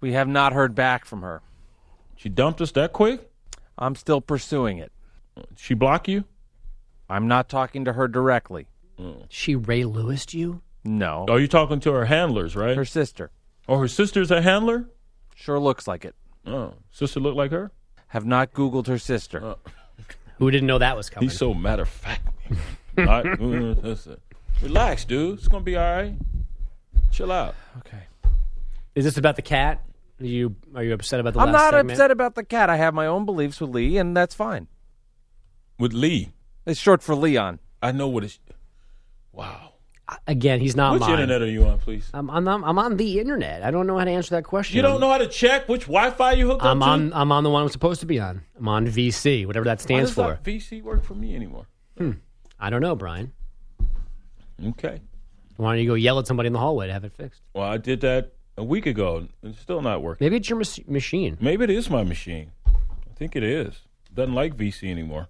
We 0.00 0.12
have 0.12 0.28
not 0.28 0.52
heard 0.52 0.74
back 0.74 1.04
from 1.04 1.22
her. 1.22 1.42
She 2.16 2.28
dumped 2.28 2.60
us 2.60 2.72
that 2.72 2.92
quick? 2.92 3.30
I'm 3.78 3.94
still 3.94 4.20
pursuing 4.20 4.78
it. 4.78 4.92
She 5.56 5.74
block 5.74 6.08
you? 6.08 6.24
I'm 7.08 7.28
not 7.28 7.48
talking 7.48 7.84
to 7.84 7.92
her 7.92 8.08
directly. 8.08 8.66
She 9.28 9.54
Ray 9.54 9.84
Lewis 9.84 10.32
you? 10.32 10.62
No. 10.84 11.26
Oh, 11.28 11.36
you 11.36 11.46
talking 11.48 11.80
to 11.80 11.92
her 11.92 12.06
handlers, 12.06 12.56
right? 12.56 12.76
Her 12.76 12.84
sister. 12.86 13.30
Oh, 13.68 13.78
her 13.78 13.88
sister's 13.88 14.30
a 14.30 14.40
handler? 14.40 14.88
Sure 15.34 15.58
looks 15.58 15.86
like 15.86 16.04
it. 16.04 16.14
Oh, 16.46 16.72
sister 16.90 17.20
look 17.20 17.34
like 17.36 17.50
her? 17.50 17.72
Have 18.08 18.24
not 18.24 18.52
Googled 18.52 18.86
her 18.86 18.98
sister. 18.98 19.56
Who 20.38 20.50
didn't 20.50 20.66
know 20.66 20.78
that 20.78 20.96
was 20.96 21.10
coming? 21.10 21.28
He's 21.28 21.36
so 21.38 21.52
matter 21.52 21.82
of 21.82 21.88
fact. 21.88 22.26
Not- 22.96 23.24
mm, 23.24 23.82
that's 23.82 24.06
it. 24.06 24.20
Relax, 24.62 25.04
dude. 25.04 25.38
It's 25.38 25.48
gonna 25.48 25.64
be 25.64 25.76
all 25.76 25.82
right. 25.96 26.14
Chill 27.10 27.30
out. 27.32 27.54
Okay. 27.78 28.02
Is 28.96 29.04
this 29.04 29.16
about 29.18 29.36
the 29.36 29.42
cat? 29.42 29.84
Are 30.20 30.24
you 30.26 30.56
are 30.74 30.82
you 30.82 30.94
upset 30.94 31.20
about 31.20 31.34
the 31.34 31.40
I'm 31.40 31.52
last 31.52 31.52
not 31.52 31.74
segment? 31.74 31.90
upset 31.92 32.10
about 32.10 32.34
the 32.34 32.42
cat. 32.44 32.70
I 32.70 32.76
have 32.76 32.94
my 32.94 33.06
own 33.06 33.26
beliefs 33.26 33.60
with 33.60 33.70
Lee, 33.70 33.98
and 33.98 34.16
that's 34.16 34.34
fine. 34.34 34.66
With 35.78 35.92
Lee. 35.92 36.32
It's 36.64 36.80
short 36.80 37.02
for 37.02 37.14
Leon. 37.14 37.60
I 37.82 37.92
know 37.92 38.08
what 38.08 38.24
it's. 38.24 38.40
Wow. 39.32 39.74
Again, 40.26 40.60
he's 40.60 40.74
not 40.76 40.92
Which 40.94 41.00
mine. 41.02 41.12
internet 41.12 41.42
are 41.42 41.46
you 41.48 41.64
on, 41.66 41.80
please? 41.80 42.08
I'm, 42.14 42.30
I'm, 42.30 42.46
I'm 42.46 42.78
on 42.78 42.96
the 42.96 43.18
internet. 43.18 43.64
I 43.64 43.72
don't 43.72 43.88
know 43.88 43.98
how 43.98 44.04
to 44.04 44.10
answer 44.10 44.36
that 44.36 44.44
question. 44.44 44.76
You 44.76 44.82
don't 44.82 45.00
know 45.00 45.10
how 45.10 45.18
to 45.18 45.26
check 45.26 45.68
which 45.68 45.82
Wi-Fi 45.82 46.32
you 46.32 46.46
hook 46.46 46.60
I'm 46.62 46.80
up 46.80 46.88
on. 46.88 47.10
to. 47.10 47.18
I'm 47.18 47.32
on 47.32 47.42
the 47.42 47.50
one 47.50 47.62
I'm 47.62 47.68
supposed 47.68 48.00
to 48.00 48.06
be 48.06 48.20
on. 48.20 48.42
I'm 48.56 48.68
on 48.68 48.86
VC, 48.86 49.44
whatever 49.46 49.64
that 49.64 49.78
Why 49.80 49.82
stands 49.82 50.10
does 50.10 50.14
for. 50.14 50.28
that 50.30 50.44
VC 50.44 50.80
work 50.80 51.02
for 51.04 51.14
me 51.16 51.34
anymore? 51.34 51.66
Hmm. 51.98 52.12
I 52.58 52.70
don't 52.70 52.82
know, 52.82 52.94
Brian. 52.94 53.32
Okay. 54.64 55.00
Why 55.56 55.72
don't 55.74 55.82
you 55.82 55.88
go 55.88 55.94
yell 55.94 56.20
at 56.20 56.26
somebody 56.28 56.46
in 56.46 56.52
the 56.52 56.60
hallway 56.60 56.86
to 56.86 56.92
have 56.92 57.04
it 57.04 57.12
fixed? 57.12 57.42
Well, 57.52 57.64
I 57.66 57.76
did 57.76 58.00
that 58.02 58.32
a 58.56 58.64
week 58.64 58.86
ago. 58.86 59.28
It's 59.42 59.60
still 59.60 59.82
not 59.82 60.02
working. 60.02 60.24
Maybe 60.24 60.36
it's 60.36 60.48
your 60.48 60.58
mas- 60.58 60.86
machine. 60.88 61.36
Maybe 61.40 61.64
it 61.64 61.70
is 61.70 61.90
my 61.90 62.04
machine. 62.04 62.52
I 62.66 63.14
think 63.16 63.36
it 63.36 63.42
is. 63.42 63.80
Doesn't 64.14 64.34
like 64.34 64.56
VC 64.56 64.90
anymore. 64.90 65.28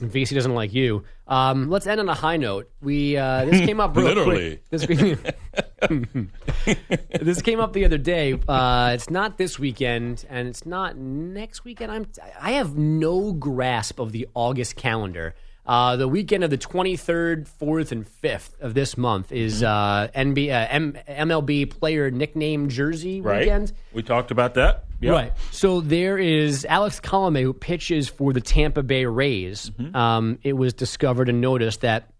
VC 0.00 0.34
doesn't 0.34 0.54
like 0.54 0.72
you. 0.72 1.04
Um, 1.26 1.68
let's 1.68 1.86
end 1.86 2.00
on 2.00 2.08
a 2.08 2.14
high 2.14 2.38
note. 2.38 2.70
We 2.80 3.16
uh, 3.18 3.44
this 3.44 3.60
came 3.66 3.80
up 3.80 3.94
real 3.96 4.06
Literally. 4.06 4.60
quick. 4.70 4.70
This, 4.70 4.86
this 7.20 7.42
came 7.42 7.60
up 7.60 7.72
the 7.74 7.84
other 7.84 7.98
day. 7.98 8.38
Uh, 8.48 8.92
it's 8.94 9.10
not 9.10 9.36
this 9.36 9.58
weekend, 9.58 10.24
and 10.30 10.48
it's 10.48 10.64
not 10.64 10.96
next 10.96 11.64
weekend. 11.64 11.92
I'm 11.92 12.06
I 12.40 12.52
have 12.52 12.76
no 12.76 13.32
grasp 13.32 13.98
of 13.98 14.12
the 14.12 14.26
August 14.34 14.76
calendar. 14.76 15.34
Uh, 15.66 15.94
the 15.96 16.08
weekend 16.08 16.42
of 16.42 16.50
the 16.50 16.58
23rd, 16.58 17.46
4th, 17.60 17.92
and 17.92 18.06
5th 18.22 18.58
of 18.60 18.74
this 18.74 18.96
month 18.96 19.30
is 19.30 19.62
uh, 19.62 20.08
NB, 20.14 20.48
uh, 20.48 20.66
M- 20.70 20.96
MLB 21.08 21.70
player 21.70 22.10
nickname 22.10 22.68
jersey 22.68 23.20
Right. 23.20 23.40
weekend. 23.40 23.72
We 23.92 24.02
talked 24.02 24.30
about 24.30 24.54
that. 24.54 24.84
Yep. 25.00 25.12
Right. 25.12 25.32
So 25.52 25.80
there 25.80 26.18
is 26.18 26.64
Alex 26.64 27.00
Colome 27.00 27.40
who 27.42 27.52
pitches 27.52 28.08
for 28.08 28.32
the 28.32 28.40
Tampa 28.40 28.82
Bay 28.82 29.04
Rays. 29.06 29.70
Mm-hmm. 29.70 29.94
Um, 29.94 30.38
it 30.42 30.54
was 30.54 30.72
discovered 30.74 31.28
and 31.28 31.40
noticed 31.40 31.82
that 31.82 32.10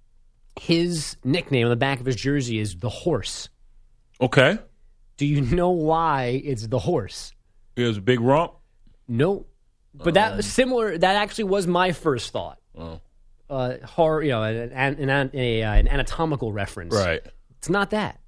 his 0.59 1.17
nickname 1.25 1.67
on 1.67 1.71
the 1.71 1.77
back 1.77 2.01
of 2.01 2.07
his 2.07 2.17
jersey 2.17 2.59
is 2.59 2.77
the 2.77 2.89
horse. 2.89 3.49
Okay. 4.21 4.59
Do 5.17 5.27
you 5.27 5.41
know 5.41 5.71
why 5.71 6.41
it's 6.45 6.67
the 6.67 6.79
horse? 6.79 7.33
It 7.77 7.83
was 7.85 7.97
a 7.99 8.01
big 8.03 8.21
rump. 8.21 8.53
No. 9.09 9.47
But 9.95 10.15
that 10.15 10.45
similar. 10.45 10.97
That 10.97 11.17
actually 11.17 11.45
was 11.45 11.67
my 11.67 11.93
first 11.93 12.33
thought. 12.33 12.59
Oh. 12.79 13.01
Uh, 13.51 13.85
horror, 13.85 14.23
you 14.23 14.31
know, 14.31 14.43
an, 14.45 14.71
an, 14.73 15.11
an, 15.11 15.31
a, 15.35 15.63
uh, 15.65 15.73
an 15.73 15.89
anatomical 15.89 16.53
reference. 16.53 16.95
Right. 16.95 17.21
It's 17.59 17.69
not 17.69 17.91
that. 17.91 18.21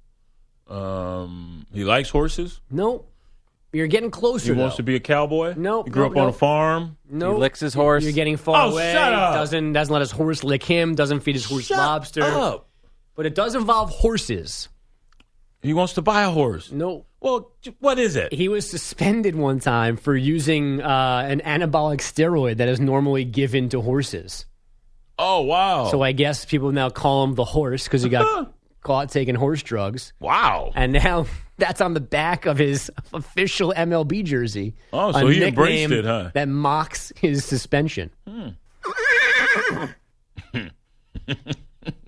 Um, 0.67 1.65
he 1.73 1.83
likes 1.83 2.09
horses. 2.09 2.59
No. 2.69 3.05
You're 3.71 3.87
getting 3.87 4.11
closer. 4.11 4.53
He 4.53 4.59
wants 4.59 4.75
to 4.75 4.83
be 4.83 4.95
a 4.95 4.99
cowboy. 4.99 5.55
No, 5.57 5.81
He 5.83 5.89
grew 5.89 6.03
no, 6.03 6.11
up 6.11 6.17
on 6.17 6.23
no. 6.23 6.29
a 6.29 6.33
farm. 6.33 6.97
No, 7.09 7.33
He 7.33 7.39
licks 7.39 7.59
his 7.59 7.73
horse. 7.73 8.03
You're 8.03 8.11
getting 8.13 8.37
far 8.37 8.67
Oh, 8.67 8.71
away. 8.71 8.91
shut 8.93 9.13
up. 9.13 9.33
Doesn't 9.33 9.73
doesn't 9.73 9.91
let 9.91 10.01
his 10.01 10.11
horse 10.11 10.43
lick 10.43 10.61
him. 10.63 10.93
Doesn't 10.93 11.21
feed 11.21 11.33
his 11.35 11.45
horse 11.45 11.65
Shut 11.65 11.77
lobster. 11.79 12.21
up. 12.21 12.69
But 13.15 13.25
it 13.25 13.33
does 13.33 13.55
involve 13.55 13.89
horses. 13.89 14.69
He 15.63 15.73
wants 15.73 15.93
to 15.93 16.01
buy 16.03 16.23
a 16.23 16.29
horse. 16.29 16.71
No. 16.71 17.05
Well, 17.19 17.51
what 17.79 17.97
is 17.97 18.15
it? 18.15 18.33
He 18.33 18.47
was 18.49 18.69
suspended 18.69 19.35
one 19.35 19.59
time 19.59 19.95
for 19.97 20.15
using 20.15 20.81
uh, 20.81 21.25
an 21.27 21.39
anabolic 21.45 21.99
steroid 21.99 22.57
that 22.57 22.67
is 22.67 22.79
normally 22.81 23.23
given 23.23 23.69
to 23.69 23.81
horses. 23.81 24.45
Oh 25.19 25.41
wow! 25.41 25.89
So 25.91 26.01
I 26.01 26.11
guess 26.11 26.45
people 26.45 26.71
now 26.71 26.89
call 26.89 27.23
him 27.23 27.35
the 27.35 27.43
horse 27.45 27.83
because 27.85 28.01
he 28.03 28.09
got 28.09 28.53
caught 28.81 29.09
taking 29.11 29.35
horse 29.35 29.61
drugs. 29.61 30.13
Wow! 30.19 30.71
And 30.75 30.93
now 30.93 31.27
that's 31.57 31.81
on 31.81 31.93
the 31.93 31.99
back 31.99 32.45
of 32.45 32.57
his 32.57 32.91
official 33.13 33.73
MLB 33.75 34.23
jersey. 34.23 34.73
Oh, 34.91 35.11
so 35.11 35.27
he 35.27 35.43
embraced 35.43 35.91
it, 35.91 36.05
huh? 36.05 36.31
That 36.33 36.47
mocks 36.49 37.11
his 37.15 37.45
suspension. 37.45 38.09
Hmm. 38.27 38.49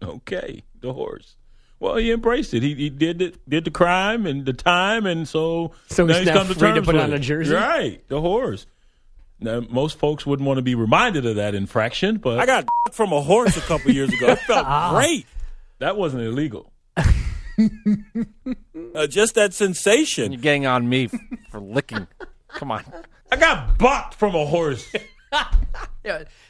okay, 0.04 0.64
the 0.82 0.94
horse. 0.94 1.36
Well, 1.80 1.98
he 1.98 2.12
embraced 2.12 2.54
it. 2.54 2.64
He, 2.64 2.74
he 2.74 2.90
did 2.90 3.22
it, 3.22 3.50
did 3.50 3.66
the 3.66 3.72
crime 3.72 4.26
and 4.26 4.46
the 4.46 4.54
time, 4.54 5.06
and 5.06 5.28
so 5.28 5.74
So 5.88 6.08
he's 6.08 6.26
now 6.26 6.34
now 6.34 6.40
come 6.40 6.48
to 6.48 6.54
free 6.56 6.70
to 6.70 6.76
terms 6.76 6.86
put 6.86 6.96
with 6.96 7.04
on 7.04 7.12
it. 7.14 7.18
a 7.18 7.20
jersey? 7.20 7.54
Right, 7.54 8.08
the 8.08 8.22
horse. 8.22 8.66
Now, 9.40 9.62
most 9.70 10.00
folks 10.00 10.26
wouldn't 10.26 10.48
want 10.48 10.58
to 10.58 10.62
be 10.62 10.76
reminded 10.76 11.26
of 11.26 11.36
that 11.36 11.56
infraction, 11.56 12.18
but 12.18 12.40
I 12.40 12.46
got 12.46 12.66
from 12.94 13.12
a 13.12 13.22
horse 13.22 13.58
a 13.58 13.62
couple 13.62 13.92
years 13.92 14.12
ago. 14.14 14.28
It 14.30 14.40
felt 14.40 14.66
great. 14.94 15.26
that 15.80 15.98
wasn't 15.98 16.24
illegal. 16.24 16.72
Uh, 18.94 19.08
just 19.08 19.36
that 19.36 19.54
sensation. 19.54 20.32
You're 20.32 20.42
getting 20.42 20.66
on 20.66 20.88
me 20.88 21.06
f- 21.06 21.20
for 21.52 21.60
licking. 21.60 22.08
Come 22.50 22.72
on. 22.72 22.84
I 23.32 23.36
got 23.38 23.78
bucked 23.78 24.14
from 24.16 24.36
a 24.36 24.46
horse. 24.46 24.86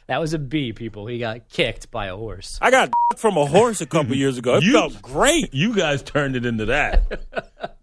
That 0.08 0.20
was 0.20 0.34
a 0.34 0.38
B, 0.40 0.74
people. 0.74 1.08
He 1.08 1.18
got 1.18 1.48
kicked 1.50 1.90
by 1.90 2.08
a 2.08 2.16
horse. 2.16 2.60
I 2.62 2.70
got 2.70 2.92
from 3.18 3.38
a 3.38 3.46
horse 3.46 3.80
a 3.82 3.86
couple 3.88 4.14
years 4.16 4.38
ago. 4.38 4.58
It 4.58 4.64
You- 4.64 4.74
felt 4.74 5.02
great. 5.02 5.52
You 5.54 5.74
guys 5.74 6.04
turned 6.04 6.36
it 6.36 6.46
into 6.46 6.66
that. 6.66 7.75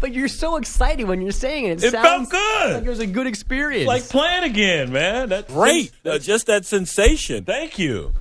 But 0.00 0.14
you're 0.14 0.28
so 0.28 0.56
excited 0.56 1.06
when 1.06 1.20
you're 1.20 1.30
saying 1.32 1.66
it. 1.66 1.82
It, 1.82 1.88
It 1.88 1.92
sounds 1.92 2.30
felt 2.30 2.30
good. 2.30 2.74
like 2.74 2.84
it 2.84 2.88
was 2.88 2.98
a 3.00 3.06
good 3.06 3.26
experience. 3.26 3.86
like 3.86 4.08
playing 4.08 4.44
again, 4.44 4.90
man. 4.92 5.28
That's 5.28 5.52
Great. 5.52 5.90
Uh, 5.90 6.12
That's, 6.12 6.24
just 6.24 6.46
that 6.46 6.64
sensation. 6.64 7.44
thank 7.44 7.78
you. 7.78 8.12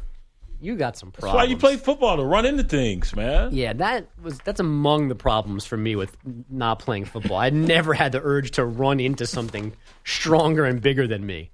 you 0.60 0.76
got 0.76 0.98
some 0.98 1.10
That's 1.12 1.22
problems. 1.22 1.46
why 1.46 1.50
you 1.50 1.58
play 1.58 1.78
football 1.78 2.18
to 2.18 2.24
run 2.24 2.46
into 2.46 2.64
things, 2.64 3.16
man. 3.16 3.54
Yeah, 3.56 3.74
that 3.74 4.08
was 4.22 4.38
that's 4.40 4.60
among 4.60 5.08
the 5.08 5.16
problems 5.16 5.66
for 5.66 5.78
me 5.78 5.96
with 5.96 6.18
not 6.50 6.80
playing 6.80 7.06
football. 7.06 7.38
I 7.38 7.52
never 7.52 7.94
had 7.94 8.12
the 8.12 8.22
urge 8.22 8.52
to 8.52 8.66
run 8.66 9.00
into 9.00 9.26
something 9.26 9.74
stronger 10.04 10.66
and 10.66 10.82
bigger 10.82 11.08
than 11.08 11.26
me. 11.26 11.52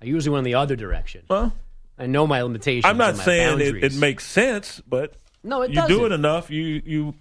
I 0.00 0.04
usually 0.06 0.32
went 0.32 0.46
in 0.46 0.52
the 0.52 0.58
other 0.58 0.76
direction. 0.76 1.22
Well, 1.28 1.52
I 1.98 2.06
know 2.06 2.26
my 2.26 2.42
limitations. 2.42 2.84
I'm 2.84 2.96
not 2.96 3.10
and 3.10 3.18
my 3.18 3.24
saying 3.24 3.60
it, 3.60 3.84
it 3.84 3.94
makes 3.96 4.24
sense, 4.26 4.80
but 4.86 5.14
No, 5.44 5.62
it 5.62 5.70
you 5.70 5.74
do 5.82 5.88
doesn't. 5.88 6.04
it 6.06 6.12
enough, 6.12 6.50
you 6.50 6.82
you 6.84 7.14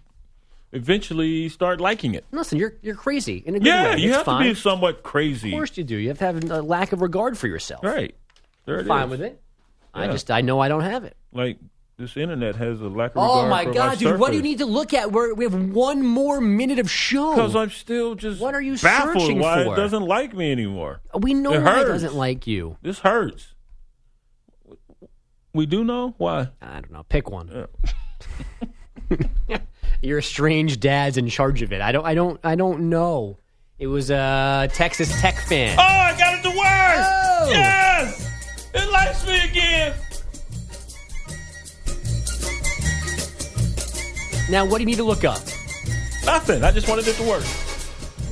eventually 0.73 1.49
start 1.49 1.79
liking 1.81 2.13
it. 2.15 2.25
Listen, 2.31 2.57
you're 2.57 2.73
you're 2.81 2.95
crazy 2.95 3.43
in 3.45 3.55
a 3.55 3.59
good 3.59 3.67
Yeah, 3.67 3.95
way. 3.95 4.01
you 4.01 4.09
It's 4.09 4.17
have 4.17 4.25
fine. 4.25 4.43
to 4.45 4.49
be 4.51 4.55
somewhat 4.59 5.03
crazy. 5.03 5.49
Of 5.49 5.55
course 5.57 5.77
you 5.77 5.83
do. 5.83 5.95
You 5.97 6.09
have 6.09 6.17
to 6.19 6.25
have 6.25 6.43
a 6.49 6.61
lack 6.61 6.91
of 6.93 7.01
regard 7.01 7.37
for 7.37 7.47
yourself. 7.47 7.83
Right. 7.83 8.15
There 8.65 8.79
it 8.79 8.87
Fine 8.87 9.05
is. 9.05 9.09
with 9.11 9.21
it. 9.21 9.41
I 9.93 10.07
just 10.07 10.31
I 10.31 10.41
know 10.41 10.59
I 10.59 10.67
don't 10.69 10.81
have 10.83 11.03
it. 11.03 11.17
Like 11.33 11.57
this 11.97 12.15
internet 12.17 12.55
has 12.55 12.79
a 12.81 12.87
lack 12.87 13.11
of 13.11 13.17
Oh 13.17 13.43
regard 13.43 13.45
Oh 13.45 13.49
my 13.49 13.65
god, 13.73 13.97
dude! 13.99 14.19
What 14.19 14.31
do 14.31 14.37
you 14.37 14.41
need 14.43 14.57
to 14.59 14.65
look 14.65 14.93
at? 14.93 15.11
We're, 15.11 15.33
we 15.35 15.43
have 15.43 15.53
one 15.53 16.01
more 16.05 16.39
minute 16.41 16.79
of 16.79 16.89
show. 16.89 17.31
Because 17.35 17.55
I'm 17.55 17.69
still 17.69 18.15
just 18.15 18.39
What 18.41 18.55
are 18.55 18.61
you 18.61 18.77
baffled 18.77 19.21
searching 19.21 19.39
why 19.39 19.65
for? 19.65 19.73
it 19.73 19.75
doesn't 19.75 20.03
like 20.03 20.33
me 20.33 20.51
anymore. 20.51 21.01
we 21.19 21.33
know 21.33 21.53
it 21.53 21.61
why 21.61 21.71
it 21.81 21.87
hurts. 21.87 21.89
doesn't 22.03 22.15
like 22.15 22.47
you. 22.47 22.77
This 22.81 22.99
hurts. 22.99 23.53
We 25.53 25.65
do 25.65 25.83
know 25.83 26.15
why. 26.17 26.47
I 26.61 26.73
don't 26.79 26.91
know. 26.91 27.03
Pick 27.03 27.29
one. 27.29 27.49
Your 30.01 30.21
strange 30.21 30.79
dad's 30.79 31.17
in 31.17 31.27
charge 31.27 31.61
of 31.61 31.71
it. 31.71 31.81
I 31.81 31.91
don't. 31.91 32.05
I 32.05 32.13
don't. 32.15 32.39
I 32.43 32.55
don't 32.55 32.89
know. 32.89 33.37
It 33.77 33.87
was 33.87 34.11
a 34.11 34.69
Texas 34.73 35.19
Tech 35.21 35.35
fan. 35.35 35.75
Oh, 35.77 35.81
I 35.81 36.15
got 36.17 36.37
it 36.37 36.43
to 36.43 36.49
work! 36.49 36.57
Oh! 36.59 37.47
Yes! 37.49 38.29
It 38.75 38.91
likes 38.91 39.25
me 39.25 39.39
again! 39.49 39.95
Now, 44.51 44.65
what 44.65 44.77
do 44.77 44.83
you 44.83 44.85
need 44.85 44.97
to 44.97 45.03
look 45.03 45.23
up? 45.23 45.41
Nothing. 46.25 46.63
I 46.63 46.71
just 46.71 46.87
wanted 46.87 47.07
it 47.07 47.15
to 47.15 47.23
work. 47.23 47.43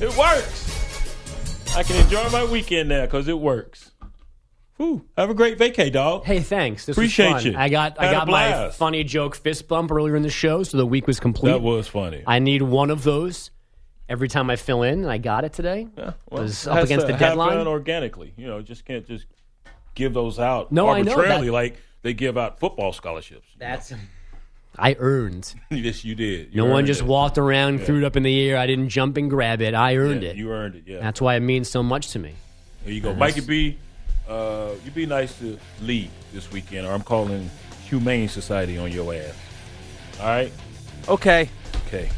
It 0.00 0.16
works. 0.16 1.74
I 1.76 1.82
can 1.82 1.96
enjoy 1.96 2.28
my 2.28 2.44
weekend 2.44 2.88
now 2.88 3.06
because 3.06 3.26
it 3.26 3.38
works. 3.38 3.89
Whew. 4.80 5.04
Have 5.18 5.28
a 5.28 5.34
great 5.34 5.58
vacay, 5.58 5.92
dog. 5.92 6.24
Hey, 6.24 6.40
thanks. 6.40 6.86
This 6.86 6.96
Appreciate 6.96 7.44
you. 7.44 7.54
I 7.54 7.68
got. 7.68 7.98
I 7.98 8.06
Had 8.06 8.14
a 8.14 8.16
got 8.20 8.28
my 8.28 8.70
funny 8.70 9.04
joke 9.04 9.36
fist 9.36 9.68
bump 9.68 9.92
earlier 9.92 10.16
in 10.16 10.22
the 10.22 10.30
show, 10.30 10.62
so 10.62 10.78
the 10.78 10.86
week 10.86 11.06
was 11.06 11.20
complete. 11.20 11.50
That 11.52 11.60
was 11.60 11.86
funny. 11.86 12.22
I 12.26 12.38
need 12.38 12.62
one 12.62 12.88
of 12.88 13.04
those 13.04 13.50
every 14.08 14.26
time 14.28 14.48
I 14.48 14.56
fill 14.56 14.82
in, 14.82 15.00
and 15.02 15.10
I 15.10 15.18
got 15.18 15.44
it 15.44 15.52
today. 15.52 15.86
Yeah, 15.98 16.08
it 16.08 16.32
was 16.32 16.66
up 16.66 16.82
against 16.82 17.06
the 17.06 17.12
deadline. 17.12 17.66
organically. 17.66 18.32
You 18.38 18.46
know, 18.46 18.62
just 18.62 18.86
can't 18.86 19.06
just 19.06 19.26
give 19.94 20.14
those 20.14 20.38
out 20.38 20.72
No, 20.72 20.88
I 20.88 21.02
know 21.02 21.12
arbitrarily 21.12 21.48
that- 21.48 21.52
like 21.52 21.76
they 22.00 22.14
give 22.14 22.38
out 22.38 22.58
football 22.58 22.94
scholarships. 22.94 23.48
That's. 23.58 23.92
I 24.78 24.96
earned. 24.98 25.52
yes, 25.70 26.06
you 26.06 26.14
did. 26.14 26.54
You 26.54 26.62
No 26.64 26.70
one 26.72 26.86
just 26.86 27.02
it. 27.02 27.06
walked 27.06 27.36
around, 27.36 27.80
Yeah. 27.80 27.84
threw 27.84 27.98
it 27.98 28.04
up 28.04 28.16
in 28.16 28.22
the 28.22 28.48
air. 28.48 28.56
I 28.56 28.66
didn't 28.66 28.88
jump 28.88 29.18
and 29.18 29.28
grab 29.28 29.60
it. 29.60 29.74
I 29.74 29.96
earned 29.96 30.22
Yeah, 30.22 30.30
it. 30.30 30.36
You 30.36 30.50
earned 30.52 30.76
it. 30.76 30.84
Yeah. 30.86 31.00
That's 31.00 31.20
why 31.20 31.34
it 31.34 31.40
means 31.40 31.68
so 31.68 31.82
much 31.82 32.12
to 32.12 32.18
me. 32.18 32.32
There 32.84 32.94
you 32.94 33.02
go. 33.02 33.12
Mikey 33.12 33.42
B. 33.42 33.76
Uh, 34.30 34.70
you 34.84 34.92
be 34.92 35.06
nice 35.06 35.36
to 35.40 35.58
Lee 35.82 36.08
this 36.32 36.52
weekend, 36.52 36.86
or 36.86 36.92
I'm 36.92 37.02
calling 37.02 37.50
Humane 37.88 38.28
Society 38.28 38.78
on 38.78 38.92
your 38.92 39.12
ass. 39.12 39.34
All 40.20 40.26
right. 40.26 40.52
Okay. 41.08 41.50
Okay. 41.86 42.08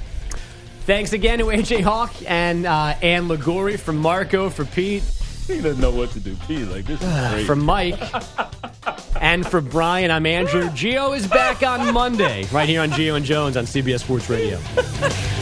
Thanks 0.84 1.14
again 1.14 1.38
to 1.38 1.46
AJ 1.46 1.82
Hawk 1.82 2.12
and 2.26 2.66
uh, 2.66 2.94
Ann 3.00 3.28
Liguori 3.28 3.78
from 3.78 3.96
Marco 3.96 4.50
for 4.50 4.66
Pete. 4.66 5.04
He 5.46 5.60
doesn't 5.62 5.80
know 5.80 5.90
what 5.90 6.10
to 6.10 6.20
do. 6.20 6.36
Pete, 6.46 6.68
like, 6.68 6.84
this 6.84 7.00
is 7.02 7.30
great. 7.30 7.46
from 7.46 7.64
Mike. 7.64 7.98
and 9.20 9.46
for 9.46 9.62
Brian, 9.62 10.10
I'm 10.10 10.26
Andrew. 10.26 10.64
Gio 10.70 11.16
is 11.16 11.26
back 11.26 11.62
on 11.62 11.94
Monday, 11.94 12.44
right 12.52 12.68
here 12.68 12.82
on 12.82 12.90
Gio 12.90 13.16
and 13.16 13.24
Jones 13.24 13.56
on 13.56 13.64
CBS 13.64 14.00
Sports 14.00 14.28
Radio. 14.28 14.58